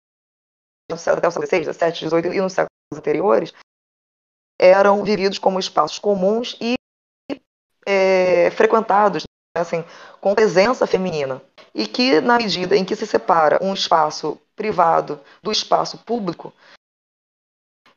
até 0.90 1.28
o 1.28 1.32
século 1.32 1.48
XVI, 1.48 1.74
XVII, 1.74 2.10
XVIII 2.10 2.38
e 2.38 2.42
nos 2.42 2.54
séculos 2.54 2.70
anteriores, 2.94 3.54
eram 4.60 5.04
vividos 5.04 5.38
como 5.38 5.60
espaços 5.60 6.00
comuns 6.00 6.58
e 6.62 6.76
é, 7.86 8.50
frequentados 8.52 9.24
assim, 9.56 9.84
com 10.22 10.36
presença 10.36 10.88
feminina. 10.88 11.42
E 11.74 11.88
que, 11.88 12.22
na 12.22 12.38
medida 12.38 12.76
em 12.76 12.86
que 12.86 12.96
se 12.96 13.06
separa 13.06 13.60
um 13.62 13.74
espaço 13.74 14.40
privado 14.56 15.20
do 15.44 15.52
espaço 15.52 15.98
público, 16.00 16.54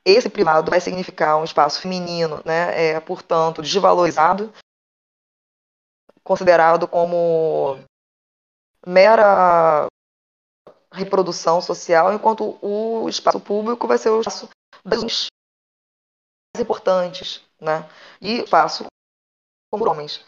esse 0.05 0.29
privado 0.29 0.71
vai 0.71 0.81
significar 0.81 1.37
um 1.37 1.45
espaço 1.45 1.81
feminino, 1.81 2.43
né, 2.45 2.93
é, 2.93 3.01
portanto, 3.01 3.63
desvalorizado, 3.63 4.53
considerado 6.25 6.89
como 6.89 7.79
mera 8.87 9.87
reprodução 10.93 11.61
social, 11.61 12.13
enquanto 12.13 12.59
o 12.61 13.09
espaço 13.09 13.41
público 13.41 13.87
vai 13.87 13.99
ser 13.99 14.11
o 14.11 14.21
espaço 14.21 14.49
das 14.85 15.03
mais 15.03 15.29
importantes, 16.59 17.43
né? 17.61 17.89
E 18.21 18.41
espaço 18.41 18.87
como 19.71 19.89
homens. 19.89 20.25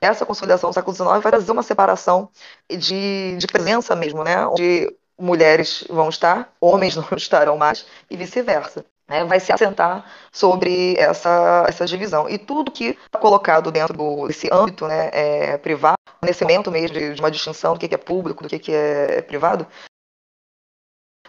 essa 0.00 0.26
consolidação 0.26 0.70
do 0.70 0.74
século 0.74 0.94
XIX 0.94 1.08
vai 1.22 1.32
trazer 1.32 1.52
uma 1.52 1.62
separação 1.62 2.28
de, 2.68 3.36
de 3.36 3.46
presença 3.46 3.94
mesmo, 3.94 4.24
né? 4.24 4.46
Onde 4.46 4.94
mulheres 5.18 5.84
vão 5.88 6.08
estar, 6.08 6.52
homens 6.60 6.96
não 6.96 7.08
estarão 7.16 7.56
mais, 7.56 7.86
e 8.10 8.16
vice-versa. 8.16 8.84
Né? 9.08 9.24
Vai 9.24 9.40
se 9.40 9.52
assentar 9.52 10.10
sobre 10.32 10.94
essa, 10.96 11.64
essa 11.68 11.86
divisão. 11.86 12.28
E 12.28 12.38
tudo 12.38 12.72
que 12.72 12.90
está 12.90 13.18
colocado 13.18 13.70
dentro 13.70 14.26
desse 14.26 14.48
âmbito 14.52 14.86
né, 14.86 15.10
é, 15.12 15.58
privado, 15.58 15.98
nesse 16.22 16.42
momento 16.42 16.70
mesmo 16.70 16.96
de, 16.96 17.14
de 17.14 17.20
uma 17.20 17.30
distinção 17.30 17.74
do 17.74 17.80
que, 17.80 17.88
que 17.88 17.94
é 17.94 17.98
público, 17.98 18.42
do 18.42 18.48
que, 18.48 18.58
que 18.58 18.72
é 18.72 19.20
privado, 19.22 19.66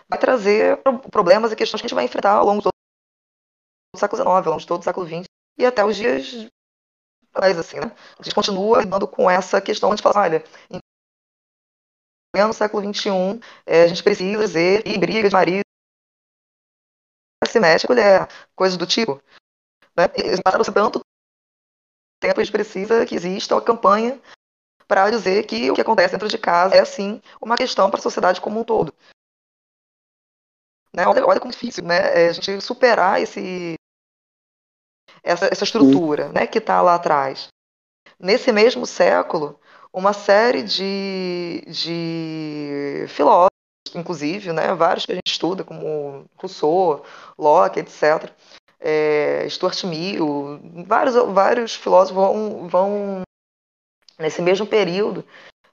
vai 0.08 0.20
trazer 0.20 0.80
problemas 1.12 1.52
e 1.52 1.56
questões 1.56 1.82
que 1.82 1.86
a 1.86 1.90
gente 1.90 1.96
vai 1.96 2.06
enfrentar 2.06 2.34
ao 2.34 2.46
longo 2.46 2.62
do 2.62 2.70
século 3.98 4.22
XIX, 4.22 4.28
ao 4.28 4.44
longo 4.44 4.60
de 4.60 4.68
todo 4.68 4.82
o 4.82 4.84
século 4.84 5.08
XX 5.08 5.24
e 5.58 5.66
até 5.66 5.84
os 5.84 5.96
dias 5.96 6.48
mais 7.34 7.58
assim, 7.58 7.78
né? 7.80 7.92
A 8.18 8.24
gente 8.24 8.34
continua 8.34 8.80
lidando 8.80 9.08
com 9.08 9.30
essa 9.30 9.60
questão 9.60 9.94
de 9.94 10.02
falar, 10.02 10.22
olha, 10.22 10.44
no 12.34 12.54
século 12.54 12.94
XXI, 12.94 13.40
é, 13.66 13.84
a 13.84 13.88
gente 13.88 14.04
precisa 14.04 14.42
dizer 14.46 14.86
e 14.86 14.98
briga 14.98 15.28
de 15.28 15.34
marido 15.34 15.65
se 17.56 17.60
mexe 17.60 17.88
a 17.88 17.90
mulher, 17.90 18.28
coisas 18.54 18.78
do 18.78 18.86
tipo. 18.86 19.22
Né? 19.96 20.10
Passaram-se 20.44 20.74
tanto 20.74 21.00
tempo, 22.20 22.42
a 22.42 22.44
gente 22.44 22.52
precisa 22.52 23.06
que 23.06 23.16
exista 23.16 23.56
uma 23.56 23.62
campanha 23.62 24.22
para 24.88 25.10
dizer 25.10 25.46
que 25.46 25.72
o 25.72 25.74
que 25.74 25.82
acontece 25.82 26.12
dentro 26.12 26.28
de 26.28 26.38
casa 26.38 26.76
é, 26.76 26.84
sim, 26.84 27.22
uma 27.42 27.56
questão 27.56 27.90
para 27.90 28.00
a 28.00 28.04
sociedade 28.04 28.42
como 28.42 28.60
um 28.60 28.64
todo. 28.64 28.94
Né? 30.94 31.08
Olha, 31.08 31.26
olha 31.26 31.40
como 31.40 31.52
difícil 31.52 31.84
né? 31.84 32.26
É 32.26 32.30
a 32.30 32.34
gente 32.34 32.60
superar 32.62 33.22
esse, 33.22 33.76
essa, 35.24 35.46
essa 35.46 35.64
estrutura 35.64 36.30
né, 36.30 36.46
que 36.46 36.58
está 36.58 36.82
lá 36.82 36.96
atrás. 36.96 37.48
Nesse 38.20 38.52
mesmo 38.52 38.86
século, 38.86 39.60
uma 39.94 40.14
série 40.14 40.64
de, 40.64 41.64
de 41.68 43.06
filósofos, 43.10 43.55
inclusive, 43.96 44.52
né, 44.52 44.74
vários 44.74 45.06
que 45.06 45.12
a 45.12 45.16
gente 45.16 45.32
estuda, 45.32 45.64
como 45.64 46.26
Rousseau, 46.38 47.04
Locke, 47.38 47.80
etc., 47.80 48.30
é, 48.80 49.48
Stuart 49.50 49.84
Mill, 49.86 50.60
vários, 50.86 51.16
vários 51.34 51.76
filósofos 51.76 52.16
vão, 52.16 52.68
vão 52.68 53.22
nesse 54.20 54.42
mesmo 54.42 54.66
período, 54.68 55.26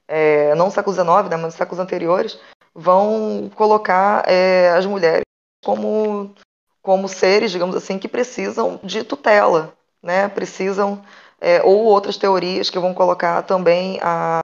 é, 0.08 0.54
não 0.54 0.66
no 0.66 0.72
século 0.72 0.94
XIX, 0.94 1.06
né, 1.28 1.36
mas 1.36 1.42
nos 1.42 1.54
séculos 1.54 1.80
anteriores, 1.80 2.38
vão 2.74 3.50
colocar 3.54 4.24
é, 4.28 4.70
as 4.70 4.86
mulheres 4.86 5.22
como, 5.64 6.34
como 6.80 7.08
seres, 7.08 7.50
digamos 7.50 7.76
assim, 7.76 7.98
que 7.98 8.08
precisam 8.08 8.80
de 8.82 9.04
tutela, 9.04 9.72
né? 10.02 10.28
Precisam 10.28 11.02
é, 11.40 11.62
ou 11.62 11.84
outras 11.84 12.16
teorias 12.16 12.70
que 12.70 12.78
vão 12.78 12.94
colocar 12.94 13.42
também 13.42 13.98
a 14.02 14.40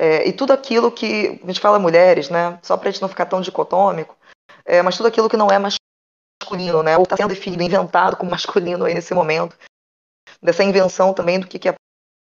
é, 0.00 0.28
e 0.28 0.32
tudo 0.32 0.52
aquilo 0.52 0.92
que 0.92 1.40
a 1.42 1.46
gente 1.48 1.58
fala 1.58 1.76
mulheres, 1.76 2.30
né? 2.30 2.56
Só 2.62 2.76
para 2.76 2.88
a 2.88 2.92
gente 2.92 3.02
não 3.02 3.08
ficar 3.08 3.26
tão 3.26 3.40
dicotômico, 3.40 4.16
é, 4.64 4.80
mas 4.80 4.96
tudo 4.96 5.08
aquilo 5.08 5.28
que 5.28 5.36
não 5.36 5.50
é 5.50 5.58
masculino, 5.58 6.84
né? 6.84 6.96
Ou 6.96 7.02
está 7.02 7.16
sendo 7.16 7.30
definido, 7.30 7.64
inventado 7.64 8.16
como 8.16 8.30
masculino 8.30 8.84
aí 8.84 8.94
nesse 8.94 9.12
momento, 9.12 9.58
dessa 10.40 10.62
invenção 10.62 11.12
também 11.12 11.40
do 11.40 11.48
que 11.48 11.68
é 11.68 11.74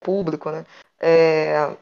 público, 0.01 0.49
né? 0.49 0.65
É, 0.97 1.75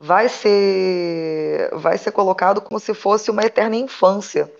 vai 0.00 0.30
ser 0.30 1.68
vai 1.74 1.98
ser 1.98 2.12
colocado 2.12 2.62
como 2.62 2.80
se 2.80 2.94
fosse 2.94 3.30
uma 3.30 3.42
eterna 3.42 3.76
infância, 3.76 4.50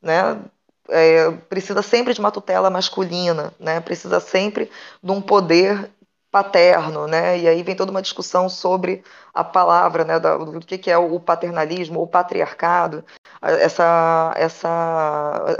né? 0.00 0.42
É, 0.88 1.30
precisa 1.30 1.82
sempre 1.82 2.14
de 2.14 2.20
uma 2.20 2.32
tutela 2.32 2.70
masculina, 2.70 3.52
né? 3.58 3.78
Precisa 3.82 4.20
sempre 4.20 4.70
de 5.02 5.10
um 5.10 5.20
poder 5.20 5.90
paterno, 6.34 7.06
né? 7.06 7.38
E 7.38 7.46
aí 7.46 7.62
vem 7.62 7.76
toda 7.76 7.92
uma 7.92 8.02
discussão 8.02 8.48
sobre 8.48 9.04
a 9.32 9.44
palavra, 9.44 10.04
né? 10.04 10.18
Do, 10.18 10.58
que, 10.58 10.76
que 10.76 10.90
é 10.90 10.98
o 10.98 11.20
paternalismo, 11.20 12.02
o 12.02 12.08
patriarcado, 12.08 13.04
essa 13.40 14.34
essa 14.36 15.54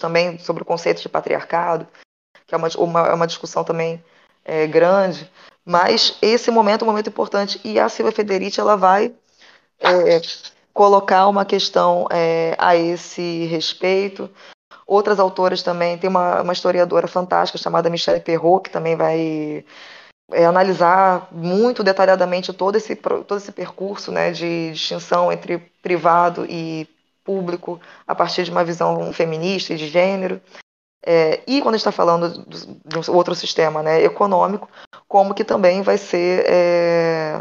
também 0.00 0.40
sobre 0.40 0.64
o 0.64 0.66
conceito 0.66 1.00
de 1.00 1.08
patriarcado, 1.08 1.86
que 2.48 2.52
é 2.52 2.58
uma, 2.58 2.68
uma, 2.78 3.00
é 3.06 3.14
uma 3.14 3.28
discussão 3.28 3.62
também 3.62 4.02
é, 4.44 4.66
grande. 4.66 5.30
Mas 5.64 6.18
esse 6.20 6.50
momento 6.50 6.82
é 6.82 6.84
um 6.84 6.88
momento 6.90 7.10
importante 7.10 7.60
e 7.62 7.78
a 7.78 7.88
Silvia 7.88 8.12
Federici 8.12 8.58
ela 8.58 8.76
vai 8.76 9.14
é, 9.78 10.20
colocar 10.72 11.28
uma 11.28 11.44
questão 11.44 12.08
é, 12.10 12.56
a 12.58 12.74
esse 12.74 13.44
respeito. 13.44 14.28
Outras 14.86 15.18
autoras 15.18 15.62
também, 15.62 15.96
tem 15.96 16.10
uma, 16.10 16.42
uma 16.42 16.52
historiadora 16.52 17.08
fantástica 17.08 17.58
chamada 17.58 17.88
Michelle 17.88 18.20
Perrault, 18.20 18.64
que 18.64 18.70
também 18.70 18.96
vai 18.96 19.64
é, 20.32 20.44
analisar 20.44 21.28
muito 21.32 21.82
detalhadamente 21.82 22.52
todo 22.52 22.76
esse, 22.76 22.94
todo 22.96 23.36
esse 23.36 23.52
percurso 23.52 24.12
né, 24.12 24.30
de 24.30 24.72
distinção 24.72 25.32
entre 25.32 25.58
privado 25.82 26.46
e 26.48 26.88
público 27.24 27.80
a 28.06 28.14
partir 28.14 28.44
de 28.44 28.50
uma 28.50 28.64
visão 28.64 29.12
feminista 29.12 29.72
e 29.72 29.76
de 29.76 29.88
gênero. 29.88 30.40
É, 31.06 31.42
e 31.46 31.60
quando 31.60 31.74
a 31.74 31.78
gente 31.78 31.86
está 31.86 31.92
falando 31.92 32.44
de 32.46 33.10
um 33.10 33.14
outro 33.14 33.34
sistema 33.34 33.82
né, 33.82 34.02
econômico, 34.02 34.68
como 35.06 35.34
que 35.34 35.44
também 35.44 35.82
vai 35.82 35.98
ser 35.98 36.44
é, 36.46 37.40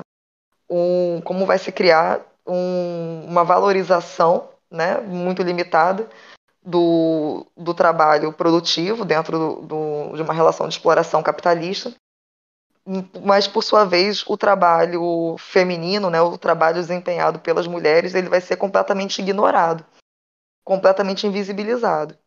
um, 0.69 1.21
como 1.21 1.45
vai 1.45 1.57
se 1.57 1.71
criar 1.71 2.21
um, 2.45 3.25
uma 3.25 3.43
valorização 3.43 4.49
né, 4.69 4.99
muito 4.99 5.41
limitada 5.43 6.09
do, 6.65 7.45
do 7.57 7.73
trabalho 7.73 8.31
produtivo 8.31 9.03
dentro 9.03 9.37
do, 9.37 9.61
do, 9.61 10.15
de 10.15 10.21
uma 10.21 10.33
relação 10.33 10.67
de 10.67 10.75
exploração 10.75 11.21
capitalista, 11.21 11.93
mas 13.23 13.47
por 13.47 13.63
sua 13.63 13.85
vez 13.85 14.23
o 14.27 14.35
trabalho 14.35 15.35
feminino, 15.37 16.09
né, 16.09 16.21
o 16.21 16.37
trabalho 16.37 16.75
desempenhado 16.75 17.39
pelas 17.39 17.65
mulheres, 17.65 18.13
ele 18.13 18.29
vai 18.29 18.41
ser 18.41 18.57
completamente 18.57 19.21
ignorado, 19.21 19.85
completamente 20.63 21.25
invisibilizado. 21.25 22.17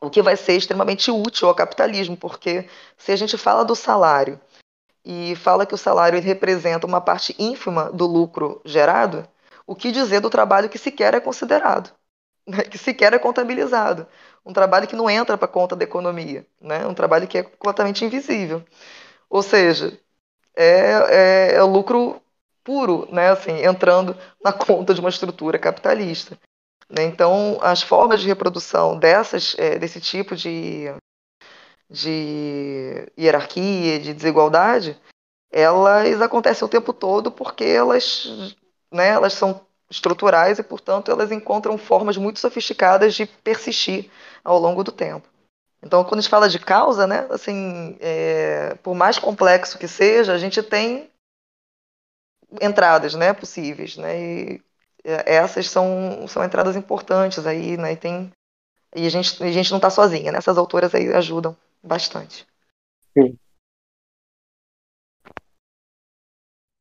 O 0.00 0.10
que 0.10 0.22
vai 0.22 0.36
ser 0.36 0.56
extremamente 0.56 1.10
útil 1.10 1.48
ao 1.48 1.54
capitalismo, 1.54 2.16
porque 2.16 2.68
se 2.96 3.10
a 3.12 3.16
gente 3.16 3.36
fala 3.36 3.64
do 3.64 3.74
salário 3.74 4.38
e 5.04 5.34
fala 5.36 5.64
que 5.64 5.74
o 5.74 5.78
salário 5.78 6.20
representa 6.20 6.86
uma 6.86 7.00
parte 7.00 7.34
ínfima 7.38 7.90
do 7.90 8.06
lucro 8.06 8.60
gerado, 8.64 9.26
o 9.66 9.74
que 9.74 9.90
dizer 9.90 10.20
do 10.20 10.30
trabalho 10.30 10.68
que 10.68 10.78
sequer 10.78 11.14
é 11.14 11.20
considerado, 11.20 11.92
né? 12.46 12.62
que 12.62 12.78
sequer 12.78 13.12
é 13.12 13.18
contabilizado, 13.18 14.06
um 14.44 14.52
trabalho 14.52 14.86
que 14.86 14.96
não 14.96 15.10
entra 15.10 15.36
para 15.36 15.46
a 15.46 15.48
conta 15.50 15.74
da 15.74 15.84
economia, 15.84 16.46
né? 16.60 16.86
um 16.86 16.94
trabalho 16.94 17.26
que 17.26 17.38
é 17.38 17.42
completamente 17.42 18.04
invisível. 18.04 18.64
Ou 19.28 19.42
seja, 19.42 19.98
é, 20.54 20.92
é, 21.10 21.54
é 21.56 21.62
lucro 21.62 22.22
puro, 22.62 23.08
né? 23.12 23.30
assim, 23.30 23.64
entrando 23.64 24.16
na 24.42 24.52
conta 24.52 24.94
de 24.94 25.00
uma 25.00 25.10
estrutura 25.10 25.58
capitalista. 25.58 26.38
Né? 26.88 27.04
Então, 27.04 27.58
as 27.60 27.82
formas 27.82 28.20
de 28.20 28.28
reprodução 28.28 28.98
dessas, 28.98 29.56
é, 29.58 29.78
desse 29.78 30.00
tipo 30.00 30.36
de, 30.36 30.86
de 31.90 33.10
hierarquia, 33.18 33.98
de 33.98 34.14
desigualdade, 34.14 35.00
elas 35.50 36.20
acontecem 36.20 36.64
o 36.64 36.70
tempo 36.70 36.92
todo 36.92 37.32
porque 37.32 37.64
elas, 37.64 38.54
né, 38.92 39.08
elas 39.08 39.32
são 39.32 39.65
estruturais 39.90 40.58
e, 40.58 40.62
portanto, 40.62 41.10
elas 41.10 41.30
encontram 41.30 41.78
formas 41.78 42.16
muito 42.16 42.40
sofisticadas 42.40 43.14
de 43.14 43.26
persistir 43.26 44.10
ao 44.44 44.58
longo 44.58 44.82
do 44.82 44.92
tempo. 44.92 45.28
Então, 45.82 46.02
quando 46.04 46.18
a 46.18 46.22
gente 46.22 46.30
fala 46.30 46.48
de 46.48 46.58
causa, 46.58 47.06
né, 47.06 47.26
assim, 47.30 47.96
é, 48.00 48.74
por 48.82 48.94
mais 48.94 49.18
complexo 49.18 49.78
que 49.78 49.86
seja, 49.86 50.32
a 50.32 50.38
gente 50.38 50.62
tem 50.62 51.10
entradas, 52.60 53.14
né, 53.14 53.32
possíveis, 53.32 53.96
né, 53.96 54.18
e 54.18 54.62
é, 55.06 55.36
essas 55.36 55.70
são, 55.70 56.26
são 56.26 56.44
entradas 56.44 56.74
importantes 56.74 57.46
aí, 57.46 57.76
né? 57.76 57.92
E, 57.92 57.96
tem, 57.96 58.32
e 58.94 59.06
a, 59.06 59.08
gente, 59.08 59.40
a 59.42 59.52
gente 59.52 59.70
não 59.70 59.78
está 59.78 59.88
sozinha, 59.88 60.32
né? 60.32 60.38
Essas 60.38 60.58
autoras 60.58 60.92
aí 60.94 61.12
ajudam 61.14 61.56
bastante. 61.80 62.44
Sim. 63.16 63.38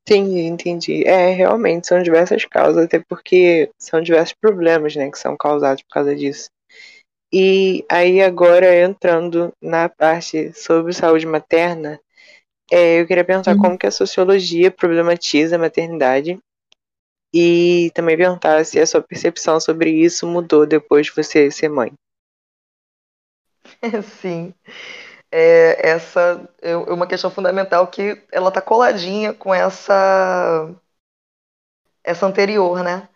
Sim, 0.07 0.39
entendi. 0.47 1.03
É, 1.03 1.31
realmente, 1.31 1.87
são 1.87 2.01
diversas 2.01 2.45
causas, 2.45 2.85
até 2.85 2.99
porque 2.99 3.71
são 3.77 4.01
diversos 4.01 4.33
problemas, 4.39 4.95
né, 4.95 5.09
que 5.09 5.17
são 5.17 5.35
causados 5.35 5.81
por 5.83 5.89
causa 5.89 6.15
disso. 6.15 6.49
E 7.33 7.83
aí, 7.89 8.21
agora, 8.21 8.81
entrando 8.81 9.51
na 9.61 9.89
parte 9.89 10.53
sobre 10.53 10.93
saúde 10.93 11.25
materna, 11.25 11.99
é, 12.71 13.01
eu 13.01 13.07
queria 13.07 13.25
perguntar 13.25 13.55
uhum. 13.55 13.61
como 13.61 13.77
que 13.77 13.87
a 13.87 13.91
sociologia 13.91 14.71
problematiza 14.71 15.55
a 15.55 15.59
maternidade 15.59 16.37
e 17.33 17.91
também 17.93 18.15
perguntar 18.15 18.63
se 18.65 18.79
a 18.79 18.85
sua 18.85 19.01
percepção 19.01 19.59
sobre 19.59 19.89
isso 19.89 20.25
mudou 20.25 20.65
depois 20.65 21.07
de 21.07 21.13
você 21.13 21.51
ser 21.51 21.69
mãe. 21.69 21.91
Sim. 24.21 24.53
É, 25.37 25.89
essa 25.89 26.49
é 26.61 26.77
uma 26.77 27.05
questão 27.05 27.29
fundamental 27.29 27.85
que 27.87 28.23
ela 28.31 28.47
está 28.47 28.61
coladinha 28.61 29.33
com 29.33 29.53
essa 29.53 30.73
essa 32.01 32.25
anterior, 32.25 32.81
né? 32.81 33.09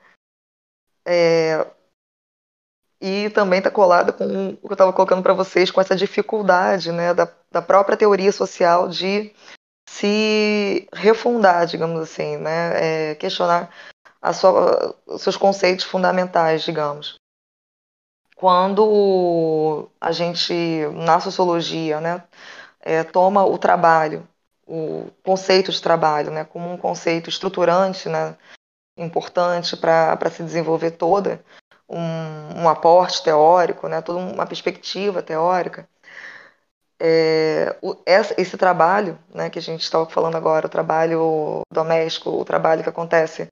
É, 1.07 1.65
e 2.99 3.30
também 3.30 3.59
está 3.59 3.72
colada 3.72 4.11
com 4.11 4.49
o 4.49 4.57
que 4.57 4.67
eu 4.67 4.74
estava 4.74 4.91
colocando 4.91 5.24
para 5.24 5.34
vocês, 5.34 5.72
com 5.72 5.80
essa 5.80 5.95
dificuldade 5.95 6.91
né, 6.91 7.13
da, 7.13 7.34
da 7.49 7.61
própria 7.61 7.95
teoria 7.95 8.34
social 8.34 8.89
de 8.89 9.34
se 9.89 10.89
refundar, 10.93 11.65
digamos 11.67 12.01
assim, 12.01 12.36
né? 12.36 13.11
É, 13.11 13.15
questionar 13.15 13.74
sua, 14.34 14.93
os 15.05 15.22
seus 15.22 15.38
conceitos 15.38 15.86
fundamentais, 15.86 16.63
digamos. 16.63 17.18
Quando 18.40 19.90
a 20.00 20.14
gente, 20.14 20.54
na 20.94 21.20
sociologia, 21.20 22.00
né, 22.00 22.24
é, 22.80 23.04
toma 23.04 23.44
o 23.44 23.58
trabalho, 23.58 24.26
o 24.66 25.10
conceito 25.26 25.74
de 25.74 25.82
trabalho, 25.82 26.32
né, 26.32 26.46
como 26.46 26.72
um 26.72 26.78
conceito 26.78 27.30
estruturante, 27.30 28.08
né, 28.08 28.38
importante 28.98 29.76
para 29.76 30.30
se 30.32 30.42
desenvolver 30.42 30.92
toda 30.92 31.44
um, 31.90 32.62
um, 32.62 32.70
aporte 32.70 33.22
teórico, 33.22 33.90
né, 33.90 34.02
toda 34.02 34.20
uma 34.20 34.46
perspectiva 34.46 35.22
teórica, 35.22 35.86
é, 36.98 37.76
o, 37.82 37.94
esse 38.06 38.58
trabalho 38.58 39.20
né, 39.36 39.50
que 39.50 39.60
a 39.60 39.62
gente 39.62 39.82
estava 39.82 40.06
falando 40.06 40.38
agora, 40.38 40.66
o 40.66 40.70
trabalho 40.70 41.60
doméstico, 41.70 42.30
o 42.30 42.46
trabalho 42.46 42.84
que 42.84 42.90
acontece 42.90 43.50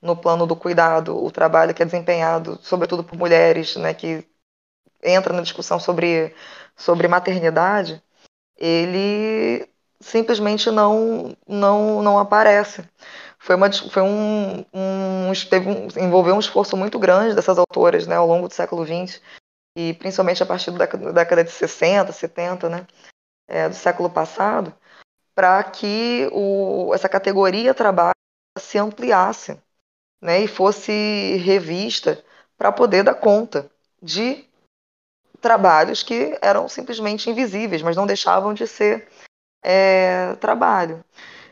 no 0.00 0.16
plano 0.16 0.46
do 0.46 0.56
cuidado, 0.56 1.22
o 1.22 1.30
trabalho 1.30 1.74
que 1.74 1.82
é 1.82 1.86
desempenhado, 1.86 2.58
sobretudo 2.62 3.02
por 3.04 3.18
mulheres, 3.18 3.76
né, 3.76 3.92
que 3.94 4.26
entra 5.02 5.32
na 5.32 5.42
discussão 5.42 5.78
sobre, 5.78 6.34
sobre 6.76 7.08
maternidade, 7.08 8.02
ele 8.56 9.68
simplesmente 10.00 10.70
não, 10.70 11.36
não, 11.46 12.02
não 12.02 12.18
aparece. 12.18 12.84
Foi, 13.38 13.54
uma, 13.56 13.70
foi 13.72 14.02
um, 14.02 14.64
um, 14.72 15.32
teve 15.48 15.68
um, 15.68 15.88
envolveu 16.04 16.34
um 16.34 16.40
esforço 16.40 16.76
muito 16.76 16.98
grande 16.98 17.34
dessas 17.34 17.58
autoras 17.58 18.06
né, 18.06 18.16
ao 18.16 18.26
longo 18.26 18.48
do 18.48 18.54
século 18.54 18.84
XX 18.84 19.20
e 19.76 19.94
principalmente 19.94 20.42
a 20.42 20.46
partir 20.46 20.72
da 20.72 20.86
década 20.86 21.44
de 21.44 21.50
60, 21.50 22.12
70, 22.12 22.68
né, 22.68 22.86
é, 23.48 23.68
do 23.68 23.74
século 23.74 24.10
passado, 24.10 24.74
para 25.34 25.62
que 25.64 26.28
o, 26.32 26.92
essa 26.94 27.08
categoria 27.08 27.74
trabalho 27.74 28.14
se 28.58 28.78
ampliasse 28.78 29.60
né, 30.20 30.40
e 30.40 30.48
fosse 30.48 31.36
revista 31.44 32.22
para 32.56 32.72
poder 32.72 33.02
dar 33.02 33.14
conta 33.14 33.70
de 34.02 34.44
trabalhos 35.40 36.02
que 36.02 36.36
eram 36.42 36.68
simplesmente 36.68 37.30
invisíveis, 37.30 37.82
mas 37.82 37.96
não 37.96 38.06
deixavam 38.06 38.52
de 38.52 38.66
ser 38.66 39.08
é, 39.62 40.34
trabalho. 40.36 41.04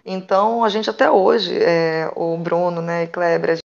Então, 0.04 0.64
a 0.64 0.68
gente 0.68 0.88
até 0.88 1.10
hoje, 1.10 1.56
é, 1.60 2.10
o 2.14 2.36
Bruno 2.36 2.80
né, 2.80 3.04
e 3.04 3.08
Kleber, 3.08 3.50
a 3.50 3.54
gente 3.54 3.62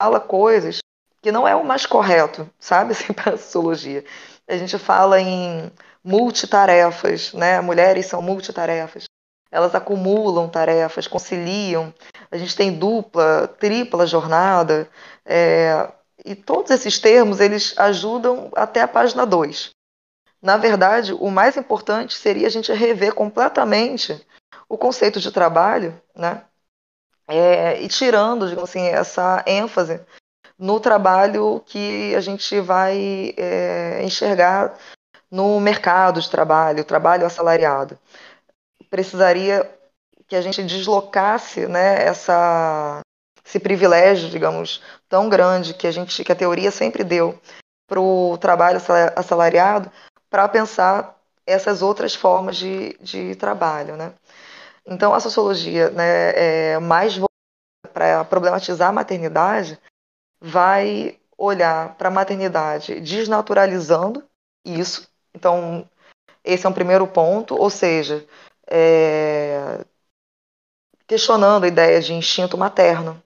fala 0.00 0.20
coisas 0.20 0.78
que 1.22 1.32
não 1.32 1.46
é 1.46 1.56
o 1.56 1.64
mais 1.64 1.86
correto, 1.86 2.48
sabe, 2.58 2.92
assim, 2.94 3.12
para 3.12 3.34
a 3.34 3.38
sociologia. 3.38 4.04
A 4.48 4.56
gente 4.56 4.78
fala 4.78 5.20
em 5.20 5.72
multitarefas, 6.04 7.32
né? 7.32 7.60
Mulheres 7.60 8.06
são 8.06 8.22
multitarefas. 8.22 9.05
Elas 9.56 9.74
acumulam 9.74 10.50
tarefas, 10.50 11.06
conciliam. 11.06 11.90
A 12.30 12.36
gente 12.36 12.54
tem 12.54 12.78
dupla, 12.78 13.48
tripla 13.58 14.06
jornada. 14.06 14.86
É, 15.24 15.90
e 16.22 16.34
todos 16.34 16.70
esses 16.70 16.98
termos, 16.98 17.40
eles 17.40 17.72
ajudam 17.78 18.50
até 18.54 18.82
a 18.82 18.88
página 18.88 19.24
2. 19.24 19.70
Na 20.42 20.58
verdade, 20.58 21.14
o 21.14 21.30
mais 21.30 21.56
importante 21.56 22.18
seria 22.18 22.46
a 22.46 22.50
gente 22.50 22.70
rever 22.70 23.14
completamente 23.14 24.22
o 24.68 24.76
conceito 24.76 25.20
de 25.20 25.32
trabalho, 25.32 25.98
né? 26.14 26.42
É, 27.26 27.80
e 27.80 27.88
tirando, 27.88 28.46
digamos 28.50 28.68
assim, 28.68 28.86
essa 28.86 29.42
ênfase 29.46 30.02
no 30.58 30.78
trabalho 30.78 31.62
que 31.64 32.14
a 32.14 32.20
gente 32.20 32.60
vai 32.60 33.32
é, 33.38 34.02
enxergar 34.04 34.76
no 35.30 35.58
mercado 35.60 36.20
de 36.20 36.30
trabalho, 36.30 36.84
trabalho 36.84 37.26
assalariado. 37.26 37.98
Precisaria 38.90 39.68
que 40.26 40.36
a 40.36 40.40
gente 40.40 40.62
deslocasse 40.62 41.66
né, 41.66 42.04
essa, 42.04 43.00
esse 43.44 43.60
privilégio, 43.60 44.28
digamos, 44.28 44.82
tão 45.08 45.28
grande 45.28 45.74
que 45.74 45.86
a 45.86 45.90
gente 45.90 46.24
que 46.24 46.32
a 46.32 46.36
teoria 46.36 46.70
sempre 46.70 47.04
deu 47.04 47.38
para 47.88 48.00
o 48.00 48.36
trabalho 48.38 48.80
assalariado 49.14 49.90
para 50.28 50.48
pensar 50.48 51.16
essas 51.46 51.80
outras 51.80 52.14
formas 52.14 52.56
de, 52.56 52.96
de 53.00 53.36
trabalho, 53.36 53.96
né? 53.96 54.12
Então 54.84 55.14
a 55.14 55.20
sociologia, 55.20 55.90
né, 55.90 56.74
é 56.74 56.78
mais 56.78 57.18
para 57.92 58.24
problematizar 58.24 58.88
a 58.88 58.92
maternidade, 58.92 59.78
vai 60.40 61.18
olhar 61.38 61.94
para 61.94 62.08
a 62.08 62.12
maternidade 62.12 63.00
desnaturalizando 63.00 64.24
isso. 64.64 65.08
Então, 65.34 65.88
esse 66.44 66.66
é 66.66 66.68
um 66.68 66.72
primeiro 66.72 67.06
ponto, 67.06 67.54
ou 67.54 67.70
seja, 67.70 68.24
é, 68.68 69.84
questionando 71.06 71.64
a 71.64 71.68
ideia 71.68 72.00
de 72.00 72.12
instinto 72.12 72.58
materno, 72.58 73.22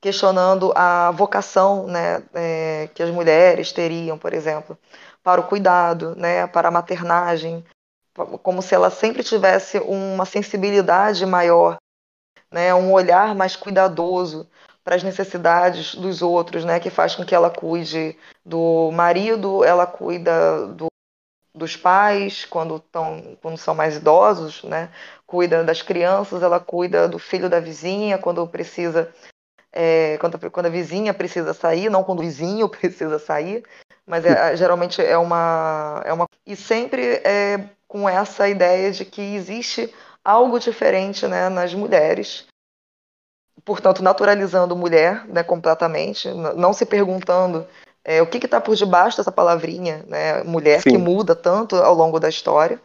questionando 0.00 0.72
a 0.74 1.10
vocação 1.10 1.86
né, 1.86 2.22
é, 2.34 2.88
que 2.94 3.02
as 3.02 3.10
mulheres 3.10 3.72
teriam, 3.72 4.18
por 4.18 4.32
exemplo, 4.32 4.78
para 5.22 5.40
o 5.40 5.46
cuidado, 5.46 6.14
né, 6.16 6.46
para 6.46 6.68
a 6.68 6.72
maternagem, 6.72 7.64
como 8.42 8.62
se 8.62 8.74
ela 8.74 8.90
sempre 8.90 9.22
tivesse 9.22 9.78
uma 9.78 10.24
sensibilidade 10.24 11.24
maior, 11.26 11.76
né, 12.50 12.74
um 12.74 12.92
olhar 12.92 13.34
mais 13.34 13.56
cuidadoso 13.56 14.48
para 14.82 14.96
as 14.96 15.02
necessidades 15.02 15.94
dos 15.94 16.22
outros, 16.22 16.64
né, 16.64 16.80
que 16.80 16.90
faz 16.90 17.14
com 17.14 17.24
que 17.24 17.34
ela 17.34 17.50
cuide 17.50 18.16
do 18.44 18.90
marido, 18.92 19.62
ela 19.62 19.86
cuida 19.86 20.66
do, 20.68 20.86
dos 21.54 21.76
pais 21.76 22.44
quando, 22.44 22.78
tão, 22.78 23.36
quando 23.42 23.56
são 23.58 23.74
mais 23.74 23.96
idosos, 23.96 24.62
né, 24.64 24.90
cuida 25.26 25.64
das 25.64 25.82
crianças, 25.82 26.42
ela 26.42 26.60
cuida 26.60 27.08
do 27.08 27.18
filho 27.18 27.48
da 27.48 27.60
vizinha 27.60 28.18
quando 28.18 28.46
precisa, 28.46 29.12
é, 29.72 30.16
quando, 30.18 30.50
quando 30.50 30.66
a 30.66 30.70
vizinha 30.70 31.12
precisa 31.12 31.52
sair, 31.52 31.90
não 31.90 32.04
quando 32.04 32.20
o 32.20 32.22
vizinho 32.22 32.68
precisa 32.70 33.18
sair, 33.18 33.64
mas 34.06 34.24
é, 34.24 34.56
geralmente 34.56 35.02
é 35.02 35.16
uma, 35.16 36.02
é 36.04 36.12
uma 36.12 36.26
e 36.46 36.56
sempre 36.56 37.20
é 37.24 37.68
com 37.86 38.08
essa 38.08 38.48
ideia 38.48 38.92
de 38.92 39.04
que 39.04 39.20
existe 39.20 39.92
algo 40.24 40.60
diferente 40.60 41.26
né, 41.26 41.48
nas 41.48 41.74
mulheres 41.74 42.46
portanto, 43.64 44.02
naturalizando 44.02 44.76
mulher 44.76 45.26
né, 45.26 45.42
completamente, 45.42 46.28
não 46.28 46.72
se 46.72 46.86
perguntando 46.86 47.66
é, 48.04 48.22
o 48.22 48.26
que 48.26 48.38
está 48.38 48.60
por 48.60 48.74
debaixo 48.74 49.16
dessa 49.16 49.32
palavrinha, 49.32 50.04
né, 50.06 50.42
mulher, 50.42 50.82
Sim. 50.82 50.90
que 50.90 50.98
muda 50.98 51.34
tanto 51.36 51.76
ao 51.76 51.94
longo 51.94 52.18
da 52.18 52.28
história, 52.28 52.80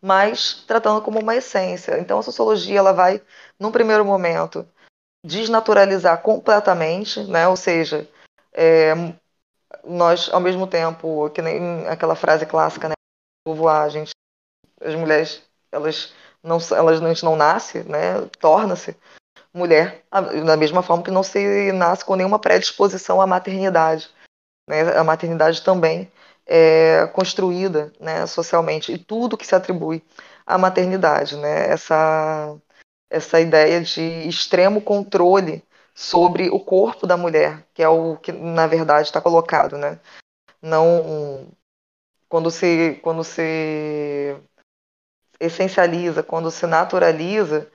mas 0.00 0.64
tratando 0.66 1.00
como 1.00 1.20
uma 1.20 1.34
essência. 1.34 1.98
Então, 1.98 2.18
a 2.18 2.22
sociologia 2.22 2.78
ela 2.78 2.92
vai, 2.92 3.22
num 3.58 3.72
primeiro 3.72 4.04
momento, 4.04 4.66
desnaturalizar 5.24 6.20
completamente, 6.20 7.22
né, 7.24 7.48
ou 7.48 7.56
seja, 7.56 8.08
é, 8.52 8.92
nós, 9.82 10.28
ao 10.32 10.40
mesmo 10.40 10.66
tempo, 10.66 11.30
que 11.30 11.40
nem 11.40 11.86
aquela 11.88 12.14
frase 12.14 12.44
clássica, 12.44 12.88
né, 12.88 12.94
povoar, 13.44 13.82
a 13.82 13.88
gente, 13.88 14.10
as 14.80 14.94
mulheres, 14.94 15.42
elas 15.72 16.12
não, 16.42 16.58
elas, 16.76 17.02
a 17.02 17.08
gente 17.08 17.24
não 17.24 17.36
nasce, 17.36 17.82
né, 17.84 18.20
torna-se, 18.38 18.94
mulher, 19.54 20.04
da 20.44 20.56
mesma 20.56 20.82
forma 20.82 21.04
que 21.04 21.10
não 21.10 21.22
se 21.22 21.70
nasce 21.72 22.04
com 22.04 22.16
nenhuma 22.16 22.40
predisposição 22.40 23.20
à 23.20 23.26
maternidade. 23.26 24.10
Né? 24.68 24.80
A 24.96 25.04
maternidade 25.04 25.62
também 25.62 26.10
é 26.44 27.06
construída 27.14 27.92
né, 28.00 28.26
socialmente, 28.26 28.92
e 28.92 28.98
tudo 28.98 29.36
que 29.36 29.46
se 29.46 29.54
atribui 29.54 30.04
à 30.44 30.58
maternidade. 30.58 31.36
Né? 31.36 31.70
Essa, 31.70 32.56
essa 33.08 33.40
ideia 33.40 33.80
de 33.80 34.28
extremo 34.28 34.80
controle 34.80 35.62
sobre 35.94 36.50
o 36.50 36.58
corpo 36.58 37.06
da 37.06 37.16
mulher, 37.16 37.64
que 37.72 37.82
é 37.82 37.88
o 37.88 38.16
que, 38.16 38.32
na 38.32 38.66
verdade, 38.66 39.06
está 39.06 39.20
colocado. 39.20 39.78
Né? 39.78 40.00
Não, 40.60 41.46
quando 42.28 42.50
se, 42.50 42.98
quando 43.02 43.22
se 43.22 44.36
essencializa, 45.38 46.22
quando 46.22 46.50
se 46.50 46.66
naturaliza, 46.66 47.70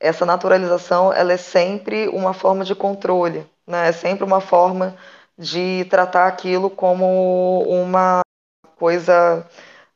essa 0.00 0.24
naturalização 0.24 1.12
ela 1.12 1.32
é 1.32 1.36
sempre 1.36 2.08
uma 2.08 2.32
forma 2.32 2.64
de 2.64 2.74
controle, 2.74 3.46
né? 3.66 3.88
é 3.88 3.92
sempre 3.92 4.24
uma 4.24 4.40
forma 4.40 4.96
de 5.36 5.86
tratar 5.90 6.26
aquilo 6.26 6.70
como 6.70 7.62
uma 7.62 8.20
coisa 8.76 9.46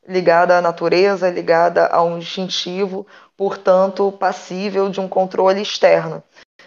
ligada 0.07 0.57
à 0.57 0.61
natureza, 0.61 1.29
ligada 1.29 1.87
ao 1.87 2.17
instintivo, 2.17 3.07
portanto 3.37 4.11
passível 4.11 4.89
de 4.89 4.99
um 4.99 5.07
controle 5.07 5.61
externo. 5.61 6.21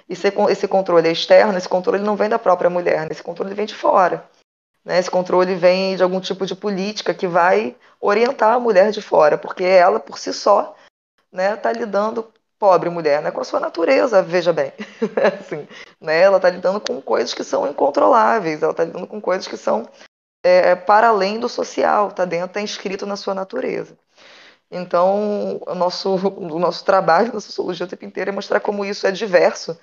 E 0.08 0.14
esse 0.50 0.68
controle 0.68 1.08
é 1.08 1.12
externo, 1.12 1.58
esse 1.58 1.68
controle 1.68 2.02
não 2.02 2.16
vem 2.16 2.28
da 2.28 2.38
própria 2.38 2.70
mulher, 2.70 3.00
né? 3.00 3.08
esse 3.10 3.22
controle 3.22 3.54
vem 3.54 3.66
de 3.66 3.74
fora. 3.74 4.24
Né? 4.84 4.98
Esse 4.98 5.10
controle 5.10 5.54
vem 5.56 5.96
de 5.96 6.02
algum 6.02 6.20
tipo 6.20 6.46
de 6.46 6.54
política 6.54 7.12
que 7.12 7.26
vai 7.26 7.76
orientar 8.00 8.54
a 8.54 8.60
mulher 8.60 8.92
de 8.92 9.02
fora, 9.02 9.36
porque 9.36 9.64
ela 9.64 9.98
por 9.98 10.18
si 10.18 10.32
só 10.32 10.74
está 11.32 11.36
né, 11.36 11.56
tá 11.56 11.72
lidando 11.72 12.32
pobre 12.58 12.88
mulher, 12.88 13.22
né, 13.22 13.30
com 13.30 13.40
a 13.40 13.44
sua 13.44 13.60
natureza, 13.60 14.22
veja 14.22 14.52
bem. 14.52 14.72
assim, 15.40 15.66
né, 16.00 16.20
ela 16.20 16.36
está 16.36 16.50
lidando 16.50 16.80
com 16.80 17.00
coisas 17.00 17.34
que 17.34 17.44
são 17.44 17.68
incontroláveis, 17.68 18.62
ela 18.62 18.72
está 18.72 18.84
lidando 18.84 19.06
com 19.06 19.20
coisas 19.20 19.46
que 19.46 19.56
são 19.56 19.88
é, 20.44 20.74
para 20.74 21.08
além 21.08 21.40
do 21.40 21.48
social, 21.48 22.08
está 22.08 22.24
dentro, 22.24 22.46
está 22.46 22.60
inscrito 22.60 23.04
na 23.04 23.16
sua 23.16 23.34
natureza. 23.34 23.96
Então, 24.70 25.60
o 25.66 25.74
nosso, 25.74 26.14
o 26.36 26.58
nosso 26.58 26.84
trabalho 26.84 27.32
na 27.32 27.40
sociologia 27.40 27.86
o 27.86 27.88
tempo 27.88 28.04
inteiro 28.04 28.30
é 28.30 28.32
mostrar 28.32 28.60
como 28.60 28.84
isso 28.84 29.06
é 29.06 29.12
diverso 29.12 29.78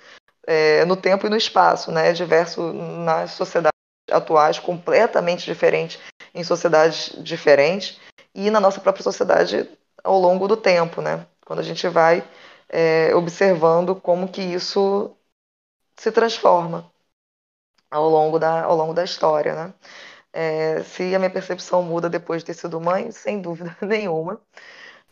é, 0.46 0.84
no 0.84 0.96
tempo 0.96 1.26
e 1.26 1.30
no 1.30 1.36
espaço, 1.36 1.90
né? 1.90 2.10
É 2.10 2.12
diverso 2.12 2.72
nas 2.72 3.32
sociedades 3.32 3.72
atuais, 4.10 4.58
completamente 4.58 5.44
diferente 5.44 5.98
em 6.34 6.44
sociedades 6.44 7.12
diferentes 7.18 7.98
e 8.34 8.50
na 8.50 8.60
nossa 8.60 8.80
própria 8.80 9.02
sociedade 9.02 9.68
ao 10.02 10.18
longo 10.18 10.46
do 10.46 10.56
tempo, 10.56 11.00
né? 11.00 11.26
Quando 11.46 11.60
a 11.60 11.62
gente 11.62 11.86
vai 11.88 12.22
é, 12.68 13.14
observando 13.14 13.94
como 13.94 14.28
que 14.28 14.42
isso 14.42 15.16
se 15.96 16.10
transforma 16.12 16.90
ao 17.90 18.08
longo 18.08 18.38
da, 18.38 18.64
ao 18.64 18.76
longo 18.76 18.92
da 18.92 19.04
história, 19.04 19.54
né? 19.54 19.74
É, 20.32 20.82
se 20.82 21.14
a 21.14 21.18
minha 21.18 21.30
percepção 21.30 21.82
muda 21.82 22.10
depois 22.10 22.42
de 22.42 22.46
ter 22.46 22.54
sido 22.54 22.80
mãe, 22.80 23.10
sem 23.12 23.40
dúvida 23.40 23.76
nenhuma. 23.82 24.40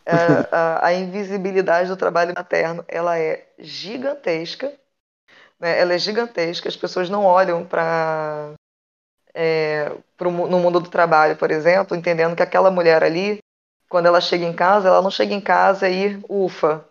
É, 0.04 0.14
a, 0.50 0.86
a, 0.88 0.92
invisibilidade 0.94 1.88
do 1.88 1.96
trabalho 1.96 2.34
materno 2.36 2.84
ela 2.88 3.16
é 3.18 3.46
gigantesca, 3.56 4.72
né? 5.60 5.78
ela 5.78 5.94
é 5.94 5.98
gigantesca. 5.98 6.68
As 6.68 6.76
pessoas 6.76 7.08
não 7.08 7.24
olham 7.24 7.64
para 7.64 8.54
é, 9.34 9.92
no 10.20 10.58
mundo 10.58 10.80
do 10.80 10.90
trabalho, 10.90 11.36
por 11.36 11.50
exemplo, 11.50 11.96
entendendo 11.96 12.36
que 12.36 12.42
aquela 12.42 12.70
mulher 12.70 13.02
ali, 13.04 13.38
quando 13.88 14.06
ela 14.06 14.20
chega 14.20 14.44
em 14.44 14.52
casa, 14.52 14.88
ela 14.88 15.02
não 15.02 15.10
chega 15.10 15.34
em 15.34 15.40
casa 15.40 15.88
e 15.88 16.20
ufa, 16.28 16.84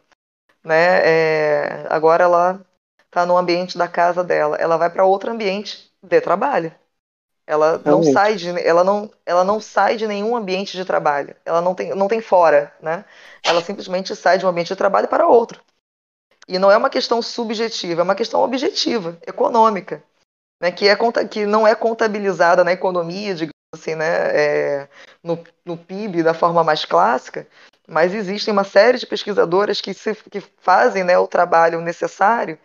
né? 0.63 1.01
É, 1.03 1.85
agora 1.89 2.23
ela 2.23 2.65
está 3.05 3.25
no 3.25 3.37
ambiente 3.37 3.77
da 3.77 3.87
casa 3.87 4.23
dela, 4.23 4.55
ela 4.57 4.77
vai 4.77 4.89
para 4.89 5.05
outro 5.05 5.31
ambiente 5.31 5.91
de 6.01 6.21
trabalho. 6.21 6.73
Ela 7.45 7.81
não 7.83 8.01
sai 8.03 8.35
de, 8.35 8.49
ela 8.65 8.83
não, 8.83 9.11
ela 9.25 9.43
não 9.43 9.59
sai 9.59 9.97
de 9.97 10.07
nenhum 10.07 10.35
ambiente 10.35 10.77
de 10.77 10.85
trabalho. 10.85 11.35
Ela 11.45 11.59
não 11.59 11.75
tem, 11.75 11.93
não 11.93 12.07
tem 12.07 12.21
fora, 12.21 12.73
né? 12.81 13.03
Ela 13.43 13.61
simplesmente 13.61 14.15
sai 14.15 14.37
de 14.37 14.45
um 14.45 14.49
ambiente 14.49 14.69
de 14.69 14.75
trabalho 14.75 15.07
para 15.07 15.27
outro. 15.27 15.61
E 16.47 16.57
não 16.57 16.71
é 16.71 16.77
uma 16.77 16.89
questão 16.89 17.21
subjetiva, 17.21 18.01
é 18.01 18.03
uma 18.03 18.15
questão 18.15 18.41
objetiva, 18.41 19.17
econômica, 19.27 20.01
né? 20.61 20.71
Que 20.71 20.87
é 20.87 20.95
que 21.29 21.45
não 21.45 21.67
é 21.67 21.75
contabilizada 21.75 22.63
na 22.63 22.71
economia, 22.71 23.33
digamos 23.33 23.51
assim, 23.75 23.95
né? 23.95 24.05
É, 24.33 24.89
no, 25.23 25.43
no 25.65 25.75
PIB 25.77 26.23
da 26.23 26.33
forma 26.33 26.63
mais 26.63 26.85
clássica, 26.85 27.47
mas 27.91 28.13
existem 28.13 28.53
uma 28.53 28.63
série 28.63 28.97
de 28.97 29.05
pesquisadoras 29.05 29.81
que, 29.81 29.93
se, 29.93 30.15
que 30.15 30.39
fazem 30.61 31.03
né, 31.03 31.17
o 31.17 31.27
trabalho 31.27 31.81
necessário 31.81 32.57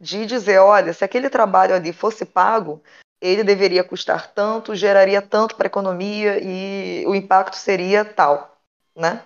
de 0.00 0.24
dizer, 0.24 0.58
olha, 0.58 0.94
se 0.94 1.04
aquele 1.04 1.28
trabalho 1.28 1.74
ali 1.74 1.92
fosse 1.92 2.24
pago, 2.24 2.82
ele 3.20 3.44
deveria 3.44 3.84
custar 3.84 4.32
tanto, 4.32 4.74
geraria 4.74 5.20
tanto 5.20 5.54
para 5.54 5.66
a 5.66 5.68
economia 5.68 6.38
e 6.42 7.04
o 7.06 7.14
impacto 7.14 7.56
seria 7.56 8.06
tal, 8.06 8.58
né? 8.96 9.22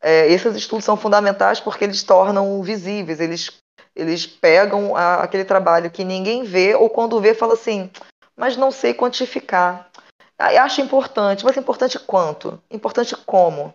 É, 0.00 0.28
esses 0.28 0.54
estudos 0.54 0.84
são 0.84 0.96
fundamentais 0.96 1.58
porque 1.58 1.82
eles 1.82 2.04
tornam 2.04 2.62
visíveis, 2.62 3.18
eles, 3.18 3.58
eles 3.94 4.24
pegam 4.24 4.94
a, 4.94 5.16
aquele 5.16 5.44
trabalho 5.44 5.90
que 5.90 6.04
ninguém 6.04 6.44
vê 6.44 6.76
ou 6.76 6.88
quando 6.88 7.20
vê 7.20 7.34
fala 7.34 7.54
assim, 7.54 7.90
mas 8.36 8.56
não 8.56 8.70
sei 8.70 8.94
quantificar. 8.94 9.90
Acho 10.38 10.80
importante, 10.80 11.44
mas 11.44 11.56
importante 11.56 11.98
quanto? 11.98 12.62
Importante 12.70 13.16
como? 13.16 13.74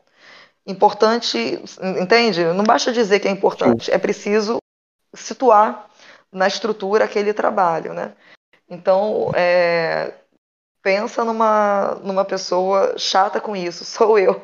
Importante, 0.66 1.60
entende? 2.00 2.44
Não 2.46 2.64
basta 2.64 2.92
dizer 2.92 3.20
que 3.20 3.28
é 3.28 3.32
importante, 3.32 3.86
Sim. 3.86 3.92
é 3.92 3.98
preciso 3.98 4.58
situar 5.14 5.90
na 6.32 6.48
estrutura 6.48 7.06
aquele 7.06 7.34
trabalho, 7.34 7.94
né? 7.94 8.14
Então, 8.70 9.32
é, 9.36 10.14
pensa 10.82 11.24
numa, 11.26 12.00
numa 12.04 12.24
pessoa 12.24 12.98
chata 12.98 13.40
com 13.42 13.56
isso, 13.56 13.84
sou 13.86 14.18
eu, 14.18 14.42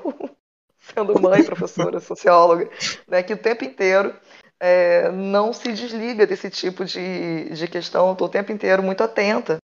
sendo 0.80 1.20
mãe, 1.22 1.44
professora, 1.44 2.00
socióloga, 2.00 2.70
né, 3.08 3.24
que 3.24 3.34
o 3.34 3.38
tempo 3.38 3.64
inteiro 3.64 4.14
é, 4.60 5.10
não 5.12 5.54
se 5.54 5.72
desliga 5.72 6.26
desse 6.26 6.50
tipo 6.50 6.84
de, 6.84 7.50
de 7.52 7.68
questão, 7.68 8.12
estou 8.12 8.28
o 8.28 8.32
tempo 8.32 8.52
inteiro 8.52 8.84
muito 8.84 9.04
atenta 9.04 9.58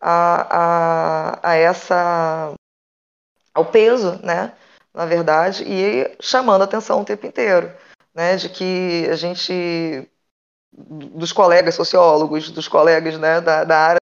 a, 0.00 1.38
a, 1.42 1.50
a 1.50 1.54
essa 1.54 2.52
ao 3.52 3.66
peso, 3.66 4.20
né, 4.24 4.52
na 4.94 5.06
verdade, 5.06 5.64
e 5.66 6.16
chamando 6.20 6.62
a 6.62 6.64
atenção 6.64 7.00
o 7.00 7.04
tempo 7.04 7.26
inteiro, 7.26 7.72
né, 8.14 8.36
de 8.36 8.48
que 8.48 9.06
a 9.10 9.16
gente 9.16 10.08
dos 10.72 11.32
colegas 11.32 11.74
sociólogos, 11.74 12.50
dos 12.50 12.68
colegas 12.68 13.18
né, 13.18 13.40
da, 13.40 13.64
da 13.64 13.78
área 13.78 14.00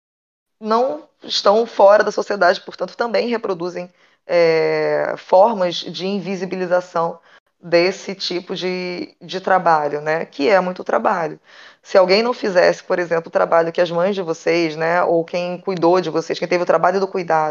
não 0.60 1.08
estão 1.22 1.66
fora 1.66 2.02
da 2.02 2.10
sociedade, 2.10 2.60
portanto, 2.60 2.96
também 2.96 3.28
reproduzem 3.28 3.92
é, 4.26 5.14
formas 5.16 5.76
de 5.76 6.06
invisibilização 6.06 7.18
desse 7.60 8.14
tipo 8.14 8.54
de, 8.54 9.14
de 9.20 9.40
trabalho, 9.40 10.00
né? 10.00 10.24
Que 10.26 10.48
é 10.48 10.60
muito 10.60 10.84
trabalho. 10.84 11.40
Se 11.82 11.96
alguém 11.96 12.22
não 12.22 12.32
fizesse, 12.32 12.82
por 12.82 12.98
exemplo, 12.98 13.28
o 13.28 13.32
trabalho 13.32 13.72
que 13.72 13.80
as 13.80 13.90
mães 13.90 14.14
de 14.14 14.22
vocês, 14.22 14.76
né, 14.76 15.02
ou 15.02 15.24
quem 15.24 15.58
cuidou 15.58 16.00
de 16.00 16.10
vocês, 16.10 16.38
quem 16.38 16.48
teve 16.48 16.62
o 16.62 16.66
trabalho 16.66 17.00
do 17.00 17.08
cuidado, 17.08 17.50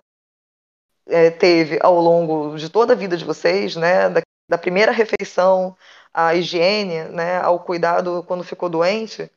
é, 1.07 1.29
teve 1.29 1.79
ao 1.81 1.99
longo 1.99 2.57
de 2.57 2.69
toda 2.69 2.93
a 2.93 2.95
vida 2.95 3.15
de 3.17 3.25
vocês, 3.25 3.75
né, 3.75 4.09
da, 4.09 4.21
da 4.49 4.57
primeira 4.57 4.91
refeição 4.91 5.75
à 6.13 6.35
higiene, 6.35 7.03
né, 7.05 7.37
ao 7.39 7.59
cuidado 7.59 8.23
quando 8.27 8.43
ficou 8.43 8.69
doente, 8.69 9.29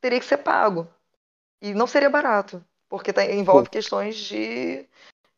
teria 0.00 0.20
que 0.20 0.26
ser 0.26 0.38
pago. 0.38 0.86
E 1.62 1.72
não 1.72 1.86
seria 1.86 2.10
barato 2.10 2.62
porque 2.94 3.12
tá, 3.12 3.24
envolve 3.24 3.64
Pô. 3.64 3.72
questões 3.72 4.16
de 4.16 4.86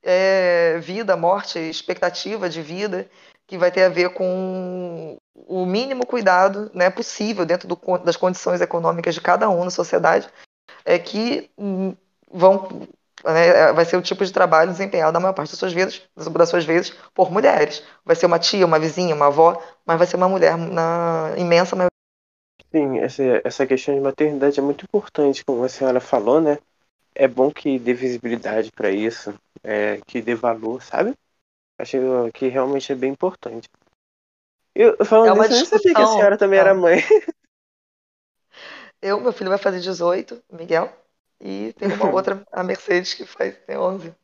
é, 0.02 0.78
vida, 0.78 1.16
morte, 1.16 1.58
expectativa 1.58 2.50
de 2.50 2.60
vida, 2.60 3.08
que 3.46 3.56
vai 3.56 3.70
ter 3.70 3.84
a 3.84 3.88
ver 3.88 4.10
com 4.10 5.16
o 5.34 5.64
mínimo 5.64 6.06
cuidado 6.06 6.70
né, 6.74 6.90
possível 6.90 7.46
dentro 7.46 7.66
do, 7.66 7.76
das 8.04 8.14
condições 8.14 8.60
econômicas 8.60 9.14
de 9.14 9.22
cada 9.22 9.48
um 9.48 9.64
na 9.64 9.70
sociedade, 9.70 10.28
é 10.84 10.98
que 10.98 11.50
hum, 11.56 11.96
vão 12.30 12.86
né, 13.26 13.72
vai 13.72 13.84
ser 13.84 13.96
o 13.96 14.02
tipo 14.02 14.24
de 14.24 14.32
trabalho 14.32 14.70
desempenhado 14.70 15.12
na 15.12 15.20
maior 15.20 15.32
parte 15.32 15.50
das 15.50 15.58
suas 15.58 15.72
vezes, 15.72 16.02
das 16.16 16.48
suas 16.48 16.64
vezes, 16.64 16.90
por 17.14 17.30
mulheres. 17.30 17.82
Vai 18.04 18.16
ser 18.16 18.26
uma 18.26 18.38
tia, 18.38 18.64
uma 18.64 18.78
vizinha, 18.78 19.14
uma 19.14 19.26
avó, 19.26 19.62
mas 19.84 19.98
vai 19.98 20.06
ser 20.06 20.16
uma 20.16 20.28
mulher 20.28 20.56
na 20.56 21.32
imensa 21.36 21.76
maioria. 21.76 21.90
Sim, 22.72 22.98
essa, 22.98 23.22
essa 23.44 23.66
questão 23.66 23.94
de 23.94 24.00
maternidade 24.00 24.58
é 24.58 24.62
muito 24.62 24.84
importante, 24.84 25.44
como 25.44 25.64
a 25.64 25.68
senhora 25.68 26.00
falou, 26.00 26.40
né? 26.40 26.58
é 27.16 27.26
bom 27.26 27.50
que 27.50 27.78
dê 27.78 27.94
visibilidade 27.94 28.70
para 28.70 28.90
isso, 28.90 29.34
é, 29.64 30.00
que 30.06 30.20
dê 30.20 30.34
valor, 30.34 30.82
sabe? 30.82 31.14
Acho 31.78 31.98
que 32.32 32.46
realmente 32.48 32.92
é 32.92 32.94
bem 32.94 33.10
importante. 33.10 33.68
Eu 34.74 35.02
falando 35.04 35.42
é 35.42 35.48
disso, 35.48 35.54
eu 35.54 35.56
nem 35.56 35.64
sabia 35.64 35.94
que 35.94 36.02
a 36.02 36.06
senhora 36.06 36.38
também 36.38 36.58
era 36.58 36.74
mãe. 36.74 36.98
Eu, 39.00 39.20
meu 39.20 39.32
filho 39.32 39.50
vai 39.50 39.58
fazer 39.58 39.80
18, 39.80 40.42
Miguel, 40.50 40.92
e 41.40 41.72
tem 41.74 41.88
uma 41.92 42.10
outra, 42.12 42.46
a 42.52 42.62
Mercedes, 42.62 43.14
que 43.14 43.24
faz, 43.26 43.56
tem 43.66 43.76
11. 43.76 44.14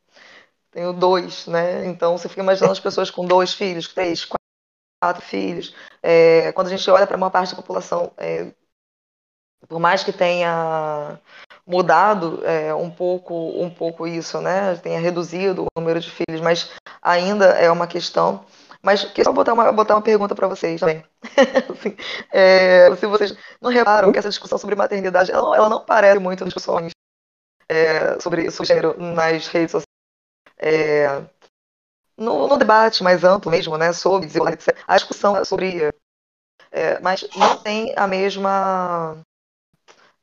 Tenho 0.71 0.91
dois, 0.91 1.45
né? 1.47 1.85
Então 1.85 2.17
você 2.17 2.27
fica 2.27 2.41
imaginando 2.41 2.71
as 2.73 2.79
pessoas 2.79 3.11
com 3.11 3.25
dois 3.25 3.53
filhos, 3.53 3.87
três, 3.87 4.27
quatro 4.99 5.21
filhos. 5.21 5.75
É, 6.01 6.51
quando 6.53 6.67
a 6.67 6.69
gente 6.71 6.89
olha 6.89 7.05
para 7.05 7.15
uma 7.17 7.29
parte 7.29 7.51
da 7.51 7.57
população, 7.57 8.11
é, 8.17 8.51
por 9.67 9.79
mais 9.79 10.03
que 10.03 10.11
tenha 10.11 11.19
mudado 11.65 12.41
é, 12.45 12.73
um 12.73 12.89
pouco 12.89 13.33
um 13.61 13.69
pouco 13.69 14.07
isso, 14.07 14.41
né? 14.41 14.75
Tenha 14.77 14.99
reduzido 14.99 15.63
o 15.63 15.79
número 15.79 15.99
de 15.99 16.09
filhos, 16.09 16.41
mas 16.41 16.71
ainda 17.01 17.45
é 17.49 17.69
uma 17.71 17.87
questão. 17.87 18.45
Mas 18.81 19.03
queria 19.05 19.25
só 19.25 19.33
botar 19.33 19.53
uma, 19.53 19.71
botar 19.71 19.95
uma 19.95 20.01
pergunta 20.01 20.35
para 20.35 20.47
vocês 20.47 20.79
também. 20.79 21.03
assim, 21.71 21.95
é, 22.31 22.93
se 22.97 23.05
vocês 23.05 23.35
não 23.61 23.71
reparam 23.71 24.11
que 24.11 24.19
essa 24.19 24.29
discussão 24.29 24.57
sobre 24.57 24.75
maternidade 24.75 25.31
ela 25.31 25.41
não, 25.41 25.55
ela 25.55 25.69
não 25.69 25.85
parece 25.85 26.19
muito 26.19 26.43
discussões 26.45 26.92
é, 27.67 28.19
sobre, 28.19 28.49
sobre 28.51 28.67
gênero 28.67 28.99
nas 28.99 29.47
redes 29.47 29.71
sociais. 29.71 29.87
É, 30.57 31.23
no, 32.17 32.47
no, 32.47 32.57
debate 32.57 33.03
mais 33.03 33.23
amplo 33.23 33.51
mesmo, 33.51 33.77
né, 33.77 33.91
sobre 33.91 34.29
a 34.87 34.95
discussão 34.95 35.35
é 35.35 35.43
sobre, 35.43 35.91
é, 36.71 36.99
mas 36.99 37.27
não 37.35 37.57
tem 37.57 37.93
a 37.97 38.07
mesma 38.07 39.17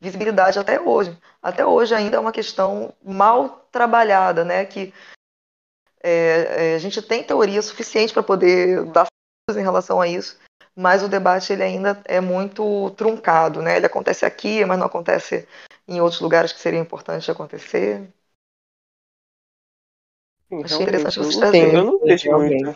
visibilidade 0.00 0.58
até 0.58 0.80
hoje. 0.80 1.16
Até 1.42 1.64
hoje 1.66 1.94
ainda 1.94 2.16
é 2.16 2.20
uma 2.20 2.32
questão 2.32 2.94
mal 3.04 3.66
trabalhada, 3.70 4.44
né? 4.44 4.64
Que 4.64 4.94
é, 6.02 6.72
é, 6.72 6.74
a 6.74 6.78
gente 6.78 7.02
tem 7.02 7.22
teoria 7.22 7.60
suficiente 7.60 8.12
para 8.12 8.22
poder 8.22 8.84
dar 8.86 9.06
em 9.50 9.62
relação 9.62 10.00
a 10.00 10.06
isso, 10.06 10.38
mas 10.74 11.02
o 11.02 11.08
debate 11.08 11.52
ele 11.52 11.62
ainda 11.62 12.00
é 12.04 12.20
muito 12.20 12.90
truncado, 12.90 13.60
né? 13.60 13.76
Ele 13.76 13.86
acontece 13.86 14.24
aqui, 14.24 14.64
mas 14.64 14.78
não 14.78 14.86
acontece 14.86 15.46
em 15.90 16.00
outros 16.00 16.20
lugares 16.20 16.52
que 16.52 16.60
seria 16.60 16.78
importante 16.78 17.30
acontecer. 17.30 18.08
Sim, 20.48 20.62
Achei 20.64 20.82
interessante 20.82 21.18
vocês 21.18 21.36
trazerem. 21.36 21.74
Eu 21.74 21.84
não 21.84 21.98
vejo 21.98 22.30
muito 22.30 22.74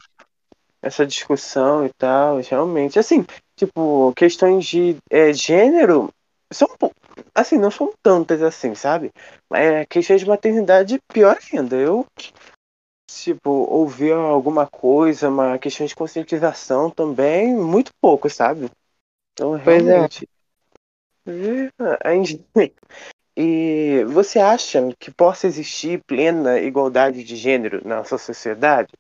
essa 0.83 1.07
discussão 1.07 1.87
e 1.87 1.91
tal, 1.97 2.39
realmente. 2.39 2.99
Assim, 2.99 3.25
tipo, 3.57 4.13
questões 4.15 4.67
de 4.67 4.97
é, 5.09 5.33
gênero 5.33 6.13
são 6.53 6.69
assim, 7.35 7.57
não 7.57 7.71
são 7.71 7.93
tantas 8.03 8.43
assim, 8.43 8.75
sabe? 8.75 9.11
É 9.53 9.87
questão 9.87 10.17
de 10.17 10.27
maternidade 10.27 10.99
pior 11.13 11.39
ainda. 11.53 11.77
Eu 11.77 12.05
tipo, 13.07 13.51
ouvir 13.51 14.13
alguma 14.13 14.67
coisa, 14.67 15.29
uma 15.29 15.59
questão 15.59 15.87
de 15.87 15.95
conscientização 15.95 16.91
também, 16.91 17.55
muito 17.55 17.93
pouco, 18.01 18.29
sabe? 18.29 18.71
Então, 19.33 19.57
é. 19.57 19.63
realmente. 19.63 20.29
A 22.03 22.13
gente- 22.15 22.45
E 23.37 24.05
você 24.05 24.39
acha 24.39 24.81
que 24.99 25.11
possa 25.11 25.47
existir 25.47 26.03
plena 26.05 26.59
igualdade 26.61 27.25
de 27.25 27.35
gênero 27.37 27.81
na 27.87 27.97
nossa 27.97 28.17
sociedade? 28.17 28.93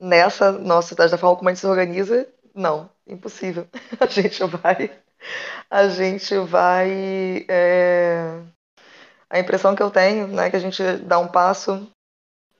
Nessa 0.00 0.50
nossa 0.52 0.88
sociedade, 0.88 1.12
da 1.12 1.18
forma 1.18 1.36
como 1.36 1.48
a 1.48 1.52
gente 1.52 1.60
se 1.60 1.66
organiza, 1.66 2.26
não, 2.54 2.90
impossível. 3.06 3.66
A 4.00 4.06
gente 4.06 4.42
vai. 4.44 4.90
A 5.70 5.88
gente 5.88 6.36
vai. 6.38 7.46
é, 7.48 8.40
A 9.30 9.38
impressão 9.38 9.74
que 9.74 9.82
eu 9.82 9.90
tenho, 9.90 10.26
né, 10.28 10.46
é 10.46 10.50
que 10.50 10.56
a 10.56 10.60
gente 10.60 10.82
dá 10.98 11.18
um 11.18 11.28
passo 11.28 11.88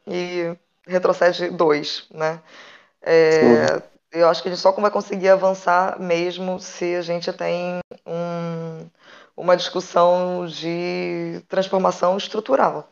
e 0.06 0.56
retrocede 0.86 1.50
dois, 1.50 2.06
né? 2.10 2.40
É, 3.02 3.82
eu 4.14 4.28
acho 4.28 4.42
que 4.42 4.48
a 4.48 4.52
gente 4.52 4.60
só 4.60 4.72
vai 4.72 4.90
conseguir 4.90 5.28
avançar 5.28 6.00
mesmo 6.00 6.60
se 6.60 6.94
a 6.96 7.02
gente 7.02 7.32
tem 7.32 7.80
um- 8.06 8.88
uma 9.36 9.56
discussão 9.56 10.46
de 10.46 11.42
transformação 11.48 12.16
estrutural, 12.16 12.88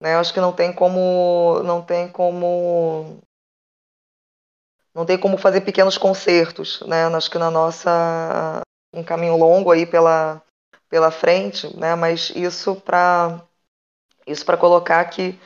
né? 0.00 0.14
Eu 0.14 0.20
acho 0.20 0.34
que 0.34 0.40
não 0.40 0.52
tem 0.52 0.72
como, 0.72 1.62
não 1.64 1.82
tem 1.82 2.08
como, 2.08 3.20
não 4.94 5.04
tem 5.04 5.18
como 5.18 5.36
fazer 5.38 5.60
pequenos 5.60 5.98
concertos, 5.98 6.80
né? 6.86 7.04
Acho 7.06 7.30
que 7.30 7.38
na 7.38 7.50
nossa 7.50 8.60
um 8.92 9.04
caminho 9.04 9.36
longo 9.36 9.70
aí 9.70 9.86
pela 9.86 10.42
pela 10.88 11.10
frente, 11.10 11.76
né? 11.76 11.94
Mas 11.94 12.30
isso 12.34 12.76
para 12.76 13.42
isso 14.26 14.44
para 14.46 14.56
colocar 14.58 15.04
que 15.06 15.38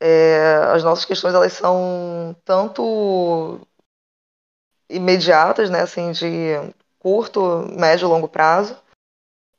é, 0.00 0.56
as 0.72 0.84
nossas 0.84 1.04
questões 1.04 1.34
elas 1.34 1.52
são 1.52 2.36
tanto 2.44 3.60
imediatas, 4.88 5.70
né, 5.70 5.80
assim, 5.80 6.12
de 6.12 6.54
curto, 6.98 7.66
médio 7.78 8.06
e 8.06 8.08
longo 8.08 8.28
prazo. 8.28 8.76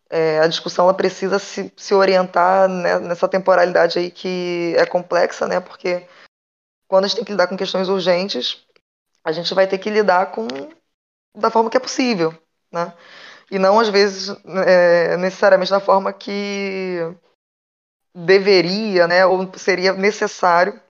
É, 0.10 0.40
a 0.40 0.48
discussão 0.48 0.86
ela 0.86 0.94
precisa 0.94 1.38
se, 1.38 1.72
se 1.78 1.94
orientar 1.94 2.68
né, 2.68 2.98
nessa 3.00 3.28
temporalidade 3.28 4.00
aí 4.00 4.10
que 4.10 4.74
é 4.76 4.86
complexa, 4.86 5.48
né, 5.48 5.60
porque 5.60 6.08
quando 6.88 7.06
a 7.06 7.08
gente 7.08 7.18
tem 7.18 7.26
que 7.26 7.32
lidar 7.32 7.48
com 7.48 7.56
questões 7.56 7.88
urgentes, 7.88 8.66
a 9.24 9.32
gente 9.32 9.54
vai 9.54 9.68
ter 9.68 9.78
que 9.78 9.90
lidar 9.90 10.32
com 10.32 10.48
da 11.38 11.52
forma 11.52 11.70
que 11.70 11.78
é 11.78 11.80
possível, 11.80 12.34
né? 12.72 12.92
E 13.52 13.60
não 13.60 13.80
às 13.80 13.90
vezes 13.90 14.36
é, 14.66 15.16
necessariamente 15.18 15.72
da 15.72 15.80
forma 15.80 16.12
que 16.12 16.98
deveria, 18.16 19.08
né, 19.08 19.26
ou 19.26 19.48
seria 19.58 19.94
necessário 19.94 20.82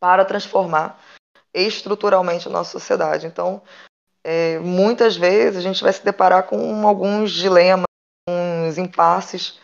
para 0.00 0.24
transformar 0.24 0.98
estruturalmente 1.54 2.48
a 2.48 2.50
nossa 2.50 2.70
sociedade. 2.70 3.26
Então, 3.26 3.62
é, 4.24 4.58
muitas 4.58 5.16
vezes 5.16 5.56
a 5.56 5.60
gente 5.60 5.82
vai 5.82 5.92
se 5.92 6.04
deparar 6.04 6.44
com 6.44 6.86
alguns 6.86 7.32
dilemas, 7.32 7.84
uns 8.28 8.78
impasses, 8.78 9.60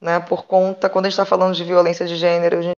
né, 0.00 0.20
por 0.20 0.44
conta, 0.46 0.90
quando 0.90 1.06
a 1.06 1.08
gente 1.08 1.18
está 1.18 1.24
falando 1.24 1.54
de 1.54 1.64
violência 1.64 2.06
de 2.06 2.16
gênero, 2.16 2.58
a 2.58 2.62
gente 2.62 2.76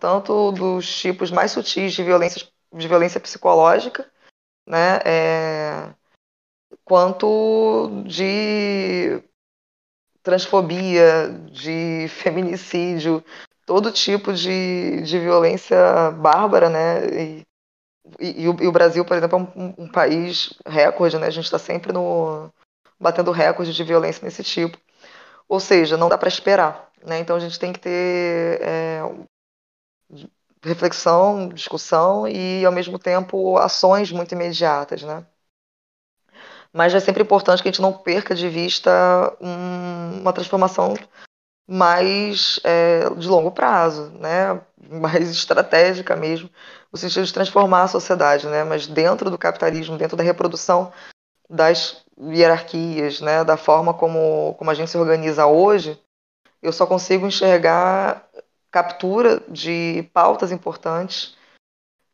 tanto 0.00 0.50
dos 0.52 0.92
tipos 0.98 1.30
mais 1.30 1.52
sutis 1.52 1.92
de 1.92 2.02
violência, 2.02 2.46
de 2.72 2.88
violência 2.88 3.20
psicológica, 3.20 4.10
né, 4.66 4.98
é, 5.04 5.94
quanto 6.84 8.02
de 8.06 9.22
transfobia, 10.22 11.28
de 11.50 12.08
feminicídio, 12.22 13.22
todo 13.66 13.92
tipo 13.92 14.32
de, 14.32 15.02
de 15.02 15.18
violência 15.18 16.10
bárbara, 16.10 16.68
né? 16.68 17.06
E, 17.06 17.42
e, 18.20 18.42
e 18.42 18.48
o, 18.48 18.56
e 18.60 18.66
o 18.66 18.72
Brasil, 18.72 19.04
por 19.04 19.16
exemplo, 19.16 19.38
é 19.38 19.58
um, 19.58 19.74
um 19.78 19.88
país 19.88 20.52
recorde, 20.66 21.18
né? 21.18 21.26
A 21.26 21.30
gente 21.30 21.44
está 21.44 21.58
sempre 21.58 21.92
no 21.92 22.50
batendo 23.00 23.30
recorde 23.30 23.72
de 23.72 23.84
violência 23.84 24.24
nesse 24.24 24.42
tipo. 24.42 24.78
Ou 25.48 25.60
seja, 25.60 25.96
não 25.96 26.08
dá 26.08 26.16
para 26.18 26.28
esperar, 26.28 26.90
né? 27.04 27.18
Então 27.18 27.36
a 27.36 27.40
gente 27.40 27.58
tem 27.58 27.72
que 27.72 27.80
ter 27.80 28.60
é, 28.62 29.00
reflexão, 30.62 31.48
discussão 31.48 32.26
e, 32.26 32.64
ao 32.64 32.72
mesmo 32.72 32.98
tempo, 32.98 33.58
ações 33.58 34.10
muito 34.10 34.32
imediatas, 34.32 35.02
né? 35.02 35.24
Mas 36.72 36.94
é 36.94 37.00
sempre 37.00 37.22
importante 37.22 37.62
que 37.62 37.68
a 37.68 37.72
gente 37.72 37.82
não 37.82 37.92
perca 37.92 38.34
de 38.34 38.48
vista 38.48 38.90
um, 39.40 40.20
uma 40.20 40.32
transformação 40.32 40.94
mais 41.66 42.60
é, 42.64 43.08
de 43.10 43.28
longo 43.28 43.52
prazo, 43.52 44.10
né? 44.12 44.60
mais 44.90 45.30
estratégica 45.30 46.16
mesmo, 46.16 46.50
no 46.94 46.98
sentido 46.98 47.26
de 47.26 47.34
transformar 47.34 47.82
a 47.82 47.88
sociedade, 47.88 48.46
né? 48.46 48.62
mas 48.62 48.86
dentro 48.86 49.28
do 49.28 49.36
capitalismo, 49.36 49.98
dentro 49.98 50.16
da 50.16 50.22
reprodução 50.22 50.92
das 51.50 52.04
hierarquias, 52.16 53.20
né? 53.20 53.42
da 53.42 53.56
forma 53.56 53.92
como, 53.92 54.54
como 54.54 54.70
a 54.70 54.74
gente 54.74 54.92
se 54.92 54.96
organiza 54.96 55.44
hoje, 55.44 56.00
eu 56.62 56.72
só 56.72 56.86
consigo 56.86 57.26
enxergar 57.26 58.24
captura 58.70 59.42
de 59.48 60.08
pautas 60.14 60.52
importantes, 60.52 61.36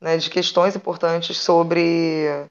né? 0.00 0.16
de 0.16 0.30
questões 0.30 0.74
importantes 0.74 1.36
sobre 1.36 2.48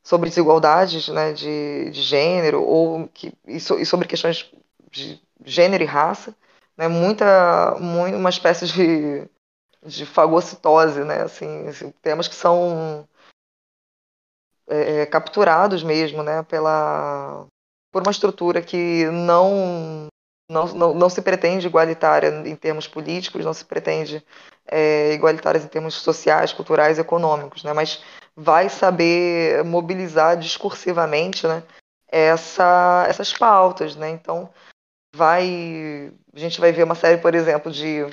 sobre 0.00 0.28
desigualdades 0.28 1.08
né, 1.08 1.32
de, 1.32 1.90
de 1.90 2.02
gênero 2.02 2.62
ou 2.62 3.08
que, 3.08 3.32
e, 3.48 3.58
so, 3.58 3.82
sobre 3.86 4.06
questões 4.06 4.52
de 4.90 5.18
gênero 5.42 5.82
e 5.82 5.86
raça, 5.86 6.36
né, 6.76 6.88
muita, 6.88 7.74
muito, 7.80 8.14
uma 8.14 8.28
espécie 8.28 8.66
de, 8.66 9.26
de 9.84 10.06
fagocitose, 10.06 11.04
né, 11.04 11.22
assim, 11.22 11.68
assim 11.68 11.92
temas 12.02 12.26
que 12.26 12.34
são 12.34 13.06
é, 14.66 15.04
capturados 15.06 15.82
mesmo 15.82 16.22
né, 16.22 16.42
pela, 16.42 17.46
por 17.92 18.02
uma 18.02 18.10
estrutura 18.10 18.62
que 18.62 19.04
não, 19.10 20.06
não, 20.50 20.66
não, 20.74 20.94
não 20.94 21.10
se 21.10 21.20
pretende 21.20 21.66
igualitária 21.66 22.28
em 22.28 22.56
termos 22.56 22.88
políticos, 22.88 23.44
não 23.44 23.52
se 23.52 23.64
pretende 23.64 24.24
é, 24.66 25.12
igualitárias 25.12 25.64
em 25.64 25.68
termos 25.68 25.94
sociais, 25.94 26.52
culturais, 26.52 26.98
econômicos, 26.98 27.62
né, 27.62 27.72
mas 27.72 28.02
vai 28.34 28.68
saber 28.68 29.62
mobilizar 29.64 30.36
discursivamente 30.36 31.46
né, 31.46 31.62
essa, 32.08 33.04
essas 33.08 33.32
pautas. 33.32 33.94
Né? 33.96 34.10
Então, 34.10 34.50
vai, 35.14 36.12
a 36.32 36.38
gente 36.38 36.60
vai 36.60 36.72
ver 36.72 36.84
uma 36.84 36.94
série, 36.94 37.20
por 37.20 37.34
exemplo, 37.34 37.70
de 37.70 38.04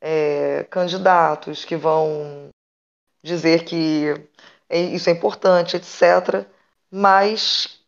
é, 0.00 0.64
candidatos 0.64 1.64
que 1.64 1.76
vão 1.76 2.50
dizer 3.22 3.64
que 3.64 4.14
isso 4.70 5.08
é 5.08 5.12
importante, 5.12 5.76
etc., 5.76 6.46
mas 6.90 7.80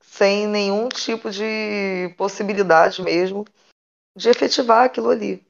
sem 0.00 0.46
nenhum 0.46 0.88
tipo 0.88 1.30
de 1.30 2.14
possibilidade 2.16 3.02
mesmo 3.02 3.44
de 4.16 4.28
efetivar 4.28 4.84
aquilo 4.84 5.10
ali. 5.10 5.46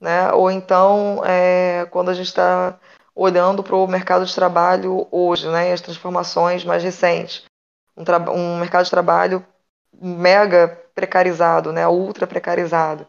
Né? 0.00 0.32
Ou 0.32 0.50
então, 0.50 1.22
é, 1.24 1.86
quando 1.86 2.10
a 2.10 2.14
gente 2.14 2.26
está 2.26 2.78
olhando 3.14 3.62
para 3.62 3.76
o 3.76 3.86
mercado 3.86 4.24
de 4.24 4.34
trabalho 4.34 5.06
hoje, 5.10 5.48
né, 5.48 5.72
as 5.72 5.80
transformações 5.80 6.64
mais 6.64 6.82
recentes. 6.82 7.44
Um, 7.96 8.02
um, 8.32 8.58
mercado 8.58 8.84
de 8.84 8.90
trabalho 8.90 9.46
mega 9.92 10.68
precarizado, 10.94 11.72
né, 11.72 11.86
ultra 11.86 12.26
precarizado, 12.26 13.06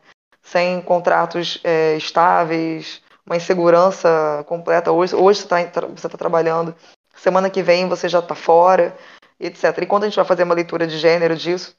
sem 0.54 0.80
contratos 0.82 1.60
é, 1.64 1.98
estáveis, 1.98 3.02
uma 3.26 3.36
insegurança 3.36 4.46
completa. 4.48 4.92
Hoje, 4.92 5.16
hoje 5.16 5.40
você 5.40 5.46
está 5.64 6.10
tá 6.10 6.18
trabalhando, 6.18 6.76
semana 7.16 7.50
que 7.50 7.64
vem 7.64 7.90
você 7.90 8.08
já 8.08 8.20
está 8.20 8.36
fora, 8.36 8.96
etc. 9.40 9.80
E 9.82 9.86
quando 9.88 10.04
a 10.04 10.08
gente 10.08 10.16
vai 10.16 10.26
fazer 10.26 10.44
uma 10.44 10.54
leitura 10.54 10.86
de 10.86 11.00
gênero 11.00 11.36
disso, 11.36 11.76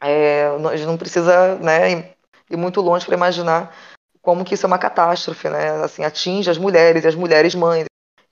é, 0.00 0.46
a 0.46 0.76
gente 0.76 0.86
não 0.86 0.96
precisa 0.96 1.56
né, 1.56 2.14
ir 2.50 2.56
muito 2.56 2.80
longe 2.80 3.04
para 3.04 3.14
imaginar 3.16 3.76
como 4.22 4.46
que 4.46 4.54
isso 4.54 4.64
é 4.64 4.68
uma 4.68 4.78
catástrofe, 4.78 5.50
né? 5.50 5.82
Assim, 5.84 6.04
atinge 6.04 6.48
as 6.48 6.56
mulheres 6.56 7.04
e 7.04 7.08
as 7.08 7.14
mulheres 7.14 7.54
mães. 7.54 7.84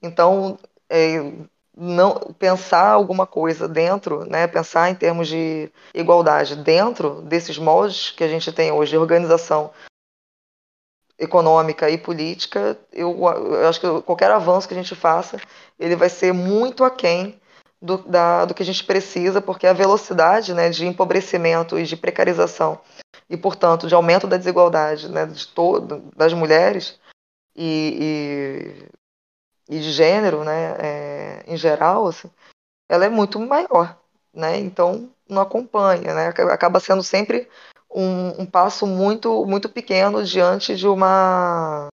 Então, 0.02 0.58
é, 0.88 1.18
não 1.76 2.34
pensar 2.38 2.90
alguma 2.90 3.26
coisa 3.26 3.66
dentro, 3.66 4.24
né? 4.26 4.46
Pensar 4.46 4.90
em 4.90 4.94
termos 4.94 5.28
de 5.28 5.70
igualdade 5.94 6.56
dentro 6.56 7.22
desses 7.22 7.58
moldes 7.58 8.10
que 8.10 8.24
a 8.24 8.28
gente 8.28 8.52
tem 8.52 8.70
hoje 8.70 8.92
de 8.92 8.98
organização 8.98 9.70
econômica 11.18 11.88
e 11.88 11.96
política, 11.96 12.76
eu, 12.92 13.16
eu 13.20 13.68
acho 13.68 13.80
que 13.80 14.02
qualquer 14.02 14.30
avanço 14.30 14.66
que 14.66 14.74
a 14.74 14.76
gente 14.76 14.94
faça, 14.94 15.40
ele 15.78 15.94
vai 15.94 16.08
ser 16.08 16.32
muito 16.32 16.82
aquém 16.82 17.40
do, 17.80 17.98
da, 17.98 18.44
do 18.44 18.54
que 18.54 18.62
a 18.62 18.66
gente 18.66 18.84
precisa, 18.84 19.40
porque 19.40 19.66
a 19.66 19.72
velocidade 19.72 20.52
né, 20.52 20.68
de 20.68 20.86
empobrecimento 20.86 21.78
e 21.78 21.84
de 21.84 21.96
precarização 21.96 22.80
e, 23.30 23.36
portanto, 23.36 23.86
de 23.86 23.94
aumento 23.94 24.26
da 24.26 24.36
desigualdade 24.36 25.08
né, 25.08 25.26
de 25.26 25.46
todo, 25.48 26.02
das 26.16 26.32
mulheres 26.32 26.98
e, 27.56 28.88
e, 29.68 29.78
de 29.78 29.92
gênero, 29.92 30.44
né, 30.44 30.76
é, 30.78 31.44
em 31.46 31.56
geral, 31.56 32.06
assim, 32.06 32.30
ela 32.88 33.04
é 33.04 33.08
muito 33.08 33.38
maior. 33.40 33.98
Né? 34.34 34.58
Então, 34.58 35.10
não 35.28 35.42
acompanha. 35.42 36.14
Né? 36.14 36.28
Acaba 36.28 36.80
sendo 36.80 37.02
sempre 37.02 37.48
um, 37.90 38.42
um 38.42 38.46
passo 38.46 38.86
muito, 38.86 39.44
muito 39.46 39.68
pequeno 39.68 40.24
diante 40.24 40.74
de 40.76 40.86
uma 40.86 41.88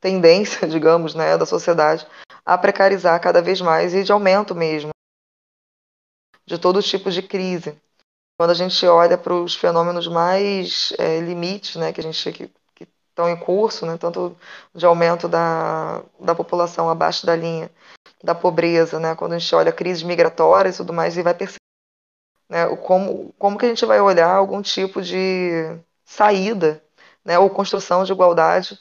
tendência, 0.00 0.66
digamos, 0.68 1.14
né, 1.14 1.36
da 1.36 1.46
sociedade 1.46 2.06
a 2.44 2.58
precarizar 2.58 3.18
cada 3.20 3.40
vez 3.40 3.60
mais 3.60 3.94
e 3.94 4.04
de 4.04 4.12
aumento 4.12 4.54
mesmo 4.54 4.90
de 6.46 6.58
todo 6.58 6.82
tipo 6.82 7.10
de 7.10 7.22
crise. 7.22 7.80
Quando 8.38 8.50
a 8.50 8.54
gente 8.54 8.84
olha 8.86 9.16
para 9.16 9.32
os 9.32 9.54
fenômenos 9.54 10.06
mais 10.08 10.92
é, 10.98 11.20
limites, 11.20 11.76
né, 11.76 11.92
que 11.92 12.00
a 12.00 12.02
gente 12.02 12.32
que 12.32 12.50
estão 13.14 13.28
em 13.28 13.36
curso, 13.36 13.86
né, 13.86 13.96
tanto 13.96 14.36
de 14.74 14.84
aumento 14.84 15.28
da, 15.28 16.02
da 16.18 16.34
população 16.34 16.90
abaixo 16.90 17.24
da 17.24 17.36
linha 17.36 17.70
da 18.22 18.34
pobreza, 18.34 18.98
né, 18.98 19.14
quando 19.14 19.34
a 19.34 19.38
gente 19.38 19.54
olha 19.54 19.72
crises 19.72 20.02
migratórias 20.02 20.74
e 20.74 20.78
tudo 20.78 20.92
mais, 20.92 21.16
e 21.16 21.22
vai 21.22 21.32
perceber 21.32 21.58
né, 22.48 22.66
como, 22.76 23.32
como 23.38 23.56
que 23.56 23.66
a 23.66 23.68
gente 23.68 23.86
vai 23.86 24.00
olhar 24.00 24.34
algum 24.34 24.60
tipo 24.60 25.00
de 25.00 25.78
saída 26.04 26.82
né, 27.24 27.38
ou 27.38 27.48
construção 27.48 28.02
de 28.04 28.12
igualdade 28.12 28.78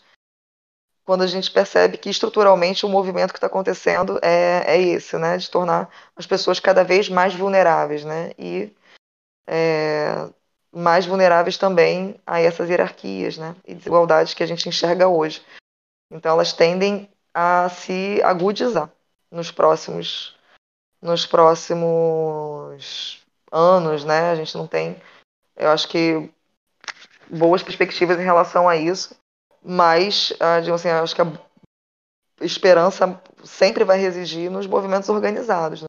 quando 1.06 1.22
a 1.22 1.28
gente 1.28 1.52
percebe 1.52 1.98
que 1.98 2.10
estruturalmente 2.10 2.86
o 2.86 2.90
movimento 2.90 3.34
que 3.34 3.38
está 3.38 3.48
acontecendo 3.48 4.20
é, 4.22 4.64
é 4.66 4.82
esse, 4.82 5.18
né, 5.18 5.38
de 5.38 5.50
tornar 5.50 5.90
as 6.16 6.26
pessoas 6.26 6.60
cada 6.60 6.84
vez 6.84 7.08
mais 7.10 7.36
vulneráveis, 7.36 8.04
né, 8.04 8.32
e 8.40 8.74
é, 9.46 10.30
mais 10.74 11.06
vulneráveis 11.06 11.58
também 11.58 12.20
a 12.26 12.42
essas 12.42 12.70
hierarquias, 12.70 13.38
né, 13.38 13.56
e 13.66 13.76
desigualdades 13.76 14.34
que 14.34 14.44
a 14.44 14.46
gente 14.46 14.68
enxerga 14.68 15.08
hoje. 15.08 15.46
Então 16.12 16.32
elas 16.32 16.54
tendem 16.54 17.10
a 17.34 17.70
se 17.70 18.22
agudizar 18.24 18.90
nos 19.32 19.52
próximos 19.52 20.36
nos 21.02 21.26
próximos 21.26 23.22
anos, 23.52 24.06
né? 24.06 24.32
A 24.32 24.36
gente 24.36 24.56
não 24.58 24.66
tem, 24.66 24.96
eu 25.58 25.70
acho 25.70 25.90
que 25.90 26.32
boas 27.30 27.62
perspectivas 27.62 28.18
em 28.18 28.24
relação 28.24 28.70
a 28.70 28.78
isso 28.78 29.14
mas, 29.64 30.34
ah, 30.40 30.58
assim, 30.58 30.90
acho 30.90 31.16
que 31.16 31.22
a 31.22 31.32
esperança 32.42 33.22
sempre 33.46 33.86
vai 33.86 33.98
residir 33.98 34.52
nos 34.52 34.68
movimentos 34.68 35.08
organizados. 35.08 35.82
Né? 35.82 35.88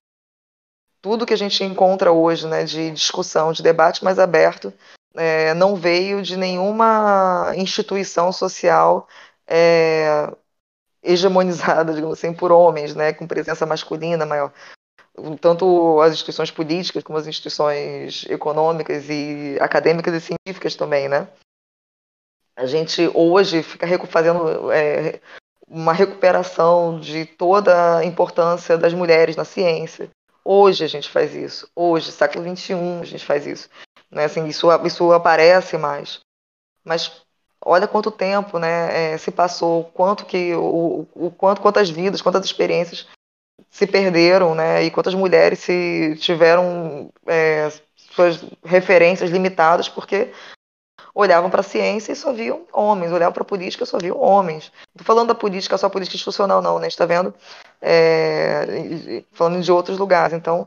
Tudo 1.05 1.27
que 1.27 1.35
a 1.35 1.37
gente 1.37 1.63
encontra 1.63 2.11
hoje 2.11 2.47
né, 2.47 2.65
de 2.65 2.91
discussão, 2.91 3.53
de 3.53 3.63
debate 3.63 4.03
mais 4.03 4.19
aberto, 4.19 4.73
é, 5.15 5.53
não 5.53 5.77
veio 5.77 6.23
de 6.23 6.35
nenhuma 6.35 7.53
instituição 7.57 8.33
social 8.33 9.07
é, 9.47 10.33
hegemonizada, 11.03 11.93
digamos 11.93 12.17
assim, 12.17 12.33
por 12.33 12.51
homens, 12.51 12.95
né, 12.95 13.13
com 13.13 13.27
presença 13.27 13.67
masculina 13.67 14.25
maior. 14.25 14.51
Tanto 15.43 16.01
as 16.01 16.15
instituições 16.15 16.51
políticas 16.51 17.05
como 17.05 17.19
as 17.19 17.27
instituições 17.27 18.25
econômicas 18.31 19.05
e 19.11 19.59
acadêmicas 19.61 20.15
e 20.15 20.21
científicas 20.23 20.75
também, 20.75 21.07
né? 21.07 21.29
A 22.57 22.65
gente 22.65 23.11
hoje 23.13 23.63
fica 23.63 23.87
fazendo 24.07 24.73
é, 24.73 25.21
uma 25.69 25.93
recuperação 25.93 26.99
de 26.99 27.27
toda 27.27 27.99
a 27.99 28.05
importância 28.07 28.79
das 28.79 28.95
mulheres 28.95 29.37
na 29.37 29.45
ciência. 29.45 30.09
Hoje 30.45 30.85
a 30.85 30.89
gente 30.89 31.09
faz 31.09 31.35
isso. 31.35 31.69
Hoje, 31.75 32.13
século 32.13 32.45
XXI, 32.45 32.75
a 33.01 33.05
gente 33.05 33.25
faz 33.25 33.47
isso. 33.47 33.69
Né? 34.11 34.25
Assim, 34.25 34.47
isso, 34.47 34.69
isso 34.85 35.13
aparece 35.13 35.79
mais. 35.79 36.21
Mas 36.85 37.23
olha 37.65 37.89
quanto 37.89 38.11
tempo 38.11 38.59
né, 38.59 39.15
é, 39.15 39.19
se 39.19 39.31
passou, 39.31 39.85
quanto 39.85 40.27
que 40.27 40.55
o, 40.55 41.07
o 41.15 41.31
quanto, 41.31 41.63
quantas 41.63 41.89
vidas, 41.89 42.21
quantas 42.21 42.45
experiências 42.45 43.07
se 43.71 43.87
perderam, 43.87 44.55
né? 44.55 44.85
E 44.85 44.91
quantas 44.91 45.15
mulheres 45.15 45.59
se 45.61 46.17
tiveram 46.21 47.11
é, 47.27 47.73
suas 47.97 48.45
referências 48.65 49.31
limitadas 49.31 49.89
porque 49.89 50.33
olhavam 51.15 51.49
para 51.49 51.61
a 51.61 51.65
ciência 51.65 52.13
e 52.13 52.17
só 52.17 52.33
viam 52.33 52.67
homens, 52.73 53.13
olhavam 53.13 53.33
para 53.33 53.43
a 53.43 53.47
política 53.47 53.85
e 53.85 53.87
só 53.87 53.99
viam 53.99 54.21
homens. 54.21 54.71
Não 54.95 55.01
estou 55.01 55.07
falando 55.07 55.29
da 55.29 55.35
política, 55.35 55.79
só 55.79 55.89
política 55.89 56.17
institucional, 56.17 56.61
não, 56.61 56.79
né? 56.79 56.89
Está 56.89 57.07
vendo, 57.07 57.33
é, 57.85 59.23
falando 59.33 59.63
de 59.63 59.71
outros 59.71 59.99
lugares. 59.99 60.33
Então, 60.35 60.67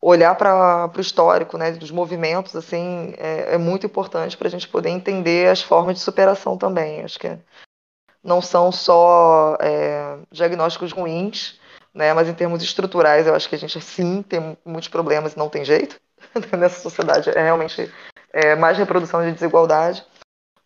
olhar 0.00 0.34
para 0.34 0.90
o 0.94 1.00
histórico 1.00 1.56
né, 1.56 1.72
dos 1.72 1.90
movimentos 1.90 2.54
assim 2.54 3.14
é, 3.16 3.54
é 3.54 3.58
muito 3.58 3.86
importante 3.86 4.36
para 4.36 4.48
a 4.48 4.50
gente 4.50 4.68
poder 4.68 4.90
entender 4.90 5.48
as 5.48 5.62
formas 5.62 5.96
de 5.96 6.02
superação 6.02 6.56
também. 6.56 7.02
Acho 7.02 7.18
que 7.18 7.38
não 8.22 8.42
são 8.42 8.70
só 8.70 9.56
é, 9.60 10.18
diagnósticos 10.30 10.92
ruins, 10.92 11.58
né, 11.94 12.12
mas 12.12 12.28
em 12.28 12.34
termos 12.34 12.62
estruturais 12.62 13.26
eu 13.26 13.34
acho 13.34 13.48
que 13.48 13.54
a 13.54 13.58
gente 13.58 13.80
sim 13.80 14.22
tem 14.22 14.56
muitos 14.64 14.88
problemas 14.88 15.32
e 15.32 15.38
não 15.38 15.48
tem 15.48 15.64
jeito 15.64 15.98
nessa 16.58 16.80
sociedade. 16.80 17.30
É 17.30 17.42
realmente 17.42 17.90
é, 18.32 18.54
mais 18.54 18.76
reprodução 18.76 19.22
de 19.22 19.32
desigualdade. 19.32 20.04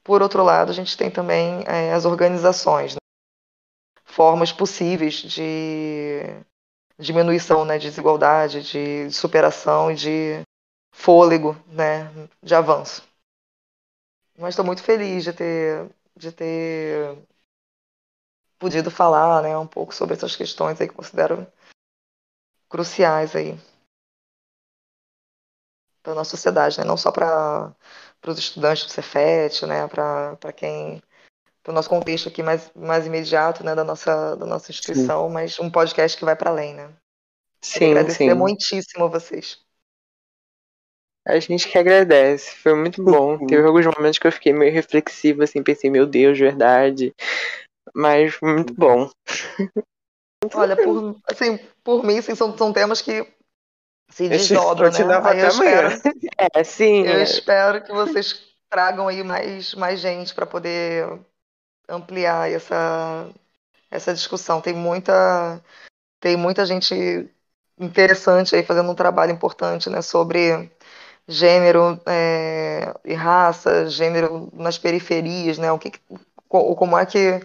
Por 0.02 0.20
outro 0.20 0.42
lado, 0.42 0.70
a 0.70 0.74
gente 0.74 0.96
tem 0.96 1.10
também 1.10 1.64
é, 1.66 1.92
as 1.94 2.04
organizações, 2.04 2.94
né? 2.94 2.98
Formas 4.14 4.52
possíveis 4.52 5.14
de 5.14 6.20
diminuição 6.96 7.64
né, 7.64 7.78
de 7.78 7.88
desigualdade, 7.88 8.62
de 8.62 9.10
superação 9.10 9.90
e 9.90 9.96
de 9.96 10.42
fôlego 10.92 11.56
né, 11.66 12.04
de 12.40 12.54
avanço. 12.54 13.02
Mas 14.38 14.50
estou 14.50 14.64
muito 14.64 14.84
feliz 14.84 15.24
de 15.24 15.32
ter, 15.32 15.90
de 16.16 16.30
ter 16.30 17.18
podido 18.56 18.88
falar 18.88 19.42
né, 19.42 19.58
um 19.58 19.66
pouco 19.66 19.92
sobre 19.92 20.14
essas 20.14 20.36
questões 20.36 20.80
aí 20.80 20.86
que 20.88 20.94
considero 20.94 21.44
cruciais 22.68 23.34
aí 23.34 23.58
para 26.04 26.14
nossa 26.14 26.30
sociedade, 26.30 26.78
né? 26.78 26.84
não 26.84 26.96
só 26.96 27.10
para 27.10 27.74
os 28.26 28.38
estudantes 28.38 28.84
do 28.84 28.92
Cefet, 28.92 29.66
né? 29.66 29.88
para 29.88 30.52
quem 30.52 31.02
para 31.64 31.72
o 31.72 31.74
nosso 31.74 31.88
contexto 31.88 32.28
aqui 32.28 32.42
mais, 32.42 32.70
mais 32.76 33.06
imediato 33.06 33.64
né? 33.64 33.74
da, 33.74 33.82
nossa, 33.82 34.36
da 34.36 34.44
nossa 34.44 34.70
instituição, 34.70 35.26
sim. 35.26 35.32
mas 35.32 35.58
um 35.58 35.70
podcast 35.70 36.16
que 36.16 36.24
vai 36.24 36.36
para 36.36 36.50
além. 36.50 36.74
Né? 36.74 36.90
Sim, 37.62 37.92
agradecer 37.92 38.28
sim. 38.28 38.34
muitíssimo 38.34 39.06
a 39.06 39.08
vocês. 39.08 39.58
A 41.26 41.38
gente 41.38 41.66
que 41.66 41.78
agradece, 41.78 42.54
foi 42.56 42.74
muito 42.74 43.02
bom. 43.02 43.38
Uhum. 43.38 43.46
Teve 43.46 43.66
alguns 43.66 43.86
momentos 43.86 44.18
que 44.18 44.26
eu 44.26 44.32
fiquei 44.32 44.52
meio 44.52 44.70
reflexivo, 44.70 45.42
assim, 45.42 45.62
pensei, 45.62 45.88
meu 45.88 46.06
Deus, 46.06 46.38
verdade. 46.38 47.14
Mas 47.94 48.34
foi 48.34 48.52
muito 48.52 48.74
bom. 48.74 49.10
Olha, 50.52 50.76
por, 50.76 51.16
assim, 51.26 51.58
por 51.82 52.04
mim, 52.04 52.18
assim, 52.18 52.34
são, 52.34 52.54
são 52.58 52.74
temas 52.74 53.00
que 53.00 53.26
se 54.10 54.28
desdobram, 54.28 54.90
né? 54.90 54.98
Aí 55.24 55.40
eu 55.40 55.48
espero, 55.48 55.88
é, 56.54 56.62
sim. 56.62 57.06
Eu 57.06 57.20
é. 57.20 57.22
espero 57.22 57.82
que 57.82 57.90
vocês 57.90 58.44
tragam 58.68 59.08
aí 59.08 59.22
mais, 59.22 59.74
mais 59.74 60.00
gente 60.00 60.34
para 60.34 60.44
poder 60.44 61.08
ampliar 61.88 62.50
essa, 62.50 63.28
essa 63.90 64.14
discussão. 64.14 64.60
Tem 64.60 64.74
muita, 64.74 65.62
tem 66.20 66.36
muita 66.36 66.66
gente 66.66 67.28
interessante 67.78 68.54
aí 68.54 68.62
fazendo 68.62 68.90
um 68.90 68.94
trabalho 68.94 69.32
importante, 69.32 69.90
né, 69.90 70.02
sobre 70.02 70.70
gênero 71.26 72.00
é, 72.06 72.94
e 73.04 73.14
raça, 73.14 73.88
gênero 73.88 74.50
nas 74.52 74.78
periferias, 74.78 75.58
né, 75.58 75.72
o 75.72 75.78
que, 75.78 75.92
como 76.48 76.96
é 76.98 77.06
que 77.06 77.40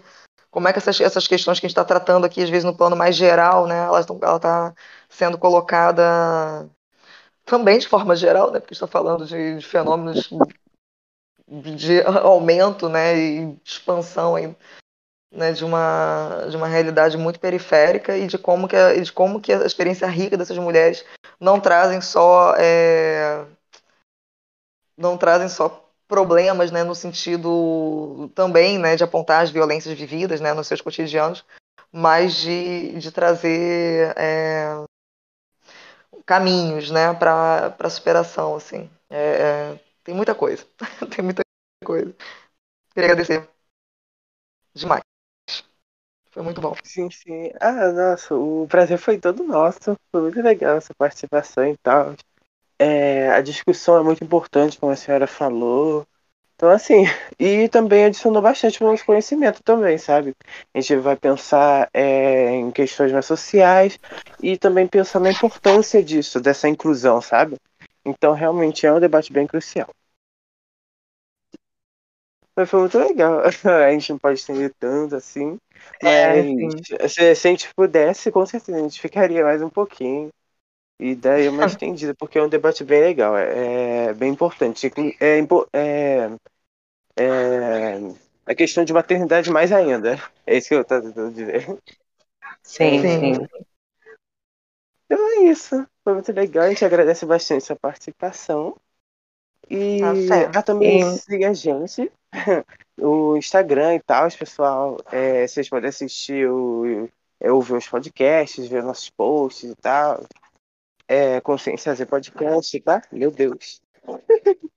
como 0.50 0.66
é 0.66 0.72
que 0.72 0.78
essas, 0.78 1.00
essas 1.00 1.28
questões 1.28 1.60
que 1.60 1.66
a 1.66 1.68
gente 1.68 1.76
está 1.76 1.84
tratando 1.84 2.24
aqui, 2.24 2.42
às 2.42 2.50
vezes 2.50 2.64
no 2.64 2.76
plano 2.76 2.96
mais 2.96 3.14
geral, 3.14 3.66
né, 3.66 3.78
ela 3.78 4.00
está 4.00 4.74
sendo 5.08 5.38
colocada 5.38 6.68
também 7.44 7.78
de 7.78 7.88
forma 7.88 8.16
geral, 8.16 8.50
né, 8.50 8.60
porque 8.60 8.74
está 8.74 8.86
falando 8.86 9.24
de, 9.26 9.56
de, 9.58 9.66
fenômenos 9.66 10.28
de 11.50 12.00
aumento 12.06 12.88
né, 12.88 13.16
e 13.16 13.58
expansão 13.64 14.36
aí, 14.36 14.54
né, 15.32 15.52
de, 15.52 15.64
uma, 15.64 16.46
de 16.48 16.56
uma 16.56 16.68
realidade 16.68 17.16
muito 17.16 17.40
periférica 17.40 18.16
e 18.16 18.26
de 18.26 18.38
como 18.38 18.68
que 18.68 18.76
a, 18.76 18.94
de 18.94 19.12
como 19.12 19.40
que 19.40 19.52
a 19.52 19.66
experiência 19.66 20.06
rica 20.06 20.36
dessas 20.36 20.58
mulheres 20.58 21.04
não 21.40 21.58
trazem 21.60 22.00
só 22.00 22.54
é, 22.56 23.44
não 24.96 25.16
trazem 25.16 25.48
só 25.48 25.88
problemas, 26.06 26.70
né, 26.70 26.82
no 26.82 26.94
sentido 26.94 28.30
também, 28.34 28.78
né, 28.78 28.96
de 28.96 29.04
apontar 29.04 29.42
as 29.42 29.50
violências 29.50 29.96
vividas, 29.96 30.40
né, 30.40 30.52
nos 30.52 30.66
seus 30.66 30.80
cotidianos, 30.80 31.44
mas 31.92 32.34
de, 32.34 32.98
de 32.98 33.12
trazer 33.12 34.12
é, 34.16 34.84
caminhos, 36.26 36.90
né, 36.90 37.14
para 37.14 37.76
a 37.78 37.90
superação, 37.90 38.56
assim. 38.56 38.90
É, 39.08 39.18
é, 39.18 39.89
tem 40.10 40.16
muita 40.16 40.34
coisa, 40.34 40.66
tem 41.14 41.24
muita 41.24 41.42
coisa. 41.84 42.12
Queria 42.94 43.12
agradecer 43.12 43.48
demais. 44.74 45.02
Foi 46.30 46.42
muito 46.42 46.60
bom. 46.60 46.74
Sim, 46.84 47.10
sim. 47.10 47.50
Ah, 47.60 47.90
nossa, 47.92 48.34
o 48.34 48.66
prazer 48.68 48.98
foi 48.98 49.18
todo 49.18 49.42
nosso. 49.42 49.96
Foi 50.12 50.22
muito 50.22 50.40
legal 50.40 50.76
essa 50.76 50.94
participação 50.94 51.66
e 51.66 51.76
tal. 51.78 52.14
É, 52.78 53.30
a 53.30 53.40
discussão 53.42 53.98
é 53.98 54.02
muito 54.02 54.24
importante, 54.24 54.78
como 54.78 54.92
a 54.92 54.96
senhora 54.96 55.26
falou. 55.26 56.06
Então, 56.56 56.70
assim, 56.70 57.04
e 57.38 57.68
também 57.68 58.04
adicionou 58.06 58.42
bastante 58.42 58.82
o 58.82 58.86
nosso 58.88 59.04
conhecimento 59.06 59.62
também, 59.64 59.98
sabe? 59.98 60.34
A 60.74 60.80
gente 60.80 60.96
vai 60.98 61.16
pensar 61.16 61.90
é, 61.94 62.50
em 62.52 62.70
questões 62.72 63.12
mais 63.12 63.26
sociais 63.26 63.98
e 64.42 64.58
também 64.58 64.86
pensar 64.88 65.20
na 65.20 65.30
importância 65.32 66.02
disso, 66.02 66.40
dessa 66.40 66.68
inclusão, 66.68 67.20
sabe? 67.20 67.56
Então, 68.04 68.34
realmente 68.34 68.86
é 68.86 68.92
um 68.92 69.00
debate 69.00 69.32
bem 69.32 69.46
crucial. 69.46 69.88
Mas 72.60 72.70
foi 72.70 72.80
muito 72.80 72.98
legal. 72.98 73.40
A 73.64 73.92
gente 73.92 74.10
não 74.12 74.18
pode 74.18 74.38
estender 74.40 74.72
tanto 74.78 75.16
assim. 75.16 75.58
É, 76.02 76.42
Mas 76.42 76.74
se, 77.08 77.34
se 77.34 77.48
a 77.48 77.50
gente 77.50 77.74
pudesse, 77.74 78.30
com 78.30 78.44
certeza 78.46 78.78
a 78.78 78.82
gente 78.82 79.00
ficaria 79.00 79.44
mais 79.44 79.62
um 79.62 79.70
pouquinho. 79.70 80.30
E 81.00 81.14
daí 81.16 81.48
uma 81.48 81.64
estendida, 81.66 82.14
porque 82.14 82.38
é 82.38 82.42
um 82.42 82.48
debate 82.48 82.84
bem 82.84 83.00
legal, 83.02 83.36
é, 83.36 84.06
é 84.10 84.14
bem 84.14 84.32
importante. 84.32 84.90
É, 85.20 85.40
é, 85.72 86.30
é, 87.16 87.98
a 88.46 88.54
questão 88.54 88.84
de 88.84 88.92
maternidade 88.92 89.50
mais 89.50 89.72
ainda. 89.72 90.16
É 90.46 90.56
isso 90.56 90.68
que 90.68 90.74
eu 90.74 90.84
tô 90.84 91.00
tentando 91.00 91.32
dizer. 91.34 91.66
Sim, 92.62 93.04
Sim. 93.04 93.06
sim. 93.06 93.46
Então 95.06 95.18
é 95.42 95.50
isso. 95.50 95.86
Foi 96.04 96.14
muito 96.14 96.32
legal. 96.32 96.64
A 96.64 96.68
gente 96.68 96.84
agradece 96.84 97.26
bastante 97.26 97.64
sua 97.64 97.76
participação. 97.76 98.76
E 99.70 100.44
Tá 100.52 100.60
ah, 100.60 100.62
também 100.62 100.98
E- 100.98 101.02
siga 101.02 101.50
a 101.50 101.54
gente. 101.54 102.10
O 103.02 103.34
Instagram 103.36 103.94
e 103.94 104.00
tal, 104.02 104.28
pessoal. 104.30 104.98
É, 105.10 105.46
vocês 105.46 105.68
podem 105.70 105.88
assistir 105.88 106.46
o. 106.50 107.08
é, 107.40 107.50
ouvir 107.50 107.74
os 107.74 107.88
podcasts, 107.88 108.68
ver 108.68 108.82
nossos 108.82 109.08
posts 109.10 109.70
e 109.70 109.76
tal. 109.76 110.22
É, 111.08 111.40
Consciência 111.40 111.94
Z 111.94 112.06
Podcast, 112.06 112.78
tá? 112.80 113.02
Meu 113.10 113.30
Deus. 113.30 113.80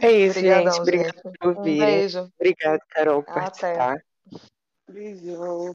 É 0.00 0.10
isso, 0.12 0.38
Obrigadão, 0.38 0.72
gente. 0.72 0.80
Obrigado 0.80 1.14
gente. 1.14 1.38
por 1.38 1.48
Um 1.48 1.58
ouvirem. 1.58 1.78
beijo. 1.78 2.30
Obrigado, 2.38 2.80
Carol, 2.88 3.22
por 3.22 3.38
Até. 3.38 3.40
participar. 3.40 3.96
Beijão. 4.88 5.66